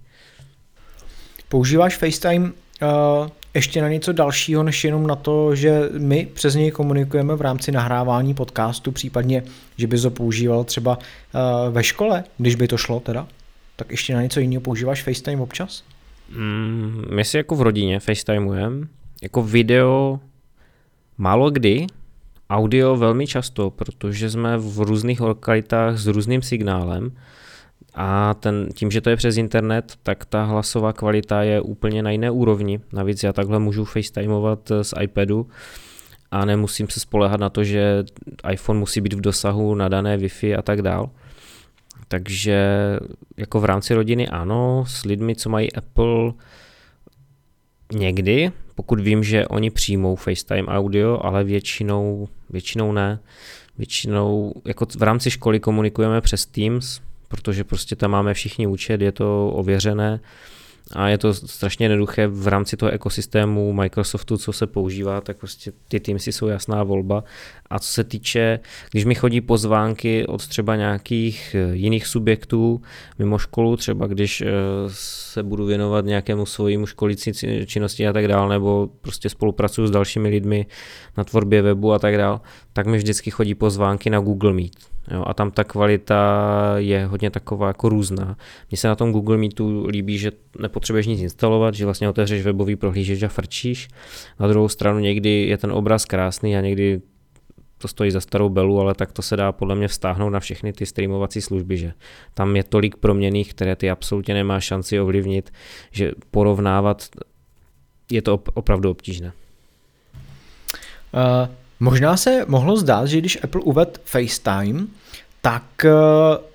Používáš 1.49 1.97
FaceTime 1.97 2.45
uh, 2.45 3.27
ještě 3.53 3.81
na 3.81 3.89
něco 3.89 4.13
dalšího, 4.13 4.63
než 4.63 4.83
jenom 4.83 5.07
na 5.07 5.15
to, 5.15 5.55
že 5.55 5.89
my 5.97 6.27
přes 6.33 6.55
něj 6.55 6.71
komunikujeme 6.71 7.35
v 7.35 7.41
rámci 7.41 7.71
nahrávání 7.71 8.33
podcastu, 8.33 8.91
případně, 8.91 9.43
že 9.77 9.87
bys 9.87 10.03
ho 10.03 10.09
používal 10.09 10.63
třeba 10.63 10.99
ve 11.69 11.83
škole, 11.83 12.23
když 12.37 12.55
by 12.55 12.67
to 12.67 12.77
šlo 12.77 12.99
teda? 12.99 13.27
Tak 13.75 13.91
ještě 13.91 14.13
na 14.13 14.21
něco 14.21 14.39
jiného 14.39 14.61
používáš 14.61 15.03
FaceTime 15.03 15.41
občas? 15.41 15.83
Mm, 16.29 17.05
my 17.11 17.25
si 17.25 17.37
jako 17.37 17.55
v 17.55 17.61
rodině 17.61 17.99
FaceTimujeme, 17.99 18.87
jako 19.21 19.43
video 19.43 20.19
málo 21.17 21.49
kdy, 21.49 21.87
audio 22.49 22.95
velmi 22.95 23.27
často, 23.27 23.69
protože 23.69 24.29
jsme 24.29 24.57
v 24.57 24.79
různých 24.79 25.21
lokalitách 25.21 25.97
s 25.97 26.07
různým 26.07 26.41
signálem 26.41 27.11
a 27.95 28.33
ten, 28.33 28.69
tím, 28.73 28.91
že 28.91 29.01
to 29.01 29.09
je 29.09 29.15
přes 29.15 29.37
internet, 29.37 29.93
tak 30.03 30.25
ta 30.25 30.43
hlasová 30.43 30.93
kvalita 30.93 31.43
je 31.43 31.61
úplně 31.61 32.03
na 32.03 32.11
jiné 32.11 32.31
úrovni. 32.31 32.79
Navíc 32.93 33.23
já 33.23 33.33
takhle 33.33 33.59
můžu 33.59 33.85
FaceTimeovat 33.85 34.71
z 34.81 34.93
iPadu 35.01 35.47
a 36.31 36.45
nemusím 36.45 36.89
se 36.89 36.99
spolehat 36.99 37.39
na 37.39 37.49
to, 37.49 37.63
že 37.63 38.03
iPhone 38.51 38.79
musí 38.79 39.01
být 39.01 39.13
v 39.13 39.21
dosahu 39.21 39.75
na 39.75 39.87
dané 39.87 40.17
Wi-Fi 40.17 40.59
a 40.59 40.61
tak 40.61 40.81
dál. 40.81 41.09
Takže 42.07 42.59
jako 43.37 43.59
v 43.59 43.65
rámci 43.65 43.93
rodiny 43.93 44.27
ano, 44.27 44.85
s 44.87 45.05
lidmi, 45.05 45.35
co 45.35 45.49
mají 45.49 45.73
Apple 45.73 46.33
někdy, 47.93 48.51
pokud 48.75 48.99
vím, 48.99 49.23
že 49.23 49.47
oni 49.47 49.71
přijmou 49.71 50.15
FaceTime 50.15 50.67
audio, 50.67 51.19
ale 51.23 51.43
většinou, 51.43 52.27
většinou 52.49 52.91
ne. 52.91 53.19
Většinou 53.77 54.53
jako 54.65 54.85
v 54.97 55.03
rámci 55.03 55.31
školy 55.31 55.59
komunikujeme 55.59 56.21
přes 56.21 56.45
Teams, 56.45 57.01
protože 57.27 57.63
prostě 57.63 57.95
tam 57.95 58.11
máme 58.11 58.33
všichni 58.33 58.67
účet, 58.67 59.01
je 59.01 59.11
to 59.11 59.49
ověřené 59.49 60.19
a 60.91 61.07
je 61.07 61.17
to 61.17 61.33
strašně 61.33 61.85
jednoduché 61.85 62.27
v 62.27 62.47
rámci 62.47 62.77
toho 62.77 62.91
ekosystému 62.91 63.73
Microsoftu, 63.73 64.37
co 64.37 64.53
se 64.53 64.67
používá, 64.67 65.21
tak 65.21 65.37
prostě 65.37 65.71
ty 65.87 65.99
Teamsy 65.99 66.31
jsou 66.31 66.47
jasná 66.47 66.83
volba. 66.83 67.23
A 67.69 67.79
co 67.79 67.87
se 67.87 68.03
týče, 68.03 68.59
když 68.91 69.05
mi 69.05 69.15
chodí 69.15 69.41
pozvánky 69.41 70.25
od 70.27 70.47
třeba 70.47 70.75
nějakých 70.75 71.55
eh, 71.55 71.75
jiných 71.75 72.07
subjektů 72.07 72.81
mimo 73.19 73.37
školu, 73.37 73.77
třeba 73.77 74.07
když 74.07 74.41
eh, 74.41 74.47
se 74.87 75.43
budu 75.43 75.65
věnovat 75.65 76.05
nějakému 76.05 76.45
svojímu 76.45 76.85
školící 76.85 77.31
činnosti 77.65 78.07
a 78.07 78.13
tak 78.13 78.27
dále, 78.27 78.49
nebo 78.49 78.89
prostě 79.01 79.29
spolupracuju 79.29 79.87
s 79.87 79.91
dalšími 79.91 80.29
lidmi 80.29 80.65
na 81.17 81.23
tvorbě 81.23 81.61
webu 81.61 81.93
a 81.93 81.99
tak 81.99 82.17
dále, 82.17 82.39
tak 82.73 82.87
mi 82.87 82.97
vždycky 82.97 83.31
chodí 83.31 83.55
pozvánky 83.55 84.09
na 84.09 84.19
Google 84.19 84.53
Meet 84.53 84.94
Jo, 85.11 85.23
a 85.27 85.33
tam 85.33 85.51
ta 85.51 85.63
kvalita 85.63 86.43
je 86.77 87.05
hodně 87.05 87.29
taková 87.29 87.67
jako 87.67 87.89
různá. 87.89 88.37
Mně 88.71 88.77
se 88.77 88.87
na 88.87 88.95
tom 88.95 89.11
Google 89.11 89.37
Meetu 89.37 89.87
líbí, 89.87 90.17
že 90.17 90.31
nepotřebuješ 90.59 91.07
nic 91.07 91.21
instalovat, 91.21 91.73
že 91.73 91.85
vlastně 91.85 92.09
otevřeš 92.09 92.43
webový 92.43 92.75
prohlížeč 92.75 93.23
a 93.23 93.27
frčíš. 93.27 93.87
Na 94.39 94.47
druhou 94.47 94.69
stranu 94.69 94.99
někdy 94.99 95.29
je 95.29 95.57
ten 95.57 95.71
obraz 95.71 96.05
krásný 96.05 96.57
a 96.57 96.61
někdy 96.61 97.01
to 97.77 97.87
stojí 97.87 98.11
za 98.11 98.21
starou 98.21 98.49
belu, 98.49 98.79
ale 98.79 98.95
tak 98.95 99.11
to 99.11 99.21
se 99.21 99.35
dá 99.35 99.51
podle 99.51 99.75
mě 99.75 99.87
vztáhnout 99.87 100.29
na 100.29 100.39
všechny 100.39 100.73
ty 100.73 100.85
streamovací 100.85 101.41
služby, 101.41 101.77
že 101.77 101.93
tam 102.33 102.55
je 102.55 102.63
tolik 102.63 102.95
proměných, 102.95 103.53
které 103.53 103.75
ty 103.75 103.89
absolutně 103.89 104.33
nemá 104.33 104.59
šanci 104.59 104.99
ovlivnit, 104.99 105.53
že 105.91 106.11
porovnávat 106.31 107.05
je 108.11 108.21
to 108.21 108.43
opravdu 108.53 108.89
obtížné. 108.89 109.33
Uh, 111.13 111.49
Možná 111.79 112.17
se 112.17 112.45
mohlo 112.47 112.77
zdát, 112.77 113.05
že 113.05 113.17
když 113.17 113.43
Apple 113.43 113.61
uved 113.61 114.01
FaceTime, 114.05 114.85
tak 115.41 115.63
uh, 115.85 115.91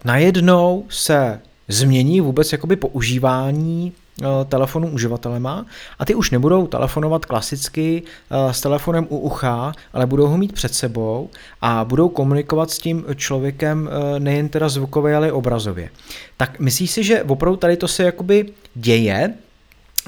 najednou 0.04 0.84
se 0.88 1.40
změní 1.68 2.20
vůbec 2.20 2.52
jakoby 2.52 2.76
používání 2.76 3.92
uh, 3.92 4.26
telefonu 4.48 4.88
uživatelema 4.88 5.66
a 5.98 6.04
ty 6.04 6.14
už 6.14 6.30
nebudou 6.30 6.66
telefonovat 6.66 7.24
klasicky 7.24 8.02
uh, 8.02 8.52
s 8.52 8.60
telefonem 8.60 9.06
u 9.08 9.18
ucha, 9.18 9.72
ale 9.92 10.06
budou 10.06 10.26
ho 10.26 10.38
mít 10.38 10.52
před 10.52 10.74
sebou 10.74 11.30
a 11.60 11.84
budou 11.84 12.08
komunikovat 12.08 12.70
s 12.70 12.78
tím 12.78 13.04
člověkem 13.14 13.90
nejen 14.18 14.48
teda 14.48 14.68
zvukově, 14.68 15.16
ale 15.16 15.28
i 15.28 15.32
obrazově. 15.32 15.90
Tak 16.36 16.60
myslíš 16.60 16.90
si, 16.90 17.04
že 17.04 17.22
opravdu 17.22 17.56
tady 17.56 17.76
to 17.76 17.88
se 17.88 18.02
jakoby 18.02 18.52
děje, 18.74 19.34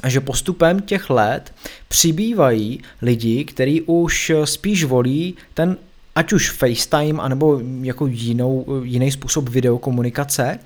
že 0.07 0.19
postupem 0.19 0.79
těch 0.79 1.09
let 1.09 1.53
přibývají 1.87 2.81
lidi, 3.01 3.45
kteří 3.45 3.81
už 3.81 4.31
spíš 4.45 4.83
volí 4.83 5.35
ten 5.53 5.77
ať 6.15 6.33
už 6.33 6.51
FaceTime, 6.51 7.21
anebo 7.21 7.61
jako 7.81 8.07
jinou, 8.07 8.81
jiný 8.83 9.11
způsob 9.11 9.49
videokomunikace 9.49 10.59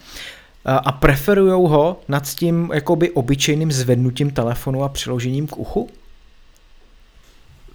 a 0.66 0.92
preferují 0.92 1.52
ho 1.52 2.00
nad 2.08 2.28
tím 2.28 2.70
jakoby 2.74 3.12
obyčejným 3.12 3.72
zvednutím 3.72 4.32
telefonu 4.32 4.84
a 4.84 4.90
přiložením 4.90 5.48
k 5.48 5.58
uchu? 5.58 5.90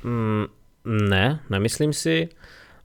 Mm, 0.04 0.44
ne, 1.08 1.40
nemyslím 1.50 1.92
si. 1.92 2.28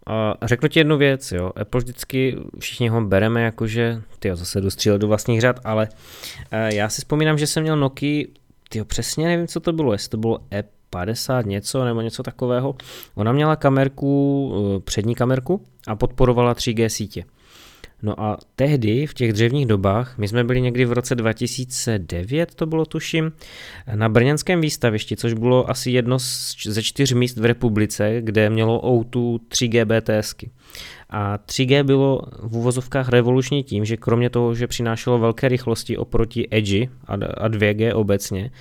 Uh, 0.10 0.14
řeknu 0.42 0.70
ti 0.70 0.80
jednu 0.80 0.98
věc, 0.98 1.32
jo. 1.32 1.52
Apple 1.62 1.82
vždycky, 1.82 2.38
všichni 2.60 2.90
ho 2.90 3.02
bereme 3.02 3.42
jako, 3.42 3.68
že 3.68 4.02
ty 4.20 4.36
zase 4.36 4.62
dostřílel 4.62 5.00
do 5.00 5.08
vlastních 5.08 5.42
řad, 5.42 5.60
ale 5.64 5.88
uh, 5.90 6.60
já 6.60 6.90
si 6.90 7.02
vzpomínám, 7.02 7.38
že 7.38 7.48
jsem 7.48 7.64
měl 7.64 7.78
Nokia 7.78 8.28
ty 8.70 8.84
přesně 8.84 9.28
nevím, 9.28 9.48
co 9.48 9.60
to 9.60 9.74
bylo, 9.74 9.94
jestli 9.94 10.10
to 10.10 10.18
bylo 10.18 10.40
E50 10.52 11.46
něco 11.46 11.86
nebo 11.86 12.02
něco 12.02 12.24
takového. 12.24 12.76
Ona 13.16 13.32
měla 13.32 13.56
kamerku, 13.56 14.54
eh, 14.78 14.80
přední 14.80 15.16
kamerku 15.16 15.62
a 15.88 15.96
podporovala 15.96 16.54
3G 16.54 16.90
sítě. 16.90 17.24
No 18.02 18.22
a 18.22 18.38
tehdy, 18.56 19.08
v 19.08 19.14
těch 19.14 19.34
dřevních 19.34 19.66
dobách, 19.66 20.18
my 20.18 20.28
jsme 20.28 20.44
byli 20.44 20.62
někdy 20.62 20.86
v 20.86 20.92
roce 20.92 21.16
2009, 21.16 22.56
to 22.56 22.66
bylo 22.66 22.86
tuším, 22.86 23.32
na 23.96 24.10
brněnském 24.10 24.62
výstavišti, 24.62 25.16
což 25.16 25.34
bylo 25.34 25.70
asi 25.70 25.92
jedno 25.92 26.18
ze 26.66 26.84
čtyř 26.84 27.14
míst 27.14 27.38
v 27.38 27.46
republice, 27.46 28.18
kde 28.22 28.50
mělo 28.50 28.82
O2 28.82 29.40
3G 29.50 29.86
BTSky. 29.86 30.50
A 31.10 31.38
3G 31.38 31.84
bylo 31.84 32.22
v 32.40 32.58
uvozovkách 32.58 33.10
revoluční 33.10 33.64
tím, 33.64 33.86
že 33.86 33.98
kromě 33.98 34.30
toho, 34.30 34.56
že 34.56 34.68
přinášelo 34.68 35.20
velké 35.20 35.48
rychlosti 35.48 35.98
oproti 35.98 36.48
Edge 36.52 36.88
a 37.08 37.18
2G 37.48 37.96
obecně, 37.96 38.52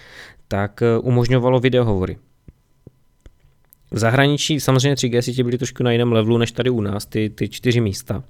tak 0.48 0.82
eh, 0.82 0.98
umožňovalo 0.98 1.60
videohovory. 1.60 2.18
V 3.90 3.98
zahraničí 3.98 4.60
samozřejmě 4.60 4.94
3G 4.94 5.20
sítě 5.20 5.44
byly 5.44 5.58
trošku 5.58 5.82
na 5.82 5.92
jiném 5.92 6.12
levelu 6.12 6.38
než 6.38 6.52
tady 6.52 6.70
u 6.70 6.80
nás, 6.80 7.06
ty, 7.06 7.30
ty 7.30 7.48
čtyři 7.48 7.80
místa. 7.80 8.22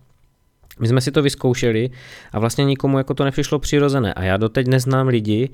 My 0.81 0.89
jsme 0.89 1.01
si 1.01 1.11
to 1.11 1.23
vyzkoušeli 1.23 1.91
a 2.33 2.39
vlastně 2.39 2.65
nikomu 2.65 2.99
jako 2.99 3.15
to 3.15 3.25
nepřišlo 3.25 3.59
přirozené. 3.59 4.15
A 4.15 4.23
já 4.23 4.37
doteď 4.37 4.67
neznám 4.67 5.09
lidi, 5.09 5.51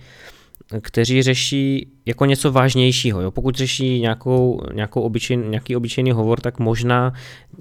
kteří 0.80 1.22
řeší 1.22 1.92
jako 2.06 2.24
něco 2.24 2.52
vážnějšího. 2.52 3.20
Jo? 3.20 3.30
Pokud 3.30 3.54
řeší 3.54 4.00
nějakou, 4.00 4.60
nějakou 4.74 5.00
obyčej, 5.00 5.36
nějaký 5.36 5.76
obyčejný 5.76 6.12
hovor, 6.12 6.40
tak 6.40 6.58
možná 6.58 7.12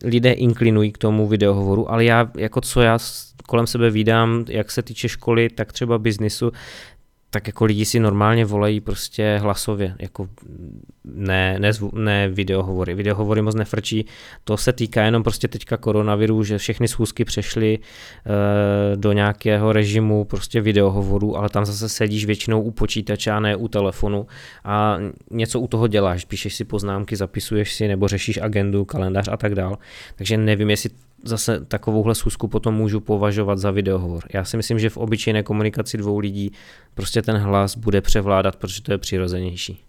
lidé 0.04 0.32
inklinují 0.32 0.92
k 0.92 0.98
tomu 0.98 1.28
videohovoru, 1.28 1.92
ale 1.92 2.06
já, 2.06 2.32
jako 2.38 2.62
co 2.62 2.82
já 2.82 2.98
kolem 3.48 3.68
sebe 3.68 3.90
vídám, 3.90 4.46
jak 4.50 4.72
se 4.72 4.82
týče 4.82 5.10
školy, 5.10 5.50
tak 5.50 5.74
třeba 5.74 5.98
biznisu, 5.98 6.52
tak 7.34 7.48
jako 7.48 7.66
lidi 7.66 7.86
si 7.86 8.00
normálně 8.00 8.46
volají 8.46 8.80
prostě 8.80 9.38
hlasově, 9.42 9.96
jako 10.00 10.28
ne, 11.04 11.60
ne, 11.60 11.74
zvu, 11.74 11.92
ne 11.94 12.30
videohovory. 12.30 12.94
Videohovory 12.94 13.42
moc 13.42 13.56
nefrčí, 13.56 14.06
to 14.44 14.58
se 14.58 14.74
týká 14.74 15.04
jenom 15.04 15.24
prostě 15.24 15.48
teďka 15.48 15.78
koronaviru, 15.78 16.44
že 16.44 16.58
všechny 16.58 16.88
schůzky 16.88 17.26
přešly 17.26 17.80
e, 17.80 18.96
do 18.96 19.12
nějakého 19.12 19.74
režimu 19.74 20.26
prostě 20.26 20.62
videohovoru, 20.62 21.38
ale 21.38 21.50
tam 21.50 21.66
zase 21.66 21.90
sedíš 21.90 22.26
většinou 22.26 22.62
u 22.62 22.72
počítače 22.72 23.32
a 23.32 23.40
ne 23.40 23.56
u 23.56 23.68
telefonu 23.68 24.28
a 24.64 24.98
něco 25.32 25.60
u 25.60 25.68
toho 25.68 25.88
děláš, 25.88 26.26
píšeš 26.26 26.56
si 26.56 26.66
poznámky, 26.66 27.16
zapisuješ 27.16 27.74
si 27.74 27.88
nebo 27.88 28.08
řešíš 28.08 28.38
agendu, 28.42 28.86
kalendář 28.86 29.28
a 29.32 29.38
tak 29.38 29.56
dál. 29.56 29.78
Takže 30.16 30.38
nevím, 30.38 30.70
jestli 30.70 30.90
zase 31.24 31.66
takovouhle 31.66 32.16
schůzku 32.16 32.48
potom 32.48 32.76
můžu 32.76 33.00
považovat 33.00 33.60
za 33.60 33.72
videohovor. 33.72 34.24
Já 34.34 34.46
si 34.46 34.58
myslím, 34.58 34.80
že 34.80 34.90
v 34.90 34.98
obyčejné 34.98 35.44
komunikaci 35.44 35.98
dvou 35.98 36.20
lidí 36.20 36.52
prostě 36.94 37.22
ten 37.22 37.38
hlas 37.38 37.78
bude 37.78 38.02
převládat, 38.02 38.56
protože 38.56 38.82
to 38.82 38.92
je 38.92 38.98
přirozenější. 38.98 39.84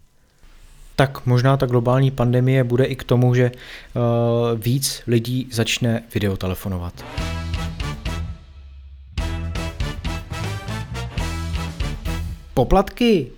Tak 0.97 1.27
možná 1.27 1.57
ta 1.57 1.67
globální 1.67 2.11
pandemie 2.11 2.65
bude 2.65 2.85
i 2.85 2.97
k 2.97 3.05
tomu, 3.05 3.35
že 3.35 3.51
uh, 3.51 4.61
víc 4.61 5.03
lidí 5.07 5.49
začne 5.53 6.03
videotelefonovat. 6.15 7.05
Poplatky 12.55 13.31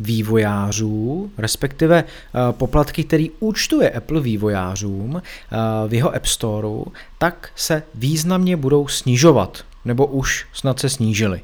vývojářů, 0.00 1.30
respektive 1.38 2.04
uh, 2.04 2.52
poplatky, 2.52 3.04
který 3.04 3.30
účtuje 3.40 3.90
Apple 3.90 4.20
vývojářům 4.20 5.14
uh, 5.14 5.20
v 5.88 5.94
jeho 5.94 6.14
App 6.14 6.26
Storeu, 6.26 6.84
tak 7.18 7.48
se 7.56 7.82
významně 7.94 8.56
budou 8.56 8.88
snižovat, 8.88 9.64
nebo 9.84 10.06
už 10.06 10.46
snad 10.52 10.78
se 10.78 10.88
snížily. 10.88 11.40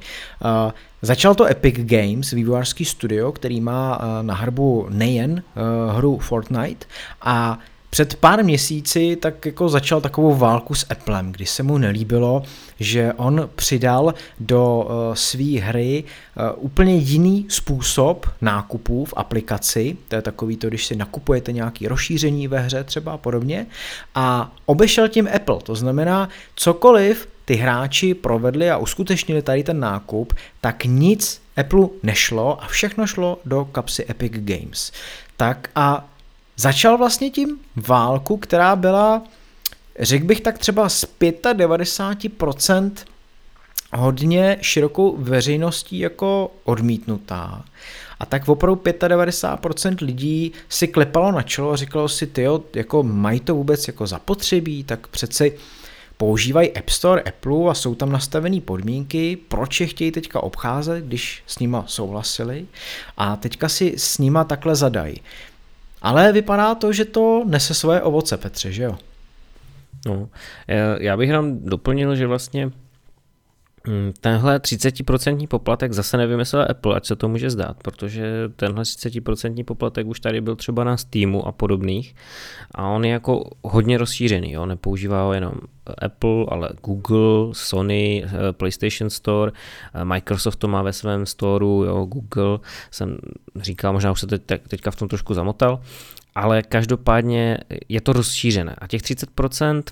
Uh, 0.66 0.72
Začal 1.02 1.34
to 1.34 1.44
Epic 1.46 1.74
Games, 1.78 2.30
vývojářský 2.30 2.84
studio, 2.84 3.32
který 3.32 3.60
má 3.60 4.00
na 4.22 4.34
hrbu 4.34 4.86
nejen 4.90 5.42
hru 5.90 6.18
Fortnite 6.18 6.86
a 7.22 7.58
před 7.90 8.14
pár 8.14 8.44
měsíci 8.44 9.16
tak 9.16 9.46
jako 9.46 9.68
začal 9.68 10.00
takovou 10.00 10.34
válku 10.34 10.74
s 10.74 10.86
Applem, 10.90 11.32
kdy 11.32 11.46
se 11.46 11.62
mu 11.62 11.78
nelíbilo, 11.78 12.42
že 12.80 13.12
on 13.16 13.50
přidal 13.54 14.14
do 14.40 14.78
uh, 14.78 15.14
své 15.14 15.60
hry 15.60 16.04
uh, 16.04 16.64
úplně 16.64 16.96
jiný 16.96 17.46
způsob 17.48 18.26
nákupů 18.40 19.04
v 19.04 19.14
aplikaci, 19.16 19.96
to 20.08 20.16
je 20.16 20.22
takový 20.22 20.56
to, 20.56 20.68
když 20.68 20.86
si 20.86 20.96
nakupujete 20.96 21.52
nějaké 21.52 21.88
rozšíření 21.88 22.48
ve 22.48 22.60
hře 22.60 22.84
třeba 22.84 23.12
a 23.12 23.18
podobně, 23.18 23.66
a 24.14 24.52
obešel 24.66 25.08
tím 25.08 25.28
Apple, 25.34 25.58
to 25.62 25.74
znamená 25.74 26.28
cokoliv 26.54 27.28
ty 27.44 27.54
hráči 27.54 28.14
provedli 28.14 28.70
a 28.70 28.76
uskutečnili 28.76 29.42
tady 29.42 29.64
ten 29.64 29.80
nákup, 29.80 30.32
tak 30.60 30.84
nic 30.84 31.42
Apple 31.56 31.88
nešlo 32.02 32.62
a 32.62 32.66
všechno 32.66 33.06
šlo 33.06 33.38
do 33.44 33.64
kapsy 33.64 34.06
Epic 34.10 34.32
Games. 34.36 34.92
Tak 35.36 35.70
a 35.74 36.08
začal 36.56 36.98
vlastně 36.98 37.30
tím 37.30 37.58
válku, 37.76 38.36
která 38.36 38.76
byla, 38.76 39.22
řekl 40.00 40.26
bych 40.26 40.40
tak 40.40 40.58
třeba 40.58 40.88
z 40.88 41.04
95% 41.20 42.92
hodně 43.96 44.58
širokou 44.60 45.16
veřejností 45.16 45.98
jako 45.98 46.50
odmítnutá. 46.64 47.64
A 48.20 48.26
tak 48.26 48.48
opravdu 48.48 48.82
95% 48.84 49.96
lidí 50.00 50.52
si 50.68 50.88
klepalo 50.88 51.32
na 51.32 51.42
čelo 51.42 51.72
a 51.72 51.76
říkalo 51.76 52.08
si, 52.08 52.26
ty 52.26 52.46
jako 52.74 53.02
mají 53.02 53.40
to 53.40 53.54
vůbec 53.54 53.86
jako 53.86 54.06
zapotřebí, 54.06 54.84
tak 54.84 55.06
přeci 55.06 55.58
používají 56.16 56.76
App 56.76 56.88
Store 56.88 57.22
Apple 57.22 57.70
a 57.70 57.74
jsou 57.74 57.94
tam 57.94 58.12
nastavené 58.12 58.60
podmínky, 58.60 59.38
proč 59.48 59.80
je 59.80 59.86
chtějí 59.86 60.12
teďka 60.12 60.42
obcházet, 60.42 61.04
když 61.04 61.42
s 61.46 61.58
nima 61.58 61.84
souhlasili 61.86 62.66
a 63.16 63.36
teďka 63.36 63.68
si 63.68 63.94
s 63.96 64.18
nima 64.18 64.44
takhle 64.44 64.76
zadají. 64.76 65.20
Ale 66.06 66.32
vypadá 66.32 66.74
to, 66.74 66.92
že 66.92 67.04
to 67.04 67.42
nese 67.46 67.74
svoje 67.74 68.02
ovoce, 68.02 68.36
Petře, 68.36 68.72
že 68.72 68.82
jo? 68.82 68.98
No, 70.06 70.28
já 70.98 71.16
bych 71.16 71.30
nám 71.30 71.58
doplnil, 71.58 72.16
že 72.16 72.26
vlastně 72.26 72.70
tenhle 74.20 74.58
30% 74.58 75.48
poplatek 75.48 75.92
zase 75.92 76.16
nevymyslel 76.16 76.66
Apple, 76.70 76.96
ať 76.96 77.06
se 77.06 77.16
to 77.16 77.28
může 77.28 77.50
zdát, 77.50 77.76
protože 77.82 78.48
tenhle 78.56 78.82
30% 78.82 79.64
poplatek 79.64 80.06
už 80.06 80.20
tady 80.20 80.40
byl 80.40 80.56
třeba 80.56 80.84
na 80.84 80.96
Steamu 80.96 81.46
a 81.46 81.52
podobných 81.52 82.14
a 82.74 82.88
on 82.88 83.04
je 83.04 83.10
jako 83.10 83.50
hodně 83.62 83.98
rozšířený, 83.98 84.52
jo? 84.52 84.66
nepoužívá 84.66 85.24
ho 85.24 85.32
jenom 85.32 85.52
Apple, 85.98 86.44
ale 86.48 86.70
Google, 86.84 87.54
Sony, 87.54 88.24
eh, 88.24 88.52
PlayStation 88.52 89.10
Store, 89.10 89.52
eh, 89.94 90.04
Microsoft 90.04 90.56
to 90.56 90.68
má 90.68 90.82
ve 90.82 90.92
svém 90.92 91.26
storu, 91.26 91.84
jo? 91.84 92.04
Google, 92.04 92.58
jsem 92.90 93.18
říkal, 93.56 93.92
možná 93.92 94.12
už 94.12 94.20
se 94.20 94.26
teď, 94.26 94.62
teďka 94.68 94.90
v 94.90 94.96
tom 94.96 95.08
trošku 95.08 95.34
zamotal, 95.34 95.80
ale 96.34 96.62
každopádně 96.62 97.58
je 97.88 98.00
to 98.00 98.12
rozšířené 98.12 98.74
a 98.78 98.86
těch 98.86 99.02
30% 99.02 99.82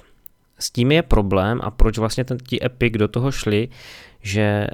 s 0.58 0.70
tím 0.70 0.92
je 0.92 1.02
problém 1.02 1.60
a 1.62 1.70
proč 1.70 1.98
vlastně 1.98 2.24
ten, 2.24 2.38
ti 2.38 2.64
Epic 2.64 2.92
do 2.92 3.08
toho 3.08 3.32
šli, 3.32 3.68
že 4.22 4.66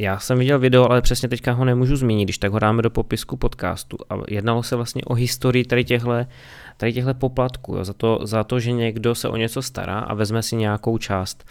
já 0.00 0.18
jsem 0.18 0.38
viděl 0.38 0.58
video, 0.58 0.90
ale 0.90 1.02
přesně 1.02 1.28
teďka 1.28 1.52
ho 1.52 1.64
nemůžu 1.64 1.96
zmínit, 1.96 2.24
když 2.24 2.38
tak 2.38 2.52
ho 2.52 2.58
dáme 2.58 2.82
do 2.82 2.90
popisku 2.90 3.36
podcastu. 3.36 3.96
A 4.10 4.14
jednalo 4.28 4.62
se 4.62 4.76
vlastně 4.76 5.02
o 5.04 5.14
historii 5.14 5.64
tady 5.64 5.84
těchto 5.84 6.10
tady 6.80 6.92
těchto 6.92 7.14
poplatků, 7.14 7.76
jo, 7.76 7.84
za, 7.84 7.92
to, 7.92 8.18
za 8.22 8.44
to, 8.44 8.60
že 8.60 8.72
někdo 8.72 9.14
se 9.14 9.28
o 9.28 9.36
něco 9.36 9.62
stará 9.62 9.98
a 9.98 10.14
vezme 10.14 10.42
si 10.42 10.56
nějakou 10.56 10.98
část. 10.98 11.44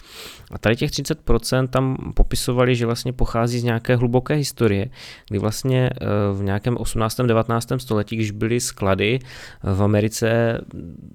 A 0.50 0.58
tady 0.58 0.76
těch 0.76 0.90
30% 0.90 1.68
tam 1.68 2.12
popisovali, 2.14 2.76
že 2.76 2.86
vlastně 2.86 3.12
pochází 3.12 3.58
z 3.58 3.64
nějaké 3.64 3.96
hluboké 3.96 4.34
historie, 4.34 4.90
kdy 5.28 5.38
vlastně 5.38 5.90
eh, 5.90 6.06
v 6.32 6.42
nějakém 6.42 6.76
18. 6.76 7.20
19. 7.20 7.68
století, 7.76 8.16
když 8.16 8.30
byly 8.30 8.60
sklady 8.60 9.18
eh, 9.22 9.74
v 9.74 9.82
Americe, 9.82 10.60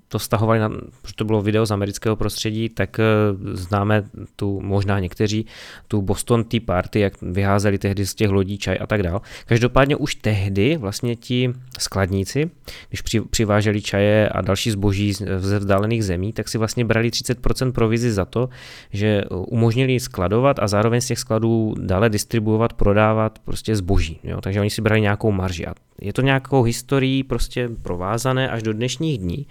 to 0.08 0.20
stahovali, 0.20 0.60
na, 0.60 0.70
protože 1.02 1.16
to 1.16 1.26
bylo 1.26 1.42
video 1.42 1.66
z 1.66 1.72
amerického 1.72 2.16
prostředí, 2.16 2.70
tak 2.70 3.00
eh, 3.00 3.04
známe 3.54 4.04
tu, 4.36 4.62
možná 4.62 5.00
někteří, 5.00 5.46
tu 5.88 6.02
Boston 6.02 6.44
Tea 6.44 6.60
Party, 6.66 7.00
jak 7.00 7.22
vyházeli 7.22 7.78
tehdy 7.78 8.06
z 8.06 8.16
těch 8.16 8.30
lodí 8.30 8.58
čaj 8.58 8.78
a 8.82 8.88
tak 8.88 9.04
dál. 9.04 9.22
Každopádně 9.46 9.96
už 9.96 10.16
tehdy 10.16 10.78
vlastně 10.78 11.16
ti 11.16 11.54
skladníci, 11.80 12.50
když 12.90 13.02
přiváželi 13.30 13.82
čaj 13.82 14.05
čaje 14.06 14.30
a 14.30 14.42
další 14.42 14.72
zboží 14.72 15.14
ze 15.38 15.60
vzdálených 15.60 16.04
zemí, 16.04 16.34
tak 16.34 16.50
si 16.50 16.58
vlastně 16.58 16.86
brali 16.86 17.10
30% 17.10 17.72
provizi 17.72 18.12
za 18.12 18.26
to, 18.26 18.50
že 18.94 19.24
umožnili 19.30 20.00
skladovat 20.00 20.60
a 20.60 20.68
zároveň 20.68 21.02
z 21.02 21.08
těch 21.08 21.20
skladů 21.20 21.74
dále 21.80 22.10
distribuovat, 22.10 22.74
prodávat 22.74 23.40
prostě 23.40 23.76
zboží. 23.76 24.20
Jo? 24.24 24.42
Takže 24.42 24.62
oni 24.62 24.70
si 24.70 24.82
brali 24.82 25.02
nějakou 25.02 25.32
marži. 25.32 25.66
A 25.66 25.74
je 26.02 26.14
to 26.14 26.22
nějakou 26.22 26.64
historií 26.64 27.24
prostě 27.24 27.70
provázané 27.82 28.50
až 28.50 28.64
do 28.64 28.74
dnešních 28.74 29.18
dní. 29.18 29.48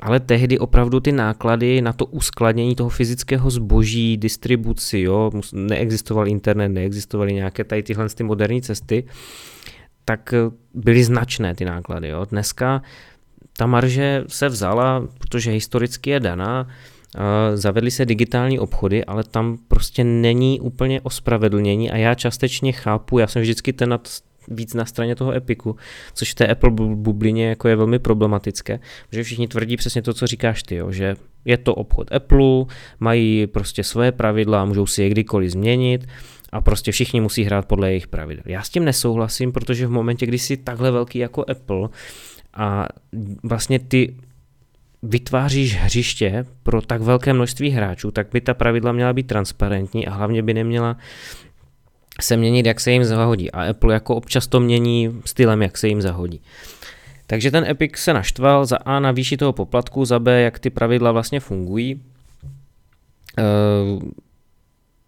Ale 0.00 0.20
tehdy 0.20 0.58
opravdu 0.58 1.00
ty 1.00 1.12
náklady 1.12 1.82
na 1.82 1.92
to 1.92 2.06
uskladnění 2.06 2.74
toho 2.74 2.90
fyzického 2.90 3.50
zboží, 3.50 4.16
distribuci, 4.16 5.00
jo, 5.00 5.30
neexistoval 5.52 6.28
internet, 6.28 6.68
neexistovaly 6.68 7.32
nějaké 7.32 7.64
tady 7.64 7.82
tyhle 7.82 8.08
ty 8.08 8.22
moderní 8.22 8.62
cesty, 8.62 9.04
tak 10.04 10.34
byly 10.74 11.04
značné 11.04 11.54
ty 11.54 11.64
náklady. 11.64 12.08
Jo. 12.08 12.24
Dneska 12.30 12.82
ta 13.58 13.66
marže 13.66 14.24
se 14.26 14.48
vzala, 14.48 15.08
protože 15.18 15.50
historicky 15.50 16.10
je 16.10 16.20
daná, 16.20 16.68
zavedly 17.54 17.90
se 17.90 18.06
digitální 18.06 18.58
obchody, 18.58 19.04
ale 19.04 19.24
tam 19.24 19.58
prostě 19.68 20.04
není 20.04 20.60
úplně 20.60 21.00
ospravedlnění 21.00 21.90
a 21.90 21.96
já 21.96 22.14
částečně 22.14 22.72
chápu, 22.72 23.18
já 23.18 23.26
jsem 23.26 23.42
vždycky 23.42 23.72
ten 23.72 23.88
nad, 23.88 24.08
víc 24.48 24.74
na 24.74 24.84
straně 24.84 25.14
toho 25.14 25.32
Epiku, 25.32 25.76
což 26.14 26.32
v 26.32 26.34
té 26.34 26.46
Apple 26.46 26.70
bublině 26.94 27.48
jako 27.48 27.68
je 27.68 27.76
velmi 27.76 27.98
problematické, 27.98 28.80
protože 29.08 29.22
všichni 29.22 29.48
tvrdí 29.48 29.76
přesně 29.76 30.02
to, 30.02 30.14
co 30.14 30.26
říkáš 30.26 30.62
ty, 30.62 30.74
jo, 30.74 30.92
že 30.92 31.16
je 31.44 31.56
to 31.56 31.74
obchod 31.74 32.12
Apple, 32.12 32.64
mají 33.00 33.46
prostě 33.46 33.84
své 33.84 34.12
pravidla, 34.12 34.64
můžou 34.64 34.86
si 34.86 35.02
je 35.02 35.08
kdykoliv 35.08 35.50
změnit, 35.50 36.06
a 36.52 36.60
prostě 36.60 36.92
všichni 36.92 37.20
musí 37.20 37.44
hrát 37.44 37.66
podle 37.66 37.88
jejich 37.88 38.06
pravidel. 38.06 38.42
Já 38.46 38.62
s 38.62 38.70
tím 38.70 38.84
nesouhlasím, 38.84 39.52
protože 39.52 39.86
v 39.86 39.90
momentě, 39.90 40.26
kdy 40.26 40.38
jsi 40.38 40.56
takhle 40.56 40.90
velký 40.90 41.18
jako 41.18 41.44
Apple 41.50 41.88
a 42.54 42.86
vlastně 43.42 43.78
ty 43.78 44.16
vytváříš 45.02 45.76
hřiště 45.76 46.46
pro 46.62 46.82
tak 46.82 47.02
velké 47.02 47.32
množství 47.32 47.70
hráčů, 47.70 48.10
tak 48.10 48.28
by 48.32 48.40
ta 48.40 48.54
pravidla 48.54 48.92
měla 48.92 49.12
být 49.12 49.26
transparentní 49.26 50.06
a 50.06 50.14
hlavně 50.14 50.42
by 50.42 50.54
neměla 50.54 50.96
se 52.20 52.36
měnit, 52.36 52.66
jak 52.66 52.80
se 52.80 52.92
jim 52.92 53.04
zahodí. 53.04 53.50
A 53.50 53.70
Apple 53.70 53.94
jako 53.94 54.16
občas 54.16 54.46
to 54.46 54.60
mění 54.60 55.20
stylem, 55.24 55.62
jak 55.62 55.78
se 55.78 55.88
jim 55.88 56.02
zahodí. 56.02 56.40
Takže 57.26 57.50
ten 57.50 57.64
Epic 57.64 57.96
se 57.96 58.12
naštval 58.12 58.66
za 58.66 58.76
A 58.76 59.00
na 59.00 59.12
výši 59.12 59.36
toho 59.36 59.52
poplatku, 59.52 60.04
za 60.04 60.18
B, 60.18 60.40
jak 60.40 60.58
ty 60.58 60.70
pravidla 60.70 61.12
vlastně 61.12 61.40
fungují. 61.40 62.02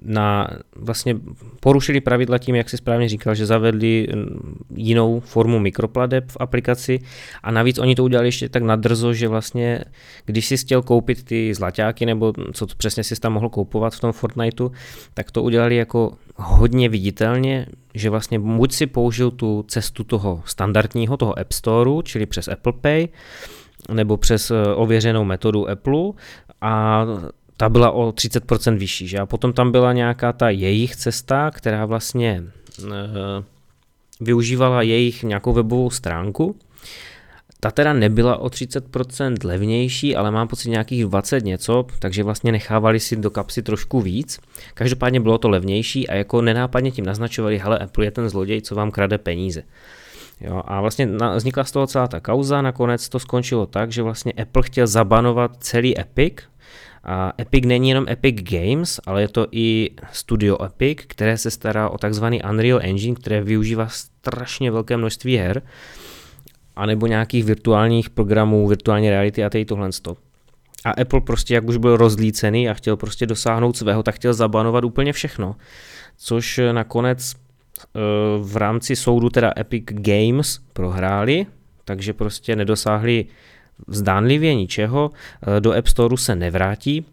Na, 0.03 0.49
vlastně 0.77 1.17
porušili 1.61 2.01
pravidla 2.01 2.39
tím, 2.39 2.55
jak 2.55 2.71
si 2.71 2.77
správně 2.77 3.09
říkal, 3.09 3.35
že 3.35 3.47
zavedli 3.47 4.07
mm, 4.15 4.59
jinou 4.75 5.21
formu 5.21 5.59
mikropladeb 5.59 6.31
v 6.31 6.37
aplikaci 6.41 6.99
a 7.43 7.51
navíc 7.51 7.79
oni 7.79 7.95
to 7.95 8.05
udělali 8.05 8.29
ještě 8.29 8.49
tak 8.49 8.63
nadrzo, 8.63 9.15
že 9.15 9.29
vlastně, 9.29 9.85
když 10.25 10.47
si 10.47 10.57
chtěl 10.57 10.83
koupit 10.83 11.25
ty 11.25 11.55
zlaťáky 11.55 12.07
nebo 12.07 12.33
co 12.53 12.67
to 12.67 12.75
přesně 12.77 13.05
si 13.05 13.21
tam 13.21 13.33
mohl 13.33 13.49
koupovat 13.49 13.95
v 13.95 14.01
tom 14.01 14.13
Fortniteu, 14.13 14.71
tak 15.15 15.31
to 15.31 15.43
udělali 15.43 15.77
jako 15.77 16.13
hodně 16.37 16.89
viditelně, 16.89 17.67
že 17.95 18.11
vlastně 18.11 18.39
buď 18.39 18.73
si 18.73 18.87
použil 18.87 19.31
tu 19.31 19.65
cestu 19.69 20.05
toho 20.05 20.43
standardního, 20.45 21.17
toho 21.17 21.39
App 21.39 21.53
Storeu, 21.53 22.03
čili 22.03 22.27
přes 22.27 22.49
Apple 22.49 22.73
Pay, 22.81 23.09
nebo 23.93 24.17
přes 24.17 24.51
eh, 24.51 24.75
ověřenou 24.75 25.25
metodu 25.25 25.69
Apple 25.71 26.13
a 26.61 27.07
ta 27.61 27.69
byla 27.69 27.91
o 27.91 28.11
30% 28.11 28.79
vyšší. 28.79 29.09
Že? 29.09 29.19
A 29.19 29.27
potom 29.27 29.53
tam 29.53 29.73
byla 29.73 29.93
nějaká 29.93 30.33
ta 30.33 30.51
jejich 30.51 30.97
cesta, 30.97 31.51
která 31.51 31.87
vlastně 31.87 32.45
e, 32.85 32.93
využívala 34.21 34.83
jejich 34.83 35.23
nějakou 35.23 35.53
webovou 35.53 35.91
stránku. 35.91 36.57
Ta 37.61 37.71
teda 37.71 37.93
nebyla 37.93 38.37
o 38.37 38.47
30% 38.47 39.37
levnější, 39.45 40.17
ale 40.17 40.31
mám 40.31 40.49
pocit 40.49 40.71
nějakých 40.71 41.05
20 41.05 41.45
něco, 41.45 41.87
takže 41.99 42.23
vlastně 42.23 42.53
nechávali 42.53 43.01
si 43.01 43.17
do 43.17 43.31
kapsy 43.31 43.63
trošku 43.63 44.01
víc. 44.01 44.41
Každopádně 44.75 45.21
bylo 45.21 45.39
to 45.39 45.49
levnější 45.49 46.09
a 46.09 46.15
jako 46.15 46.43
nenápadně 46.43 46.91
tím 46.91 47.07
naznačovali, 47.07 47.59
hele, 47.59 47.79
Apple 47.79 48.05
je 48.05 48.11
ten 48.11 48.29
zloděj, 48.29 48.63
co 48.63 48.75
vám 48.75 48.91
krade 48.91 49.19
peníze. 49.19 49.63
Jo, 50.41 50.63
a 50.65 50.81
vlastně 50.81 51.09
vznikla 51.37 51.65
z 51.65 51.73
toho 51.73 51.87
celá 51.87 52.09
ta 52.09 52.21
kauza, 52.21 52.63
nakonec 52.63 53.09
to 53.09 53.19
skončilo 53.19 53.67
tak, 53.67 53.93
že 53.93 54.03
vlastně 54.03 54.33
Apple 54.33 54.63
chtěl 54.63 54.87
zabanovat 54.87 55.57
celý 55.61 56.01
Epic, 56.01 56.35
a 57.05 57.33
Epic 57.41 57.65
není 57.67 57.89
jenom 57.89 58.09
Epic 58.09 58.37
Games, 58.43 59.01
ale 59.07 59.21
je 59.21 59.29
to 59.29 59.47
i 59.53 59.91
studio 60.13 60.65
Epic, 60.65 60.99
které 61.07 61.39
se 61.39 61.51
stará 61.51 61.89
o 61.89 61.99
takzvaný 61.99 62.43
Unreal 62.51 62.81
Engine, 62.83 63.17
které 63.17 63.41
využívá 63.41 63.89
strašně 63.89 64.71
velké 64.71 64.97
množství 64.97 65.37
her, 65.37 65.63
anebo 66.77 67.07
nějakých 67.07 67.45
virtuálních 67.45 68.11
programů, 68.11 68.69
virtuální 68.69 69.11
reality 69.11 69.45
a 69.45 69.51
tady 69.51 69.65
tohle 69.65 69.93
stop. 69.93 70.19
A 70.85 70.91
Apple 70.91 71.21
prostě, 71.21 71.55
jak 71.55 71.69
už 71.69 71.77
byl 71.77 71.97
rozlícený 71.97 72.69
a 72.69 72.75
chtěl 72.75 72.97
prostě 72.97 73.27
dosáhnout 73.27 73.77
svého, 73.77 74.03
tak 74.03 74.15
chtěl 74.15 74.35
zabanovat 74.35 74.85
úplně 74.85 75.13
všechno. 75.13 75.57
Což 76.17 76.61
nakonec 76.73 77.35
eh, 77.35 78.01
v 78.41 78.57
rámci 78.57 78.97
soudu 78.97 79.29
teda 79.29 79.53
Epic 79.59 79.85
Games 79.87 80.61
prohráli, 80.73 81.47
takže 81.85 82.13
prostě 82.13 82.57
nedosáhli 82.57 83.25
zdánlivě 83.89 84.55
ničeho, 84.55 85.11
eh, 85.57 85.61
do 85.61 85.73
App 85.73 85.87
Store 85.87 86.17
se 86.17 86.37
nevrátí, 86.37 87.05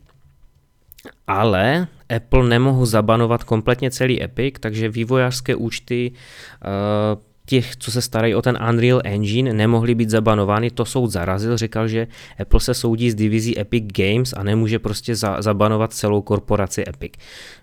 ale 1.27 1.87
Apple 2.15 2.49
nemohu 2.49 2.85
zabanovat 2.85 3.43
kompletně 3.43 3.91
celý 3.91 4.23
Epic, 4.23 4.55
takže 4.59 4.89
vývojářské 4.89 5.55
účty 5.55 6.11
eh, 6.11 7.27
těch, 7.45 7.75
co 7.75 7.91
se 7.91 8.01
starají 8.01 8.35
o 8.35 8.41
ten 8.41 8.57
Unreal 8.69 9.01
Engine, 9.03 9.53
nemohly 9.53 9.95
být 9.95 10.09
zabanovány, 10.09 10.71
to 10.71 10.85
soud 10.85 11.07
zarazil, 11.07 11.57
říkal, 11.57 11.87
že 11.87 12.07
Apple 12.39 12.59
se 12.59 12.73
soudí 12.73 13.11
s 13.11 13.15
divizí 13.15 13.59
Epic 13.59 13.83
Games 13.97 14.33
a 14.33 14.43
nemůže 14.43 14.79
prostě 14.79 15.15
za, 15.15 15.41
zabanovat 15.41 15.93
celou 15.93 16.21
korporaci 16.21 16.83
Epic. 16.87 17.11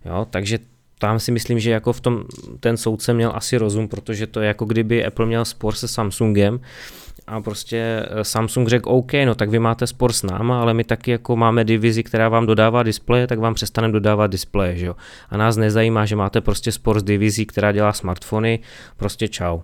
Jo, 0.04 0.26
takže 0.30 0.58
tam 0.98 1.20
si 1.20 1.32
myslím, 1.32 1.60
že 1.60 1.70
jako 1.70 1.92
v 1.92 2.00
tom 2.00 2.24
ten 2.60 2.76
soudce 2.76 3.14
měl 3.14 3.32
asi 3.34 3.56
rozum, 3.56 3.88
protože 3.88 4.26
to 4.26 4.40
je 4.40 4.48
jako 4.48 4.64
kdyby 4.64 5.04
Apple 5.04 5.26
měl 5.26 5.44
spor 5.44 5.74
se 5.74 5.88
Samsungem, 5.88 6.60
a 7.26 7.40
prostě 7.40 7.76
eh, 7.76 8.24
Samsung 8.24 8.68
řekl 8.68 8.90
OK, 8.90 9.12
no 9.24 9.34
tak 9.34 9.50
vy 9.50 9.58
máte 9.58 9.86
spor 9.86 10.12
s 10.12 10.22
náma, 10.22 10.60
ale 10.60 10.74
my 10.74 10.84
taky 10.84 11.10
jako 11.10 11.36
máme 11.36 11.64
divizi, 11.64 12.02
která 12.02 12.28
vám 12.28 12.46
dodává 12.46 12.82
displeje, 12.82 13.26
tak 13.26 13.38
vám 13.38 13.54
přestaneme 13.54 13.92
dodávat 13.92 14.26
displeje, 14.26 14.76
že 14.76 14.86
jo. 14.86 14.96
A 15.28 15.36
nás 15.36 15.56
nezajímá, 15.56 16.06
že 16.06 16.16
máte 16.16 16.40
prostě 16.40 16.72
spor 16.72 17.00
s 17.00 17.02
divizí, 17.02 17.46
která 17.46 17.72
dělá 17.72 17.92
smartfony, 17.92 18.58
prostě 18.96 19.28
čau. 19.28 19.60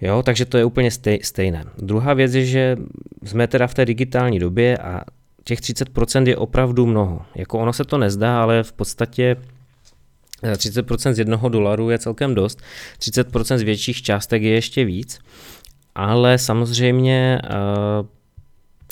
Jo, 0.00 0.22
takže 0.22 0.44
to 0.44 0.58
je 0.58 0.64
úplně 0.64 0.90
stej, 0.90 1.20
stejné. 1.22 1.64
Druhá 1.78 2.14
věc 2.14 2.34
je, 2.34 2.44
že 2.46 2.76
jsme 3.24 3.46
teda 3.46 3.66
v 3.66 3.74
té 3.74 3.84
digitální 3.84 4.38
době 4.38 4.78
a 4.78 5.00
těch 5.44 5.60
30% 5.60 6.28
je 6.28 6.36
opravdu 6.36 6.86
mnoho. 6.86 7.22
Jako 7.34 7.58
ono 7.58 7.72
se 7.72 7.84
to 7.84 7.98
nezdá, 7.98 8.42
ale 8.42 8.62
v 8.62 8.72
podstatě 8.72 9.36
30% 10.42 11.10
eh, 11.10 11.14
z 11.14 11.18
jednoho 11.18 11.48
dolaru 11.48 11.90
je 11.90 11.98
celkem 11.98 12.34
dost, 12.34 12.62
30% 12.98 13.58
z 13.58 13.62
větších 13.62 14.02
částek 14.02 14.42
je 14.42 14.50
ještě 14.50 14.84
víc 14.84 15.18
ale 15.94 16.38
samozřejmě 16.38 17.40
uh, 17.44 18.06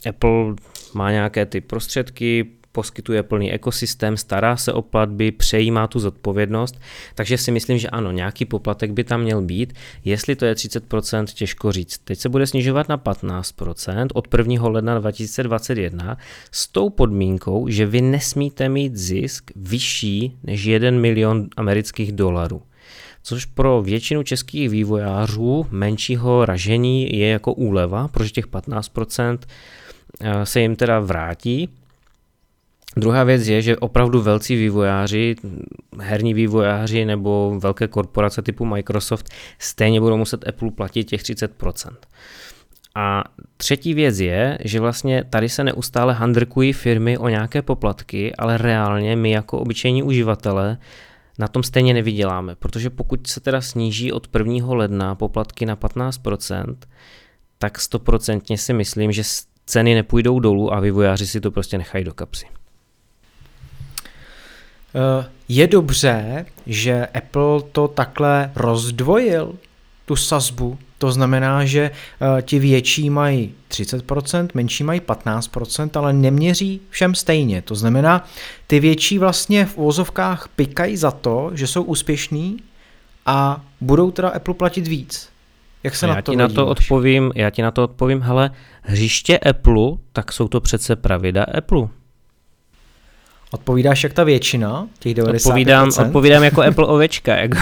Apple 0.09 0.55
má 0.95 1.11
nějaké 1.11 1.47
ty 1.47 1.61
prostředky, 1.61 2.47
poskytuje 2.73 3.23
plný 3.23 3.53
ekosystém, 3.53 4.17
stará 4.17 4.57
se 4.57 4.73
o 4.73 4.83
platby, 4.83 5.33
přejímá 5.33 5.87
tu 5.87 5.99
zodpovědnost, 5.99 6.81
takže 7.15 7.39
si 7.39 7.51
myslím, 7.51 7.79
že 7.79 7.89
ano, 7.89 8.13
nějaký 8.13 8.45
poplatek 8.45 8.91
by 8.91 9.05
tam 9.05 9.21
měl 9.21 9.43
být. 9.43 9.73
Jestli 10.05 10.37
to 10.37 10.45
je 10.45 10.55
30%, 10.55 11.25
těžko 11.25 11.73
říct. 11.73 11.99
Teď 11.99 12.19
se 12.19 12.29
bude 12.29 12.47
snižovat 12.47 12.89
na 12.89 12.99
15% 12.99 14.07
od 14.15 14.29
1. 14.39 14.69
ledna 14.69 14.99
2021 14.99 16.19
s 16.53 16.69
tou 16.69 16.91
podmínkou, 16.91 17.69
že 17.69 17.87
vy 17.87 18.01
nesmíte 18.01 18.69
mít 18.69 18.97
zisk 18.97 19.51
vyšší 19.57 20.37
než 20.43 20.65
1 20.65 20.91
milion 20.91 21.49
amerických 21.57 22.13
dolarů 22.13 22.63
což 23.23 23.45
pro 23.45 23.83
většinu 23.83 24.23
českých 24.23 24.71
vývojářů 24.71 25.67
menšího 25.71 26.45
ražení 26.45 27.19
je 27.19 27.29
jako 27.29 27.53
úleva, 27.53 28.09
protože 28.09 28.31
těch 28.31 28.47
15% 28.47 29.39
eh, 30.21 30.47
se 30.47 30.61
jim 30.61 30.77
teda 30.77 31.01
vrátí. 31.01 31.69
Druhá 32.97 33.25
věc 33.25 33.47
je, 33.49 33.63
že 33.63 33.77
opravdu 33.77 34.23
velcí 34.23 34.57
vývojáři, 34.57 35.37
herní 36.01 36.35
vývojáři 36.35 37.05
nebo 37.05 37.59
velké 37.59 37.89
korporace 37.89 38.43
typu 38.43 38.65
Microsoft 38.65 39.29
stejně 39.59 40.01
budou 40.01 40.17
muset 40.17 40.49
Apple 40.49 40.71
platit 40.71 41.05
těch 41.05 41.23
30%. 41.23 41.91
A 42.95 43.25
třetí 43.57 43.95
věc 43.95 44.21
je, 44.21 44.59
že 44.65 44.81
vlastně 44.81 45.25
tady 45.31 45.49
se 45.49 45.65
neustále 45.65 46.15
handrkují 46.15 46.73
firmy 46.73 47.19
o 47.19 47.29
nějaké 47.29 47.63
poplatky, 47.63 48.35
ale 48.37 48.59
reálně 48.59 49.17
my 49.17 49.31
jako 49.31 49.59
obyčejní 49.59 50.03
uživatelé 50.03 50.79
na 51.43 51.49
tom 51.49 51.63
stejně 51.63 51.95
nevyděláme, 51.95 52.55
protože 52.55 52.91
pokud 52.91 53.27
se 53.27 53.41
teda 53.41 53.61
sníží 53.61 54.13
od 54.13 54.29
1. 54.39 54.75
ledna 54.75 55.15
poplatky 55.15 55.67
na 55.67 55.77
15%, 55.77 56.77
tak 57.59 57.81
stoprocentně 57.81 58.59
si 58.59 58.73
myslím, 58.73 59.13
že 59.13 59.23
ceny 59.67 59.95
nepůjdou 59.95 60.41
dolů 60.41 60.73
a 60.73 60.81
vývojáři 60.81 61.27
si 61.27 61.41
to 61.41 61.51
prostě 61.51 61.79
nechají 61.79 62.05
do 62.05 62.15
kapsy. 62.15 62.47
Eh, 64.95 65.31
je 65.49 65.67
dobře, 65.67 66.47
že 66.67 67.07
Apple 67.07 67.63
to 67.73 67.89
takhle 67.89 68.53
rozdvojil, 68.55 69.55
tu 70.05 70.17
sazbu. 70.17 70.79
To 71.03 71.13
znamená, 71.13 71.65
že 71.65 71.91
eh, 71.91 72.43
ti 72.43 72.59
větší 72.59 73.11
mají 73.11 73.55
30%, 73.71 74.49
menší 74.55 74.85
mají 74.85 75.01
15%, 75.01 75.91
ale 75.95 76.13
neměří 76.13 76.81
všem 76.91 77.15
stejně. 77.15 77.63
To 77.63 77.75
znamená, 77.75 78.25
ty 78.67 78.81
větší 78.81 79.19
vlastně 79.19 79.67
v 79.67 79.79
úvozovkách 79.79 80.49
pikají 80.57 80.97
za 80.97 81.11
to, 81.11 81.51
že 81.55 81.67
jsou 81.67 81.83
úspěšní 81.83 82.57
a 83.27 83.61
budou 83.81 84.11
teda 84.11 84.29
Apple 84.29 84.55
platit 84.55 84.87
víc. 84.87 85.29
Jak 85.83 85.97
se 85.97 86.07
já 86.07 86.15
na 86.15 86.23
to 86.23 86.33
ti 86.33 86.37
na 86.37 86.49
to 86.49 86.67
odpovím, 86.67 87.33
Já 87.35 87.51
ti 87.51 87.63
na 87.63 87.71
to 87.71 87.85
odpovím, 87.85 88.21
hele, 88.21 88.51
hřiště 88.83 89.39
Apple, 89.39 89.91
tak 90.13 90.33
jsou 90.33 90.49
to 90.49 90.61
přece 90.61 90.97
pravidla 90.97 91.47
Apple. 91.59 91.89
Odpovídáš 93.51 94.05
jak 94.05 94.13
ta 94.13 94.25
většina, 94.25 94.89
těch 94.99 95.15
90%? 95.15 95.37
Odpovídám, 95.37 95.89
odpovídám 96.07 96.45
jako 96.45 96.63
Apple 96.69 96.87
ovečka. 96.87 97.37
Jako 97.37 97.59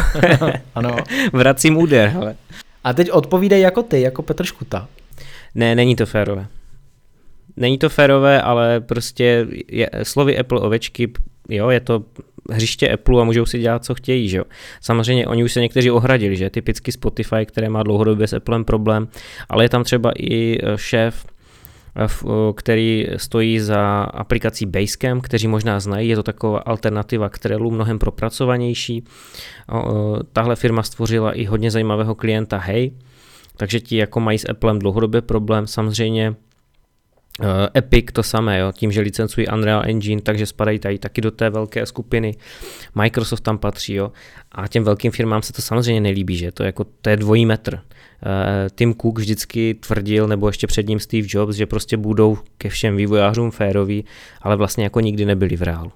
ano. 0.74 0.96
Vracím 1.32 1.76
úder. 1.76 2.08
Hele. 2.08 2.36
A 2.84 2.92
teď 2.92 3.10
odpovídej 3.10 3.60
jako 3.60 3.82
ty, 3.82 4.00
jako 4.00 4.22
Petr 4.22 4.44
Škuta. 4.44 4.88
Ne, 5.54 5.74
není 5.74 5.96
to 5.96 6.06
férové. 6.06 6.46
Není 7.56 7.78
to 7.78 7.88
férové, 7.88 8.42
ale 8.42 8.80
prostě 8.80 9.46
je, 9.68 9.90
slovy 10.02 10.38
Apple 10.38 10.60
ovečky, 10.60 11.12
jo, 11.48 11.70
je 11.70 11.80
to 11.80 12.04
hřiště 12.50 12.88
Apple 12.88 13.20
a 13.20 13.24
můžou 13.24 13.46
si 13.46 13.58
dělat, 13.58 13.84
co 13.84 13.94
chtějí, 13.94 14.28
že 14.28 14.38
jo. 14.38 14.44
Samozřejmě 14.80 15.26
oni 15.26 15.44
už 15.44 15.52
se 15.52 15.60
někteří 15.60 15.90
ohradili, 15.90 16.36
že 16.36 16.50
typicky 16.50 16.92
Spotify, 16.92 17.46
které 17.46 17.68
má 17.68 17.82
dlouhodobě 17.82 18.26
s 18.26 18.32
Applem 18.32 18.64
problém, 18.64 19.08
ale 19.48 19.64
je 19.64 19.68
tam 19.68 19.84
třeba 19.84 20.12
i 20.18 20.58
eh, 20.62 20.78
šéf 20.78 21.26
který 22.56 23.06
stojí 23.16 23.60
za 23.60 24.02
aplikací 24.02 24.66
Basecamp, 24.66 25.22
kteří 25.22 25.48
možná 25.48 25.80
znají, 25.80 26.08
je 26.08 26.16
to 26.16 26.22
taková 26.22 26.58
alternativa 26.58 27.28
k 27.28 27.38
Trellu, 27.38 27.70
mnohem 27.70 27.98
propracovanější. 27.98 29.04
Tahle 30.32 30.56
firma 30.56 30.82
stvořila 30.82 31.32
i 31.32 31.44
hodně 31.44 31.70
zajímavého 31.70 32.14
klienta 32.14 32.58
Hey, 32.58 32.90
takže 33.56 33.80
ti 33.80 33.96
jako 33.96 34.20
mají 34.20 34.38
s 34.38 34.48
Applem 34.50 34.78
dlouhodobě 34.78 35.22
problém, 35.22 35.66
samozřejmě 35.66 36.34
eh, 37.42 37.78
Epic 37.78 38.06
to 38.12 38.22
samé, 38.22 38.58
jo, 38.58 38.72
tím, 38.72 38.92
že 38.92 39.00
licencují 39.00 39.46
Unreal 39.48 39.82
Engine, 39.86 40.22
takže 40.22 40.46
spadají 40.46 40.78
tady 40.78 40.98
taky 40.98 41.20
do 41.20 41.30
té 41.30 41.50
velké 41.50 41.86
skupiny. 41.86 42.34
Microsoft 42.94 43.40
tam 43.40 43.58
patří, 43.58 43.94
jo. 43.94 44.12
A 44.52 44.68
těm 44.68 44.84
velkým 44.84 45.12
firmám 45.12 45.42
se 45.42 45.52
to 45.52 45.62
samozřejmě 45.62 46.00
nelíbí, 46.00 46.36
že 46.36 46.52
to, 46.52 46.62
je 46.62 46.66
jako, 46.66 46.84
to 46.84 47.10
je 47.10 47.16
dvojí 47.16 47.46
metr. 47.46 47.80
Eh, 48.22 48.70
Tim 48.74 48.94
Cook 48.94 49.18
vždycky 49.18 49.74
tvrdil, 49.74 50.28
nebo 50.28 50.46
ještě 50.46 50.66
před 50.66 50.88
ním 50.88 51.00
Steve 51.00 51.26
Jobs, 51.30 51.56
že 51.56 51.66
prostě 51.66 51.96
budou 51.96 52.38
ke 52.58 52.68
všem 52.68 52.96
vývojářům 52.96 53.50
féroví, 53.50 54.04
ale 54.42 54.56
vlastně 54.56 54.84
jako 54.84 55.00
nikdy 55.00 55.24
nebyli 55.24 55.56
v 55.56 55.62
reálu. 55.62 55.92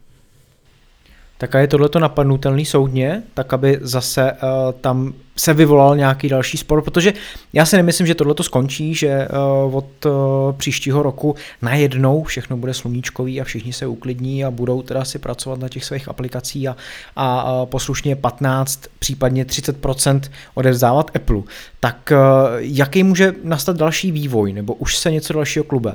Tak 1.38 1.54
a 1.54 1.58
je 1.58 1.66
tohleto 1.66 1.98
napadnutelný 1.98 2.64
soudně, 2.64 3.22
tak 3.34 3.52
aby 3.52 3.78
zase 3.80 4.32
uh, 4.32 4.38
tam 4.80 5.12
se 5.36 5.54
vyvolal 5.54 5.96
nějaký 5.96 6.28
další 6.28 6.58
spor, 6.58 6.82
protože 6.82 7.12
já 7.52 7.66
si 7.66 7.76
nemyslím, 7.76 8.06
že 8.06 8.14
tohleto 8.14 8.42
skončí, 8.42 8.94
že 8.94 9.28
uh, 9.66 9.76
od 9.76 10.06
uh, 10.06 10.12
příštího 10.52 11.02
roku 11.02 11.34
najednou 11.62 12.22
všechno 12.22 12.56
bude 12.56 12.74
sluníčkový 12.74 13.40
a 13.40 13.44
všichni 13.44 13.72
se 13.72 13.86
uklidní 13.86 14.44
a 14.44 14.50
budou 14.50 14.82
teda 14.82 15.04
si 15.04 15.18
pracovat 15.18 15.58
na 15.60 15.68
těch 15.68 15.84
svých 15.84 16.08
aplikacích 16.08 16.68
a, 16.68 16.76
a, 17.16 17.40
a 17.40 17.66
poslušně 17.66 18.16
15, 18.16 18.80
případně 18.98 19.44
30% 19.44 20.20
odevzdávat 20.54 21.10
Apple. 21.16 21.42
Tak 21.80 22.12
uh, 22.12 22.18
jaký 22.58 23.02
může 23.02 23.32
nastat 23.44 23.76
další 23.76 24.12
vývoj, 24.12 24.52
nebo 24.52 24.74
už 24.74 24.96
se 24.96 25.10
něco 25.10 25.32
dalšího 25.32 25.64
klube? 25.64 25.94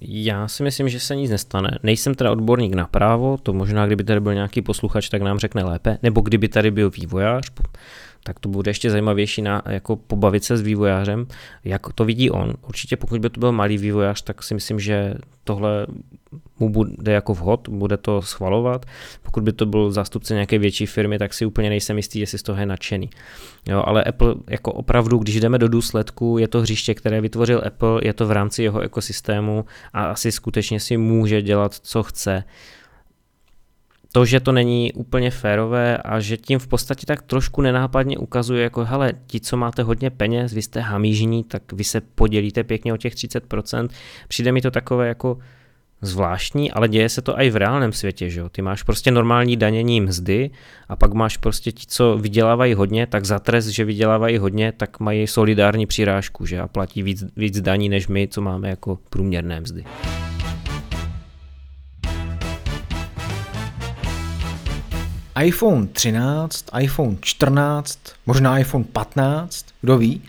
Já 0.00 0.48
si 0.48 0.62
myslím, 0.62 0.88
že 0.88 1.00
se 1.00 1.16
nic 1.16 1.30
nestane. 1.30 1.78
Nejsem 1.82 2.14
teda 2.14 2.30
odborník 2.30 2.74
na 2.74 2.86
právo, 2.86 3.36
to 3.36 3.52
možná, 3.52 3.86
kdyby 3.86 4.04
tady 4.04 4.20
byl 4.20 4.34
nějaký 4.34 4.62
posluchač, 4.62 5.08
tak 5.08 5.22
nám 5.22 5.38
řekne 5.38 5.64
lépe, 5.64 5.98
nebo 6.02 6.20
kdyby 6.20 6.48
tady 6.48 6.70
byl 6.70 6.90
vývojář, 6.90 7.50
tak 8.22 8.40
to 8.40 8.48
bude 8.48 8.70
ještě 8.70 8.90
zajímavější 8.90 9.42
na, 9.42 9.62
jako 9.68 9.96
pobavit 9.96 10.44
se 10.44 10.56
s 10.56 10.60
vývojářem, 10.60 11.26
jak 11.64 11.92
to 11.92 12.04
vidí 12.04 12.30
on. 12.30 12.54
Určitě 12.68 12.96
pokud 12.96 13.20
by 13.20 13.30
to 13.30 13.40
byl 13.40 13.52
malý 13.52 13.78
vývojář, 13.78 14.22
tak 14.22 14.42
si 14.42 14.54
myslím, 14.54 14.80
že 14.80 15.14
tohle 15.44 15.86
mu 16.58 16.68
bude 16.68 17.12
jako 17.12 17.34
vhod, 17.34 17.68
bude 17.68 17.96
to 17.96 18.22
schvalovat. 18.22 18.86
Pokud 19.22 19.42
by 19.42 19.52
to 19.52 19.66
byl 19.66 19.92
zástupce 19.92 20.34
nějaké 20.34 20.58
větší 20.58 20.86
firmy, 20.86 21.18
tak 21.18 21.34
si 21.34 21.46
úplně 21.46 21.68
nejsem 21.68 21.96
jistý, 21.96 22.20
jestli 22.20 22.38
z 22.38 22.42
toho 22.42 22.60
je 22.60 22.66
nadšený. 22.66 23.10
Jo, 23.68 23.82
ale 23.86 24.04
Apple 24.04 24.34
jako 24.50 24.72
opravdu, 24.72 25.18
když 25.18 25.40
jdeme 25.40 25.58
do 25.58 25.68
důsledku, 25.68 26.38
je 26.38 26.48
to 26.48 26.60
hřiště, 26.60 26.94
které 26.94 27.20
vytvořil 27.20 27.62
Apple, 27.66 28.00
je 28.02 28.12
to 28.12 28.26
v 28.26 28.32
rámci 28.32 28.62
jeho 28.62 28.80
ekosystému 28.80 29.64
a 29.92 30.04
asi 30.04 30.32
skutečně 30.32 30.80
si 30.80 30.96
může 30.96 31.42
dělat, 31.42 31.74
co 31.74 32.02
chce 32.02 32.44
to, 34.12 34.24
že 34.24 34.40
to 34.40 34.52
není 34.52 34.92
úplně 34.92 35.30
férové 35.30 35.96
a 35.96 36.20
že 36.20 36.36
tím 36.36 36.58
v 36.58 36.66
podstatě 36.66 37.06
tak 37.06 37.22
trošku 37.22 37.62
nenápadně 37.62 38.18
ukazuje, 38.18 38.62
jako 38.62 38.84
hele, 38.84 39.12
ti, 39.26 39.40
co 39.40 39.56
máte 39.56 39.82
hodně 39.82 40.10
peněz, 40.10 40.52
vy 40.52 40.62
jste 40.62 40.80
hamížní, 40.80 41.44
tak 41.44 41.72
vy 41.72 41.84
se 41.84 42.00
podělíte 42.00 42.64
pěkně 42.64 42.92
o 42.92 42.96
těch 42.96 43.14
30%. 43.14 43.88
Přijde 44.28 44.52
mi 44.52 44.60
to 44.60 44.70
takové 44.70 45.08
jako 45.08 45.38
zvláštní, 46.02 46.72
ale 46.72 46.88
děje 46.88 47.08
se 47.08 47.22
to 47.22 47.40
i 47.40 47.50
v 47.50 47.56
reálném 47.56 47.92
světě, 47.92 48.30
že 48.30 48.40
jo? 48.40 48.48
Ty 48.48 48.62
máš 48.62 48.82
prostě 48.82 49.10
normální 49.10 49.56
danění 49.56 50.00
mzdy 50.00 50.50
a 50.88 50.96
pak 50.96 51.12
máš 51.12 51.36
prostě 51.36 51.72
ti, 51.72 51.86
co 51.86 52.18
vydělávají 52.18 52.74
hodně, 52.74 53.06
tak 53.06 53.24
za 53.24 53.38
trest, 53.38 53.66
že 53.66 53.84
vydělávají 53.84 54.38
hodně, 54.38 54.72
tak 54.72 55.00
mají 55.00 55.26
solidární 55.26 55.86
přirážku, 55.86 56.46
že? 56.46 56.60
A 56.60 56.68
platí 56.68 57.02
víc, 57.02 57.24
víc 57.36 57.60
daní 57.60 57.88
než 57.88 58.08
my, 58.08 58.28
co 58.28 58.40
máme 58.40 58.68
jako 58.68 58.98
průměrné 59.10 59.60
mzdy. 59.60 59.84
iPhone 65.40 65.86
13, 65.86 66.70
iPhone 66.80 67.16
14, 67.20 67.98
možná 68.26 68.58
iPhone 68.58 68.84
15, 68.84 69.66
kdo 69.80 69.98
ví, 69.98 70.22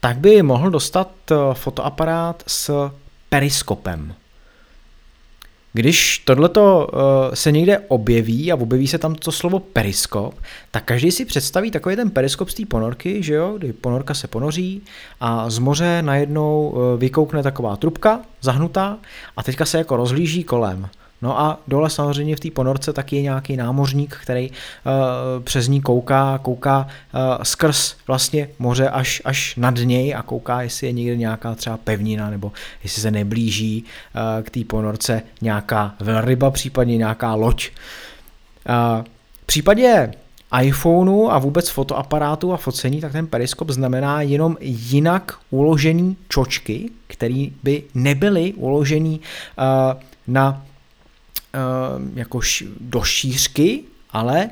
tak 0.00 0.18
by 0.18 0.42
mohl 0.42 0.70
dostat 0.70 1.10
eh, 1.30 1.34
fotoaparát 1.54 2.42
s 2.46 2.90
periskopem. 3.28 4.14
Když 5.72 6.18
tohleto 6.18 6.88
uh, 6.92 7.00
se 7.34 7.52
někde 7.52 7.78
objeví 7.78 8.52
a 8.52 8.56
objeví 8.56 8.88
se 8.88 8.98
tam 8.98 9.14
to 9.14 9.32
slovo 9.32 9.58
periskop, 9.58 10.34
tak 10.70 10.84
každý 10.84 11.10
si 11.10 11.24
představí 11.24 11.70
takový 11.70 11.96
ten 11.96 12.10
periskop 12.10 12.48
z 12.48 12.54
té 12.54 12.66
ponorky, 12.66 13.22
že 13.22 13.34
jo, 13.34 13.54
kdy 13.58 13.72
ponorka 13.72 14.14
se 14.14 14.28
ponoří 14.28 14.82
a 15.20 15.50
z 15.50 15.58
moře 15.58 16.02
najednou 16.02 16.68
uh, 16.68 17.00
vykoukne 17.00 17.42
taková 17.42 17.76
trubka 17.76 18.20
zahnutá 18.40 18.98
a 19.36 19.42
teďka 19.42 19.64
se 19.64 19.78
jako 19.78 19.96
rozhlíží 19.96 20.44
kolem. 20.44 20.88
No 21.22 21.40
a 21.40 21.58
dole 21.68 21.90
samozřejmě 21.90 22.36
v 22.36 22.40
té 22.40 22.50
ponorce 22.50 22.92
taky 22.92 23.16
je 23.16 23.22
nějaký 23.22 23.56
námořník, 23.56 24.16
který 24.22 24.50
uh, 24.50 24.56
přes 25.42 25.68
ní 25.68 25.82
kouká, 25.82 26.38
kouká 26.42 26.86
uh, 27.14 27.42
skrz 27.42 27.96
vlastně 28.06 28.48
moře 28.58 28.88
až, 28.88 29.22
až 29.24 29.56
nad 29.56 29.74
něj 29.76 30.14
a 30.14 30.22
kouká, 30.22 30.62
jestli 30.62 30.86
je 30.86 30.92
někde 30.92 31.16
nějaká 31.16 31.54
třeba 31.54 31.76
pevnina 31.76 32.30
nebo 32.30 32.52
jestli 32.82 33.02
se 33.02 33.10
neblíží 33.10 33.84
uh, 33.84 34.42
k 34.42 34.50
té 34.50 34.64
ponorce 34.64 35.22
nějaká 35.40 35.94
velryba, 36.00 36.50
případně 36.50 36.96
nějaká 36.96 37.34
loď. 37.34 37.70
Uh, 38.68 39.04
v 39.42 39.46
případě 39.46 40.12
iPhoneu 40.62 41.28
a 41.30 41.38
vůbec 41.38 41.68
fotoaparátu 41.68 42.52
a 42.52 42.56
focení, 42.56 43.00
tak 43.00 43.12
ten 43.12 43.26
periskop 43.26 43.70
znamená 43.70 44.22
jenom 44.22 44.56
jinak 44.60 45.38
uložený 45.50 46.16
čočky, 46.28 46.90
které 47.06 47.46
by 47.62 47.82
nebyly 47.94 48.52
uložený 48.52 49.20
uh, 49.20 50.00
na 50.26 50.62
jako 52.14 52.40
do 52.80 53.02
šířky, 53.02 53.84
ale 54.10 54.50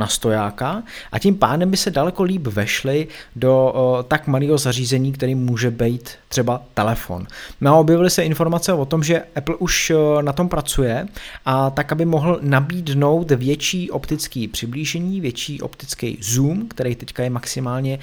na 0.00 0.06
stojáka 0.06 0.82
a 1.12 1.18
tím 1.18 1.34
pádem 1.34 1.70
by 1.70 1.76
se 1.76 1.90
daleko 1.90 2.22
líp 2.22 2.46
vešly 2.46 3.08
do 3.36 3.74
tak 4.08 4.26
malého 4.26 4.58
zařízení, 4.58 5.12
který 5.12 5.34
může 5.34 5.70
být 5.70 6.10
třeba 6.28 6.62
telefon. 6.74 7.26
No 7.60 7.74
a 7.74 7.78
objevily 7.78 8.10
se 8.10 8.24
informace 8.24 8.72
o 8.72 8.84
tom, 8.84 9.02
že 9.02 9.22
Apple 9.36 9.56
už 9.56 9.92
na 10.20 10.32
tom 10.32 10.48
pracuje 10.48 11.06
a 11.44 11.70
tak, 11.70 11.92
aby 11.92 12.04
mohl 12.04 12.38
nabídnout 12.42 13.30
větší 13.30 13.90
optický 13.90 14.48
přiblížení, 14.48 15.20
větší 15.20 15.60
optický 15.60 16.18
zoom, 16.22 16.68
který 16.68 16.94
teďka 16.94 17.22
je 17.22 17.30
maximálně 17.30 17.98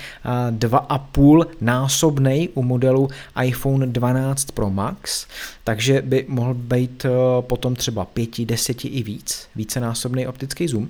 2,5 0.51 1.45
násobný 1.61 2.49
u 2.53 2.63
modelu 2.63 3.09
iPhone 3.43 3.87
12 3.87 4.51
Pro 4.51 4.69
Max, 4.69 5.27
takže 5.63 6.01
by 6.01 6.25
mohl 6.27 6.53
být 6.53 7.05
potom 7.41 7.75
třeba 7.75 8.05
5, 8.05 8.45
10 8.45 8.85
i 8.85 9.03
víc, 9.03 9.47
vícenásobný 9.55 10.27
optický 10.27 10.67
zoom 10.67 10.87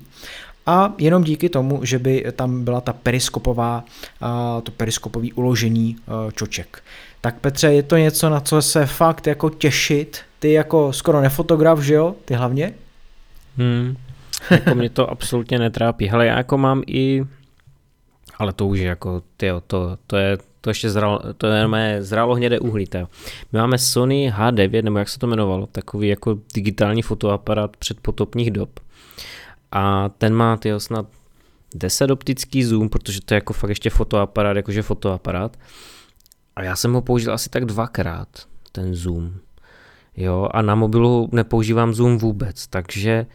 a 0.68 0.94
jenom 0.98 1.24
díky 1.24 1.50
tomu, 1.50 1.80
že 1.86 2.00
by 2.00 2.26
tam 2.36 2.64
byla 2.64 2.82
ta 2.82 2.94
periskopová, 2.94 3.84
to 4.64 4.72
periskopový 4.72 5.34
uložení 5.34 5.96
čoček. 6.34 6.84
Tak 7.22 7.40
Petře, 7.40 7.74
je 7.74 7.84
to 7.84 7.98
něco, 7.98 8.30
na 8.30 8.40
co 8.40 8.62
se 8.62 8.86
fakt 8.86 9.28
jako 9.28 9.50
těšit? 9.50 10.18
Ty 10.40 10.52
jako 10.52 10.94
skoro 10.94 11.22
nefotograf, 11.22 11.80
že 11.80 11.94
jo? 11.94 12.16
Ty 12.26 12.34
hlavně? 12.34 12.74
Hmm, 13.58 13.96
jako 14.52 14.76
mě 14.76 14.90
to 14.90 15.10
absolutně 15.10 15.60
netrápí. 15.60 16.08
Hele, 16.08 16.26
já 16.26 16.38
jako 16.38 16.58
mám 16.58 16.84
i, 16.88 17.26
ale 18.38 18.54
to 18.54 18.68
už 18.68 18.80
je 18.80 18.86
jako, 18.86 19.22
tyjo, 19.38 19.62
to, 19.68 19.98
to 20.08 20.18
je, 20.18 20.38
to 20.62 20.70
ještě 20.70 20.90
zralo, 20.90 21.20
to 21.38 21.48
je 21.48 21.68
mé 21.68 22.04
zrálo 22.04 22.36
hnědé 22.36 22.60
uhlí, 22.60 22.88
tyjo. 22.88 23.08
My 23.52 23.60
máme 23.60 23.78
Sony 23.78 24.34
H9, 24.38 24.84
nebo 24.84 24.98
jak 25.00 25.10
se 25.10 25.20
to 25.20 25.28
jmenovalo, 25.28 25.68
takový 25.68 26.08
jako 26.08 26.38
digitální 26.54 27.02
fotoaparát 27.02 27.78
předpotopních 27.78 28.52
dob 28.52 28.80
a 29.72 30.10
ten 30.10 30.34
má 30.34 30.58
tyho 30.58 30.80
snad 30.80 31.06
10 31.76 32.12
optický 32.12 32.64
zoom, 32.64 32.90
protože 32.90 33.22
to 33.22 33.34
je 33.34 33.36
jako 33.36 33.54
fakt 33.54 33.70
ještě 33.70 33.90
fotoaparát, 33.90 34.58
jakože 34.58 34.82
fotoaparát. 34.82 35.58
A 36.56 36.64
já 36.64 36.76
jsem 36.76 36.94
ho 36.94 37.02
použil 37.02 37.34
asi 37.34 37.50
tak 37.50 37.66
dvakrát, 37.66 38.28
ten 38.72 38.96
zoom. 38.96 39.34
Jo, 40.18 40.50
a 40.52 40.62
na 40.62 40.76
mobilu 40.76 41.30
nepoužívám 41.32 41.94
zoom 41.94 42.18
vůbec, 42.18 42.68
takže 42.68 43.26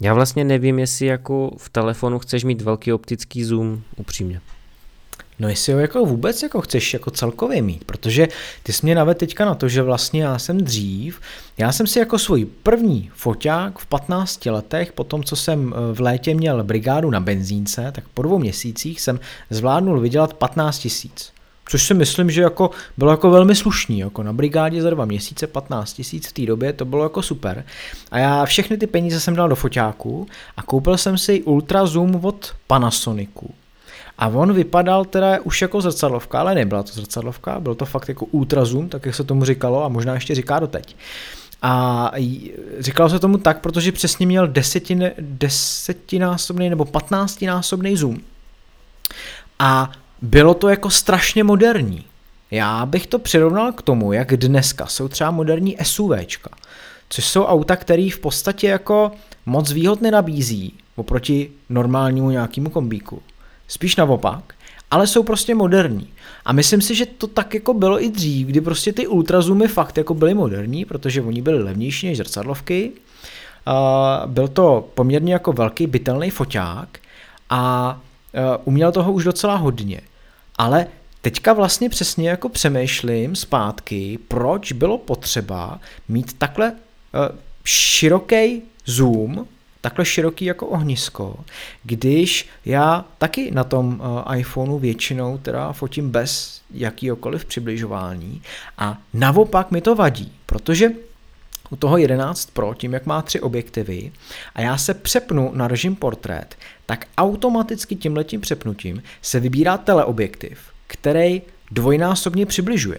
já 0.00 0.14
vlastně 0.14 0.44
nevím, 0.44 0.78
jestli 0.78 1.06
jako 1.06 1.50
v 1.58 1.68
telefonu 1.68 2.18
chceš 2.18 2.44
mít 2.44 2.62
velký 2.62 2.92
optický 2.92 3.44
zoom, 3.44 3.82
upřímně. 3.96 4.40
No 5.38 5.48
jestli 5.48 5.72
ho 5.72 5.78
jako 5.78 6.04
vůbec 6.04 6.42
jako 6.42 6.60
chceš 6.60 6.92
jako 6.92 7.10
celkově 7.10 7.62
mít, 7.62 7.84
protože 7.84 8.28
ty 8.62 8.72
jsi 8.72 8.86
mě 8.86 8.94
naved 8.94 9.18
teďka 9.18 9.44
na 9.44 9.54
to, 9.54 9.68
že 9.68 9.82
vlastně 9.82 10.22
já 10.22 10.38
jsem 10.38 10.58
dřív, 10.58 11.20
já 11.58 11.72
jsem 11.72 11.86
si 11.86 11.98
jako 11.98 12.18
svůj 12.18 12.44
první 12.62 13.10
foťák 13.14 13.78
v 13.78 13.86
15 13.86 14.46
letech, 14.46 14.92
po 14.92 15.04
tom, 15.04 15.24
co 15.24 15.36
jsem 15.36 15.74
eh, 15.76 15.94
v 15.94 16.00
létě 16.00 16.34
měl 16.34 16.64
brigádu 16.64 17.10
na 17.10 17.20
benzínce, 17.20 17.92
tak 17.94 18.04
po 18.14 18.22
dvou 18.22 18.38
měsících 18.38 19.00
jsem 19.00 19.20
zvládnul 19.50 20.00
vydělat 20.00 20.34
15 20.34 20.78
tisíc. 20.78 21.32
Což 21.68 21.86
si 21.86 21.94
myslím, 21.94 22.30
že 22.30 22.42
jako 22.42 22.70
bylo 22.96 23.10
jako 23.10 23.30
velmi 23.30 23.54
slušný, 23.54 23.98
jako 23.98 24.22
na 24.22 24.32
brigádě 24.32 24.82
za 24.82 24.90
dva 24.90 25.04
měsíce 25.04 25.46
15 25.46 25.92
tisíc 25.92 26.28
v 26.28 26.32
té 26.32 26.46
době, 26.46 26.72
to 26.72 26.84
bylo 26.84 27.02
jako 27.02 27.22
super. 27.22 27.64
A 28.10 28.18
já 28.18 28.44
všechny 28.44 28.76
ty 28.76 28.86
peníze 28.86 29.20
jsem 29.20 29.34
dal 29.36 29.48
do 29.48 29.56
foťáku 29.56 30.26
a 30.56 30.62
koupil 30.62 30.96
jsem 30.96 31.18
si 31.18 31.42
Ultra 31.42 31.86
Zoom 31.86 32.24
od 32.24 32.54
Panasonicu 32.66 33.54
a 34.18 34.28
on 34.28 34.52
vypadal 34.52 35.04
teda 35.04 35.38
už 35.44 35.62
jako 35.62 35.80
zrcadlovka, 35.80 36.40
ale 36.40 36.54
nebyla 36.54 36.82
to 36.82 36.92
zrcadlovka, 36.92 37.60
byl 37.60 37.74
to 37.74 37.84
fakt 37.84 38.08
jako 38.08 38.24
ultrazoom, 38.24 38.88
tak 38.88 39.06
jak 39.06 39.14
se 39.14 39.24
tomu 39.24 39.44
říkalo 39.44 39.84
a 39.84 39.88
možná 39.88 40.14
ještě 40.14 40.34
říká 40.34 40.58
doteď. 40.58 40.96
A 41.62 42.12
říkalo 42.78 43.10
se 43.10 43.18
tomu 43.18 43.38
tak, 43.38 43.60
protože 43.60 43.92
přesně 43.92 44.26
měl 44.26 44.48
desetin, 44.48 45.10
desetinásobný 45.18 46.70
nebo 46.70 46.84
patnáctinásobný 46.84 47.96
zoom. 47.96 48.18
A 49.58 49.90
bylo 50.22 50.54
to 50.54 50.68
jako 50.68 50.90
strašně 50.90 51.44
moderní. 51.44 52.04
Já 52.50 52.86
bych 52.86 53.06
to 53.06 53.18
přirovnal 53.18 53.72
k 53.72 53.82
tomu, 53.82 54.12
jak 54.12 54.36
dneska 54.36 54.86
jsou 54.86 55.08
třeba 55.08 55.30
moderní 55.30 55.76
SUVčka, 55.82 56.50
což 57.08 57.24
jsou 57.24 57.44
auta, 57.44 57.76
které 57.76 58.08
v 58.14 58.18
podstatě 58.18 58.68
jako 58.68 59.12
moc 59.46 59.72
výhod 59.72 60.02
nenabízí 60.02 60.74
oproti 60.96 61.50
normálnímu 61.68 62.30
nějakému 62.30 62.70
kombíku 62.70 63.22
spíš 63.68 63.96
naopak, 63.96 64.54
ale 64.90 65.06
jsou 65.06 65.22
prostě 65.22 65.54
moderní. 65.54 66.08
A 66.44 66.52
myslím 66.52 66.80
si, 66.80 66.94
že 66.94 67.06
to 67.06 67.26
tak 67.26 67.54
jako 67.54 67.74
bylo 67.74 68.02
i 68.04 68.08
dřív, 68.08 68.46
kdy 68.46 68.60
prostě 68.60 68.92
ty 68.92 69.06
ultrazoomy 69.06 69.68
fakt 69.68 69.98
jako 69.98 70.14
byly 70.14 70.34
moderní, 70.34 70.84
protože 70.84 71.22
oni 71.22 71.42
byli 71.42 71.62
levnější 71.62 72.06
než 72.06 72.16
zrcadlovky. 72.16 72.90
Uh, 73.66 74.30
byl 74.30 74.48
to 74.48 74.88
poměrně 74.94 75.32
jako 75.32 75.52
velký 75.52 75.86
bytelný 75.86 76.30
foťák 76.30 76.98
a 77.50 77.92
uh, 78.34 78.40
uměl 78.64 78.92
toho 78.92 79.12
už 79.12 79.24
docela 79.24 79.56
hodně. 79.56 80.00
Ale 80.56 80.86
teďka 81.22 81.52
vlastně 81.52 81.88
přesně 81.88 82.28
jako 82.28 82.48
přemýšlím 82.48 83.36
zpátky, 83.36 84.18
proč 84.28 84.72
bylo 84.72 84.98
potřeba 84.98 85.80
mít 86.08 86.32
takhle 86.32 86.72
uh, 86.72 87.36
široký 87.64 88.62
zoom 88.86 89.46
takhle 89.80 90.04
široký 90.04 90.44
jako 90.44 90.66
ohnisko, 90.66 91.44
když 91.84 92.48
já 92.64 93.04
taky 93.18 93.50
na 93.50 93.64
tom 93.64 94.00
uh, 94.00 94.36
iPhoneu 94.36 94.78
většinou 94.78 95.38
teda 95.38 95.72
fotím 95.72 96.10
bez 96.10 96.60
jakýkoliv 96.70 97.44
přibližování 97.44 98.42
a 98.78 98.98
naopak 99.14 99.70
mi 99.70 99.80
to 99.80 99.94
vadí, 99.94 100.32
protože 100.46 100.90
u 101.70 101.76
toho 101.76 101.98
11 101.98 102.50
Pro, 102.50 102.74
tím 102.74 102.92
jak 102.92 103.06
má 103.06 103.22
tři 103.22 103.40
objektivy 103.40 104.12
a 104.54 104.60
já 104.60 104.78
se 104.78 104.94
přepnu 104.94 105.50
na 105.54 105.68
režim 105.68 105.96
portrét, 105.96 106.54
tak 106.86 107.06
automaticky 107.18 107.96
tímhletím 107.96 108.40
přepnutím 108.40 109.02
se 109.22 109.40
vybírá 109.40 109.76
teleobjektiv, 109.78 110.58
který 110.86 111.42
dvojnásobně 111.70 112.46
přibližuje. 112.46 112.98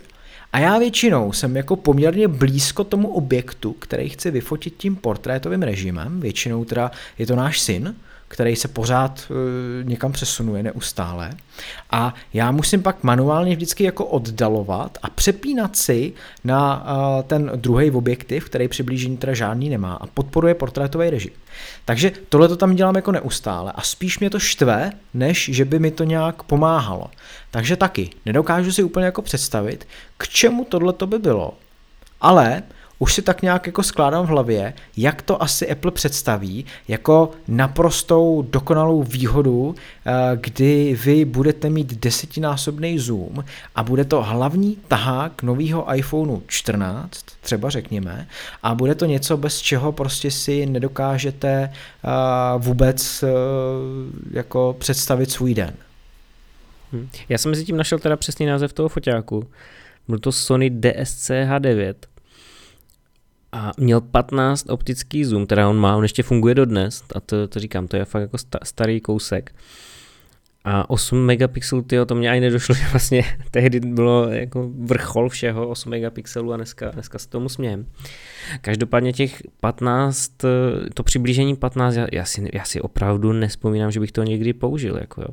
A 0.54 0.60
já 0.60 0.80
většinou 0.80 1.34
jsem 1.34 1.56
jako 1.56 1.76
poměrně 1.76 2.28
blízko 2.28 2.84
tomu 2.84 3.08
objektu, 3.08 3.74
který 3.74 4.10
chci 4.10 4.32
vyfotit 4.32 4.74
tím 4.78 4.95
portrétovým 4.95 5.62
režimem, 5.62 6.20
většinou 6.20 6.66
teda 6.66 6.91
je 7.18 7.28
to 7.28 7.36
náš 7.36 7.60
syn, 7.60 7.95
který 8.30 8.55
se 8.55 8.67
pořád 8.67 9.23
uh, 9.30 9.36
někam 9.89 10.11
přesunuje 10.11 10.63
neustále. 10.63 11.32
A 11.91 12.13
já 12.34 12.51
musím 12.51 12.82
pak 12.82 13.03
manuálně 13.03 13.55
vždycky 13.55 13.84
jako 13.84 14.05
oddalovat 14.05 14.97
a 15.01 15.09
přepínat 15.09 15.75
si 15.75 16.13
na 16.43 16.84
uh, 16.84 17.23
ten 17.23 17.51
druhý 17.55 17.91
objektiv, 17.91 18.45
který 18.45 18.67
přiblížení 18.67 19.17
teda 19.17 19.34
žádný 19.34 19.69
nemá 19.69 19.93
a 19.93 20.07
podporuje 20.07 20.53
portrétový 20.53 21.09
režim. 21.09 21.32
Takže 21.86 22.11
tohle 22.30 22.47
to 22.47 22.57
tam 22.57 22.75
dělám 22.75 22.95
jako 22.95 23.11
neustále 23.11 23.71
a 23.75 23.82
spíš 23.82 24.19
mě 24.19 24.30
to 24.30 24.39
štve, 24.39 24.91
než 25.13 25.49
že 25.53 25.65
by 25.65 25.80
mi 25.80 25.91
to 25.91 26.03
nějak 26.03 26.43
pomáhalo. 26.43 27.05
Takže 27.51 27.75
taky 27.75 28.09
nedokážu 28.25 28.71
si 28.71 28.84
úplně 28.84 29.05
jako 29.05 29.21
představit, 29.21 29.88
k 30.17 30.27
čemu 30.27 30.65
tohle 30.65 30.93
to 30.93 31.07
by 31.07 31.19
bylo. 31.19 31.53
Ale 32.21 32.63
už 33.00 33.14
si 33.14 33.22
tak 33.22 33.41
nějak 33.41 33.68
jako 33.68 33.84
skládám 33.84 34.26
v 34.26 34.30
hlavě, 34.30 34.74
jak 34.97 35.22
to 35.22 35.43
asi 35.43 35.72
Apple 35.72 35.91
představí 35.91 36.66
jako 36.88 37.32
naprostou 37.47 38.41
dokonalou 38.50 39.04
výhodu, 39.04 39.76
eh, 40.06 40.12
kdy 40.36 40.97
vy 41.06 41.26
budete 41.26 41.70
mít 41.70 42.00
desetinásobný 42.00 43.00
zoom 43.00 43.43
a 43.76 43.84
bude 43.84 44.06
to 44.06 44.24
hlavní 44.24 44.78
tahák 44.88 45.43
nového 45.43 45.95
iPhoneu 45.95 46.41
14, 46.47 47.26
třeba 47.41 47.70
řekněme, 47.70 48.28
a 48.64 48.76
bude 48.76 48.95
to 48.95 49.06
něco, 49.06 49.38
bez 49.38 49.60
čeho 49.60 49.91
prostě 49.91 50.32
si 50.32 50.66
nedokážete 50.66 51.50
eh, 51.50 52.10
vůbec 52.58 53.24
eh, 53.24 53.28
jako 54.32 54.76
představit 54.80 55.32
svůj 55.32 55.54
den. 55.54 55.74
Hm. 56.93 57.10
Já 57.30 57.38
jsem 57.38 57.52
mezi 57.52 57.66
tím 57.66 57.78
našel 57.78 58.00
teda 58.00 58.18
přesný 58.18 58.45
název 58.45 58.74
toho 58.74 58.89
foťáku. 58.89 59.47
Byl 60.08 60.20
to 60.20 60.32
Sony 60.32 60.70
DSC 60.70 61.30
H9 61.30 61.93
a 63.52 63.72
měl 63.78 64.02
15 64.02 64.70
optický 64.70 65.26
zoom, 65.26 65.47
teda 65.47 65.70
on 65.70 65.78
má, 65.78 65.95
on 65.95 66.04
ještě 66.04 66.24
funguje 66.24 66.56
dodnes 66.56 67.04
a 67.16 67.20
to, 67.20 67.47
to 67.47 67.60
říkám, 67.60 67.88
to 67.88 67.97
je 67.97 68.06
fakt 68.06 68.22
jako 68.22 68.38
starý 68.64 69.02
kousek. 69.02 69.56
A 70.66 70.89
8 70.89 71.26
megapixelů, 71.26 71.82
tyjo, 71.82 72.06
to 72.06 72.16
mě 72.16 72.32
ani 72.32 72.41
nedošlo, 72.41 72.76
že 72.76 72.84
vlastně 72.91 73.24
tehdy 73.52 73.80
bylo 73.80 74.30
jako 74.30 74.72
vrchol 74.80 75.30
všeho 75.30 75.68
8 75.68 75.89
megapixelů 75.89 76.54
a 76.54 76.56
dneska, 76.56 76.89
dneska 76.89 77.20
s 77.20 77.28
tomu 77.28 77.50
smějem. 77.50 77.86
Každopádně 78.62 79.14
těch 79.14 79.41
15, 79.60 80.32
to 80.93 81.04
přiblížení 81.04 81.56
15, 81.56 81.95
já, 81.95 82.08
já, 82.12 82.26
si, 82.26 82.50
já 82.54 82.64
si 82.64 82.82
opravdu 82.82 83.34
nespomínám, 83.34 83.91
že 83.91 84.00
bych 84.00 84.12
to 84.12 84.24
někdy 84.24 84.54
použil, 84.54 84.97
jako 84.97 85.22
jo. 85.22 85.28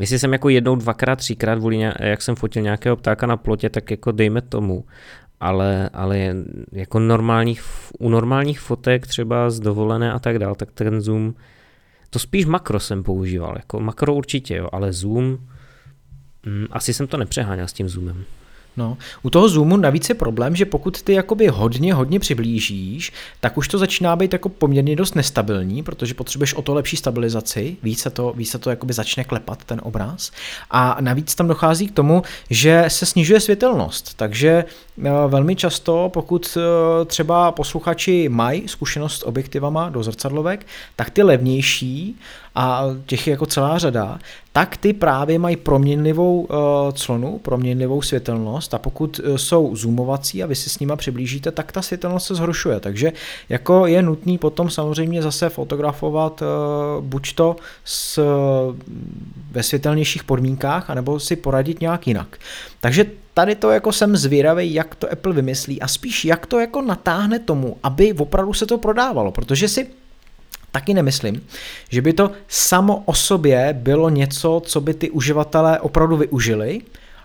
Jestli 0.00 0.18
jsem 0.18 0.32
jako 0.32 0.48
jednou, 0.48 0.76
dvakrát, 0.76 1.16
třikrát, 1.16 1.58
vůli, 1.58 1.78
jak 2.00 2.22
jsem 2.22 2.36
fotil 2.36 2.62
nějakého 2.62 2.96
ptáka 2.96 3.26
na 3.26 3.36
plotě, 3.36 3.70
tak 3.70 3.90
jako 3.90 4.12
dejme 4.12 4.40
tomu 4.40 4.84
ale, 5.42 5.90
ale 5.92 6.34
jako 6.72 6.98
normálních, 6.98 7.64
u 7.98 8.08
normálních 8.08 8.60
fotek 8.60 9.06
třeba 9.06 9.50
z 9.50 9.60
dovolené 9.60 10.12
a 10.12 10.18
tak 10.18 10.38
dál, 10.38 10.54
tak 10.54 10.72
ten 10.72 11.00
zoom, 11.00 11.34
to 12.10 12.18
spíš 12.18 12.46
makro 12.46 12.80
jsem 12.80 13.02
používal, 13.02 13.54
jako 13.56 13.80
makro 13.80 14.14
určitě, 14.14 14.56
jo, 14.56 14.68
ale 14.72 14.92
zoom, 14.92 15.38
mm, 16.46 16.66
asi 16.70 16.94
jsem 16.94 17.06
to 17.06 17.16
nepřeháněl 17.16 17.68
s 17.68 17.72
tím 17.72 17.88
zoomem. 17.88 18.24
No, 18.76 18.98
u 19.22 19.30
toho 19.30 19.48
zoomu 19.48 19.76
navíc 19.76 20.08
je 20.08 20.14
problém, 20.14 20.56
že 20.56 20.64
pokud 20.64 21.02
ty 21.02 21.12
jakoby 21.12 21.46
hodně, 21.46 21.94
hodně 21.94 22.20
přiblížíš, 22.20 23.12
tak 23.40 23.58
už 23.58 23.68
to 23.68 23.78
začíná 23.78 24.16
být 24.16 24.32
jako 24.32 24.48
poměrně 24.48 24.96
dost 24.96 25.14
nestabilní, 25.14 25.82
protože 25.82 26.14
potřebuješ 26.14 26.54
o 26.54 26.62
to 26.62 26.74
lepší 26.74 26.96
stabilizaci, 26.96 27.76
víc 27.82 28.00
se 28.00 28.10
to, 28.10 28.32
víc 28.36 28.50
se 28.50 28.58
to 28.58 28.70
jakoby 28.70 28.92
začne 28.92 29.24
klepat 29.24 29.64
ten 29.64 29.80
obraz. 29.84 30.30
A 30.70 30.96
navíc 31.00 31.34
tam 31.34 31.48
dochází 31.48 31.88
k 31.88 31.94
tomu, 31.94 32.22
že 32.50 32.84
se 32.88 33.06
snižuje 33.06 33.40
světelnost, 33.40 34.14
takže 34.14 34.64
eh, 35.04 35.10
velmi 35.28 35.56
často, 35.56 36.10
pokud 36.12 36.58
eh, 36.60 37.04
třeba 37.04 37.52
posluchači 37.52 38.28
mají 38.28 38.68
zkušenost 38.68 39.18
s 39.18 39.26
objektivama 39.26 39.88
do 39.88 40.02
zrcadlovek, 40.02 40.66
tak 40.96 41.10
ty 41.10 41.22
levnější 41.22 42.16
a 42.54 42.84
těch 43.06 43.26
je 43.26 43.30
jako 43.30 43.46
celá 43.46 43.78
řada, 43.78 44.18
tak 44.52 44.76
ty 44.76 44.92
právě 44.92 45.38
mají 45.38 45.56
proměnlivou 45.56 46.40
uh, 46.40 46.56
clonu, 46.94 47.38
proměnlivou 47.38 48.02
světelnost 48.02 48.74
a 48.74 48.78
pokud 48.78 49.18
uh, 49.18 49.36
jsou 49.36 49.76
zoomovací 49.76 50.42
a 50.42 50.46
vy 50.46 50.54
si 50.54 50.70
s 50.70 50.78
nima 50.78 50.96
přiblížíte, 50.96 51.50
tak 51.50 51.72
ta 51.72 51.82
světelnost 51.82 52.26
se 52.26 52.34
zhoršuje. 52.34 52.80
Takže 52.80 53.12
jako 53.48 53.86
je 53.86 54.02
nutný 54.02 54.38
potom 54.38 54.70
samozřejmě 54.70 55.22
zase 55.22 55.48
fotografovat 55.48 56.42
uh, 56.42 57.04
buď 57.04 57.34
to 57.34 57.56
s, 57.84 58.20
ve 59.50 59.62
světelnějších 59.62 60.24
podmínkách, 60.24 60.90
anebo 60.90 61.20
si 61.20 61.36
poradit 61.36 61.80
nějak 61.80 62.06
jinak. 62.06 62.38
Takže 62.80 63.06
tady 63.34 63.54
to 63.54 63.70
jako 63.70 63.92
jsem 63.92 64.16
zvědavý, 64.16 64.74
jak 64.74 64.94
to 64.94 65.12
Apple 65.12 65.32
vymyslí 65.32 65.82
a 65.82 65.88
spíš 65.88 66.24
jak 66.24 66.46
to 66.46 66.60
jako 66.60 66.82
natáhne 66.82 67.38
tomu, 67.38 67.76
aby 67.82 68.12
opravdu 68.12 68.52
se 68.52 68.66
to 68.66 68.78
prodávalo, 68.78 69.30
protože 69.30 69.68
si 69.68 70.01
taky 70.72 70.94
nemyslím, 70.94 71.46
že 71.88 72.02
by 72.02 72.12
to 72.12 72.30
samo 72.48 73.02
o 73.06 73.14
sobě 73.14 73.72
bylo 73.72 74.08
něco, 74.08 74.62
co 74.64 74.80
by 74.80 74.94
ty 74.94 75.10
uživatelé 75.10 75.80
opravdu 75.80 76.16
využili, 76.16 76.80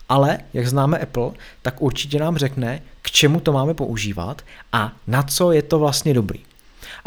ale 0.09 0.39
jak 0.53 0.67
známe 0.67 0.97
Apple, 0.97 1.31
tak 1.61 1.81
určitě 1.81 2.19
nám 2.19 2.37
řekne, 2.37 2.81
k 3.01 3.11
čemu 3.11 3.39
to 3.39 3.51
máme 3.51 3.73
používat 3.73 4.41
a 4.71 4.91
na 5.07 5.23
co 5.23 5.51
je 5.51 5.61
to 5.61 5.79
vlastně 5.79 6.13
dobrý. 6.13 6.46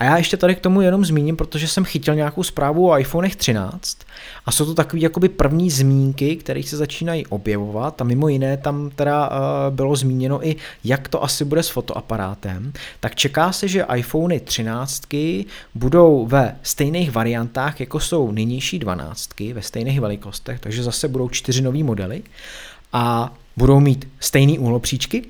A 0.00 0.04
já 0.04 0.16
ještě 0.16 0.36
tady 0.36 0.54
k 0.54 0.60
tomu 0.60 0.80
jenom 0.80 1.04
zmíním, 1.04 1.36
protože 1.36 1.68
jsem 1.68 1.84
chytil 1.84 2.14
nějakou 2.14 2.42
zprávu 2.42 2.88
o 2.88 2.98
iPhonech 2.98 3.36
13 3.36 3.98
a 4.46 4.52
jsou 4.52 4.64
to 4.64 4.74
takové 4.74 5.02
jakoby 5.02 5.28
první 5.28 5.70
zmínky, 5.70 6.36
které 6.36 6.62
se 6.62 6.76
začínají 6.76 7.26
objevovat 7.26 8.00
a 8.00 8.04
mimo 8.04 8.28
jiné 8.28 8.56
tam 8.56 8.90
teda 8.94 9.28
uh, 9.28 9.36
bylo 9.70 9.96
zmíněno 9.96 10.46
i, 10.48 10.56
jak 10.84 11.08
to 11.08 11.24
asi 11.24 11.44
bude 11.44 11.62
s 11.62 11.68
fotoaparátem. 11.68 12.72
Tak 13.00 13.14
čeká 13.14 13.52
se, 13.52 13.68
že 13.68 13.86
iPhony 13.96 14.40
13 14.40 15.02
budou 15.74 16.26
ve 16.26 16.56
stejných 16.62 17.10
variantách, 17.10 17.80
jako 17.80 18.00
jsou 18.00 18.32
nynější 18.32 18.78
12 18.78 19.30
ve 19.52 19.62
stejných 19.62 20.00
velikostech, 20.00 20.60
takže 20.60 20.82
zase 20.82 21.08
budou 21.08 21.28
čtyři 21.28 21.62
nové 21.62 21.82
modely 21.82 22.22
a 22.92 23.34
budou 23.56 23.80
mít 23.80 24.08
stejný 24.20 24.58
úhlopříčky 24.58 25.24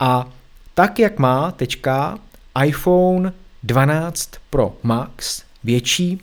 a 0.00 0.28
tak, 0.74 0.98
jak 0.98 1.18
má 1.18 1.50
teďka 1.50 2.18
iPhone 2.64 3.32
12 3.64 4.30
Pro 4.50 4.76
Max, 4.82 5.42
větší, 5.64 6.20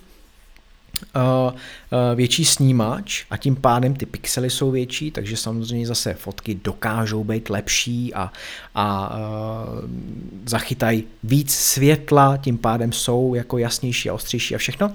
uh, 1.16 1.22
uh, 1.22 1.54
větší 2.16 2.46
snímač 2.46 3.26
a 3.30 3.38
tím 3.38 3.56
pádem 3.56 3.96
ty 3.96 4.06
pixely 4.06 4.50
jsou 4.50 4.72
větší, 4.72 5.12
takže 5.12 5.38
samozřejmě 5.38 5.88
zase 5.88 6.14
fotky 6.14 6.60
dokážou 6.64 7.24
být 7.24 7.50
lepší 7.50 8.14
a, 8.14 8.32
a 8.76 9.16
uh, 9.16 9.20
zachytají 10.46 11.04
víc 11.24 11.54
světla, 11.54 12.38
tím 12.38 12.58
pádem 12.58 12.92
jsou 12.92 13.36
jako 13.36 13.58
jasnější 13.58 14.10
a 14.10 14.14
ostřejší 14.14 14.56
a 14.56 14.58
všechno, 14.58 14.94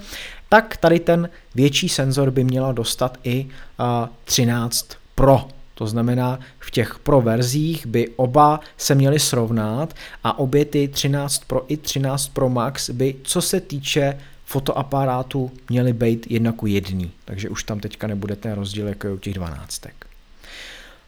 tak 0.48 0.76
tady 0.76 1.00
ten 1.00 1.28
větší 1.54 1.88
senzor 1.88 2.30
by 2.30 2.44
měla 2.44 2.72
dostat 2.72 3.18
i 3.24 3.44
uh, 3.44 4.08
13 4.24 4.88
Pro 5.14 5.48
to 5.78 5.86
znamená, 5.86 6.40
v 6.58 6.70
těch 6.70 6.98
Pro 6.98 7.20
verzích 7.20 7.86
by 7.86 8.08
oba 8.16 8.60
se 8.76 8.94
měly 8.94 9.20
srovnat 9.20 9.94
a 10.24 10.38
obě 10.38 10.64
ty 10.64 10.88
13 10.88 11.44
Pro 11.46 11.64
i 11.68 11.76
13 11.76 12.28
Pro 12.28 12.48
Max 12.48 12.90
by, 12.90 13.14
co 13.22 13.42
se 13.42 13.60
týče 13.60 14.18
fotoaparátu, 14.44 15.50
měly 15.68 15.92
být 15.92 16.30
jedna 16.30 16.52
ku 16.52 16.66
jedný. 16.66 17.10
Takže 17.24 17.48
už 17.48 17.64
tam 17.64 17.80
teďka 17.80 18.06
nebude 18.06 18.36
ten 18.36 18.52
rozdíl 18.52 18.88
jako 18.88 19.14
u 19.14 19.16
těch 19.16 19.34
12. 19.34 19.82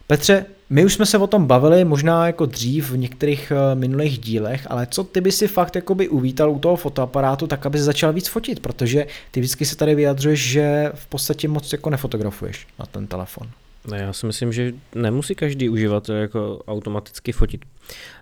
Petře, 0.07 0.45
my 0.69 0.85
už 0.85 0.93
jsme 0.93 1.05
se 1.05 1.17
o 1.17 1.27
tom 1.27 1.45
bavili 1.45 1.85
možná 1.85 2.27
jako 2.27 2.45
dřív 2.45 2.91
v 2.91 2.97
některých 2.97 3.51
eh, 3.51 3.75
minulých 3.75 4.19
dílech, 4.19 4.67
ale 4.69 4.87
co 4.91 5.03
ty 5.03 5.21
by 5.21 5.31
si 5.31 5.47
fakt 5.47 5.75
jakoby 5.75 6.09
uvítal 6.09 6.51
u 6.51 6.59
toho 6.59 6.75
fotoaparátu, 6.75 7.47
tak 7.47 7.65
aby 7.65 7.79
začal 7.79 8.13
víc 8.13 8.27
fotit, 8.27 8.59
protože 8.59 9.07
ty 9.31 9.39
vždycky 9.39 9.65
se 9.65 9.75
tady 9.75 9.95
vyjadřuješ, 9.95 10.49
že 10.49 10.91
v 10.93 11.07
podstatě 11.07 11.47
moc 11.47 11.71
jako 11.71 11.89
nefotografuješ 11.89 12.67
na 12.79 12.85
ten 12.85 13.07
telefon. 13.07 13.49
Ne, 13.87 13.97
já 13.97 14.13
si 14.13 14.25
myslím, 14.25 14.53
že 14.53 14.73
nemusí 14.95 15.35
každý 15.35 15.69
uživatel 15.69 16.15
jako 16.15 16.63
automaticky 16.67 17.31
fotit. 17.31 17.65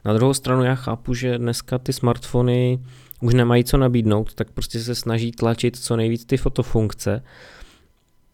Na 0.05 0.13
druhou 0.13 0.33
stranu 0.33 0.63
já 0.63 0.75
chápu, 0.75 1.13
že 1.13 1.37
dneska 1.37 1.77
ty 1.77 1.93
smartfony 1.93 2.79
už 3.21 3.33
nemají 3.33 3.63
co 3.63 3.77
nabídnout, 3.77 4.33
tak 4.33 4.51
prostě 4.51 4.79
se 4.79 4.95
snaží 4.95 5.31
tlačit 5.31 5.77
co 5.77 5.95
nejvíc 5.95 6.25
ty 6.25 6.37
fotofunkce. 6.37 7.23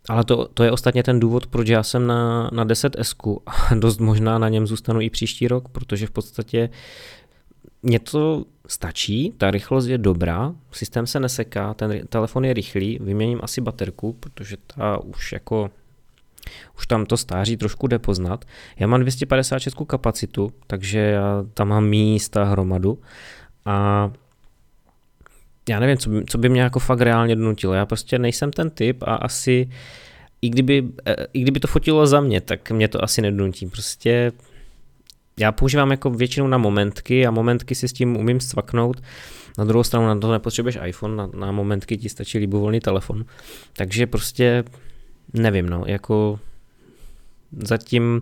Ale 0.09 0.23
to, 0.23 0.47
to 0.53 0.63
je 0.63 0.71
ostatně 0.71 1.03
ten 1.03 1.19
důvod, 1.19 1.47
proč 1.47 1.67
já 1.67 1.83
jsem 1.83 2.07
na, 2.07 2.49
na 2.53 2.65
10S 2.65 3.39
a 3.45 3.75
dost 3.75 3.99
možná 3.99 4.37
na 4.37 4.49
něm 4.49 4.67
zůstanu 4.67 5.01
i 5.01 5.09
příští 5.09 5.47
rok, 5.47 5.69
protože 5.69 6.07
v 6.07 6.11
podstatě 6.11 6.69
mě 7.83 7.99
to 7.99 8.45
stačí, 8.67 9.33
ta 9.37 9.51
rychlost 9.51 9.87
je 9.87 9.97
dobrá, 9.97 10.55
systém 10.71 11.07
se 11.07 11.19
neseká, 11.19 11.73
ten 11.73 12.07
telefon 12.07 12.45
je 12.45 12.53
rychlý, 12.53 12.99
vyměním 13.01 13.39
asi 13.43 13.61
baterku, 13.61 14.13
protože 14.13 14.57
ta 14.67 14.97
už 14.97 15.31
jako 15.31 15.71
už 16.77 16.87
tam 16.87 17.05
to 17.05 17.17
stáří 17.17 17.57
trošku 17.57 17.87
jde 17.87 17.99
poznat. 17.99 18.45
Já 18.79 18.87
mám 18.87 19.01
256 19.01 19.75
kapacitu, 19.87 20.51
takže 20.67 20.99
já 20.99 21.45
tam 21.53 21.67
mám 21.67 21.85
místa 21.85 22.43
hromadu 22.43 22.99
a 23.65 24.11
já 25.69 25.79
nevím, 25.79 25.97
co 25.97 26.09
by, 26.09 26.25
co 26.25 26.37
by 26.37 26.49
mě 26.49 26.61
jako 26.61 26.79
fakt 26.79 27.01
reálně 27.01 27.35
donutilo. 27.35 27.73
Já 27.73 27.85
prostě 27.85 28.19
nejsem 28.19 28.51
ten 28.51 28.69
typ 28.69 29.03
a 29.03 29.15
asi 29.15 29.69
i 30.41 30.49
kdyby, 30.49 30.87
eh, 31.05 31.15
i 31.33 31.41
kdyby 31.41 31.59
to 31.59 31.67
fotilo 31.67 32.07
za 32.07 32.21
mě, 32.21 32.41
tak 32.41 32.71
mě 32.71 32.87
to 32.87 33.03
asi 33.03 33.21
nedonutí. 33.21 33.67
Prostě 33.67 34.31
já 35.39 35.51
používám 35.51 35.91
jako 35.91 36.09
většinou 36.09 36.47
na 36.47 36.57
momentky 36.57 37.27
a 37.27 37.31
momentky 37.31 37.75
si 37.75 37.87
s 37.87 37.93
tím 37.93 38.17
umím 38.17 38.39
stvaknout. 38.39 39.01
Na 39.57 39.63
druhou 39.63 39.83
stranu 39.83 40.07
na 40.07 40.19
to 40.19 40.31
nepotřebuješ 40.31 40.77
iPhone, 40.85 41.15
na, 41.15 41.29
na 41.33 41.51
momentky 41.51 41.97
ti 41.97 42.09
stačí 42.09 42.37
libovolný 42.37 42.79
telefon. 42.79 43.25
Takže 43.73 44.07
prostě 44.07 44.63
nevím, 45.33 45.69
no, 45.69 45.83
jako 45.87 46.39
zatím 47.51 48.21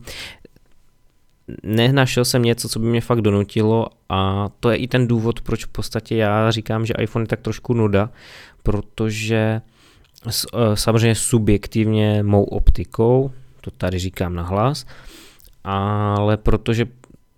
nenašel 1.63 2.25
jsem 2.25 2.43
něco, 2.43 2.69
co 2.69 2.79
by 2.79 2.85
mě 2.85 3.01
fakt 3.01 3.21
donutilo 3.21 3.87
a 4.09 4.49
to 4.59 4.69
je 4.69 4.77
i 4.77 4.87
ten 4.87 5.07
důvod, 5.07 5.41
proč 5.41 5.65
v 5.65 5.67
podstatě 5.67 6.15
já 6.15 6.51
říkám, 6.51 6.85
že 6.85 6.93
iPhone 6.99 7.23
je 7.23 7.27
tak 7.27 7.41
trošku 7.41 7.73
nuda, 7.73 8.09
protože 8.63 9.61
eh, 10.27 10.31
samozřejmě 10.73 11.15
subjektivně 11.15 12.23
mou 12.23 12.43
optikou, 12.43 13.31
to 13.61 13.71
tady 13.71 13.99
říkám 13.99 14.35
nahlas, 14.35 14.85
ale 15.63 16.37
protože 16.37 16.85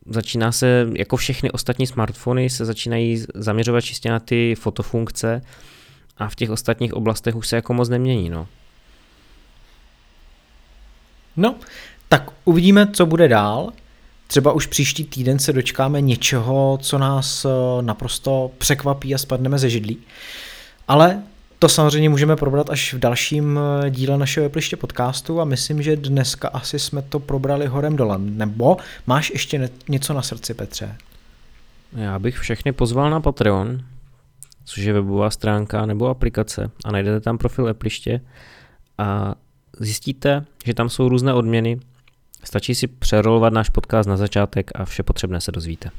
začíná 0.06 0.52
se, 0.52 0.90
jako 0.94 1.18
všechny 1.18 1.52
ostatní 1.52 1.88
smartfony, 1.88 2.50
se 2.50 2.66
začínají 2.66 3.26
zaměřovat 3.36 3.82
čistě 3.82 4.10
na 4.10 4.20
ty 4.20 4.56
fotofunkce 4.56 5.42
a 6.18 6.30
v 6.30 6.36
těch 6.36 6.50
ostatních 6.50 6.94
oblastech 6.94 7.36
už 7.36 7.48
se 7.48 7.56
jako 7.56 7.74
moc 7.74 7.90
nemění, 7.90 8.30
no. 8.30 8.48
No, 11.38 11.56
tak 12.10 12.32
uvidíme, 12.46 12.88
co 12.88 13.06
bude 13.06 13.28
dál. 13.28 13.72
Třeba 14.28 14.52
už 14.52 14.66
příští 14.66 15.04
týden 15.04 15.40
se 15.40 15.54
dočkáme 15.54 16.02
něčeho, 16.02 16.78
co 16.82 16.98
nás 16.98 17.46
eh, 17.46 17.50
naprosto 17.82 18.52
překvapí 18.58 19.16
a 19.16 19.18
spadneme 19.18 19.60
ze 19.60 19.70
židlí. 19.70 19.98
Ale 20.88 21.24
to 21.60 21.70
samozřejmě 21.70 22.10
můžeme 22.10 22.36
probrat 22.36 22.70
až 22.70 22.94
v 22.94 23.00
dalším 23.00 23.60
eh, 23.60 23.90
díle 23.90 24.18
našeho 24.18 24.46
Appliště 24.46 24.76
podcastu 24.76 25.42
a 25.42 25.46
myslím, 25.46 25.82
že 25.82 25.96
dneska 25.96 26.48
asi 26.48 26.80
jsme 26.80 27.02
to 27.02 27.20
probrali 27.20 27.68
horem 27.68 27.96
dolem. 27.96 28.38
Nebo 28.38 28.78
máš 29.08 29.30
ještě 29.30 29.70
něco 29.90 30.14
na 30.14 30.22
srdci, 30.22 30.54
Petře? 30.54 30.96
Já 31.96 32.20
bych 32.20 32.38
všechny 32.40 32.72
pozval 32.72 33.10
na 33.10 33.22
Patreon, 33.22 33.82
což 34.66 34.84
je 34.84 34.94
webová 34.94 35.30
stránka 35.30 35.86
nebo 35.86 36.08
aplikace 36.08 36.72
a 36.86 36.92
najdete 36.92 37.20
tam 37.20 37.38
profil 37.38 37.68
Appliště 37.68 38.22
a 38.98 39.36
zjistíte, 39.80 40.46
že 40.66 40.74
tam 40.74 40.90
jsou 40.90 41.10
různé 41.10 41.34
odměny, 41.34 41.80
stačí 42.44 42.76
si 42.76 42.88
přerolovat 42.88 43.54
náš 43.54 43.70
podcast 43.70 44.10
na 44.10 44.18
začátek 44.18 44.72
a 44.76 44.86
vše 44.86 45.04
potřebné 45.04 45.42
se 45.42 45.52
dozvíte. 45.52 45.90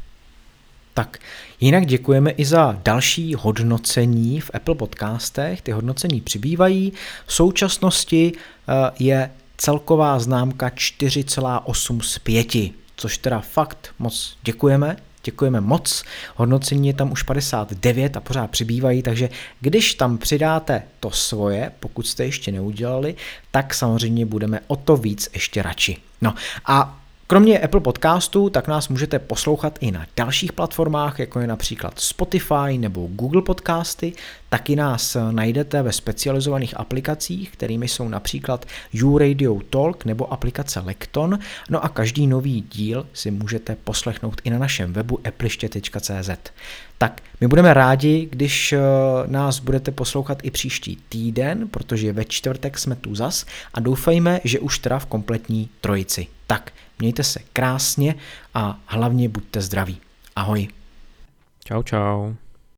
Tak, 0.94 1.18
jinak 1.60 1.86
děkujeme 1.86 2.30
i 2.30 2.44
za 2.44 2.80
další 2.84 3.34
hodnocení 3.34 4.40
v 4.40 4.50
Apple 4.54 4.74
podcastech. 4.74 5.62
Ty 5.62 5.72
hodnocení 5.72 6.20
přibývají. 6.20 6.92
V 7.26 7.32
současnosti 7.32 8.32
eh, 8.32 8.72
je 8.98 9.30
celková 9.56 10.18
známka 10.18 10.68
4,8 10.68 12.00
z 12.00 12.18
5, 12.18 12.72
což 12.96 13.18
teda 13.18 13.40
fakt 13.40 13.94
moc 13.98 14.36
děkujeme. 14.44 14.96
Děkujeme 15.24 15.60
moc. 15.60 16.04
Hodnocení 16.36 16.88
je 16.88 16.94
tam 16.94 17.12
už 17.12 17.22
59 17.22 18.16
a 18.16 18.20
pořád 18.20 18.50
přibývají, 18.50 19.02
takže 19.02 19.28
když 19.60 19.94
tam 19.94 20.18
přidáte 20.18 20.82
to 21.00 21.10
svoje, 21.10 21.72
pokud 21.80 22.06
jste 22.06 22.24
ještě 22.24 22.52
neudělali, 22.52 23.14
tak 23.50 23.74
samozřejmě 23.74 24.26
budeme 24.26 24.60
o 24.66 24.76
to 24.76 24.96
víc 24.96 25.28
ještě 25.34 25.62
radši. 25.62 25.96
No 26.22 26.34
a 26.66 27.03
Kromě 27.34 27.58
Apple 27.58 27.80
Podcastu, 27.80 28.50
tak 28.50 28.68
nás 28.68 28.88
můžete 28.88 29.18
poslouchat 29.18 29.78
i 29.80 29.90
na 29.90 30.06
dalších 30.16 30.52
platformách, 30.52 31.18
jako 31.18 31.40
je 31.40 31.46
například 31.46 32.00
Spotify 32.00 32.78
nebo 32.78 33.06
Google 33.06 33.42
Podcasty. 33.42 34.12
Taky 34.48 34.76
nás 34.76 35.16
najdete 35.30 35.82
ve 35.82 35.92
specializovaných 35.92 36.80
aplikacích, 36.80 37.50
kterými 37.50 37.88
jsou 37.88 38.08
například 38.08 38.66
YouRadio 38.92 39.60
Talk 39.70 40.04
nebo 40.04 40.32
aplikace 40.32 40.80
Lekton. 40.80 41.38
No 41.70 41.84
a 41.84 41.88
každý 41.88 42.26
nový 42.26 42.60
díl 42.60 43.06
si 43.12 43.30
můžete 43.30 43.76
poslechnout 43.84 44.40
i 44.44 44.50
na 44.50 44.58
našem 44.58 44.92
webu 44.92 45.18
appliště.cz. 45.28 46.30
Tak, 46.98 47.20
my 47.40 47.48
budeme 47.48 47.74
rádi, 47.74 48.28
když 48.30 48.72
eh, 48.72 48.80
nás 49.26 49.58
budete 49.58 49.90
poslouchat 49.90 50.38
i 50.42 50.50
příští 50.50 50.98
týden, 51.08 51.68
protože 51.68 52.12
ve 52.12 52.24
čtvrtek 52.24 52.78
jsme 52.78 52.96
tu 52.96 53.14
zas 53.14 53.46
a 53.74 53.80
doufejme, 53.80 54.40
že 54.44 54.60
už 54.60 54.78
teda 54.78 54.98
v 54.98 55.06
kompletní 55.06 55.68
trojici. 55.80 56.26
Tak, 56.46 56.72
mějte 56.98 57.24
se 57.24 57.40
krásně 57.52 58.14
a 58.54 58.78
hlavně 58.86 59.28
buďte 59.28 59.60
zdraví. 59.60 60.00
Ahoj. 60.36 60.68
Čau, 61.64 61.82
čau. 61.82 62.34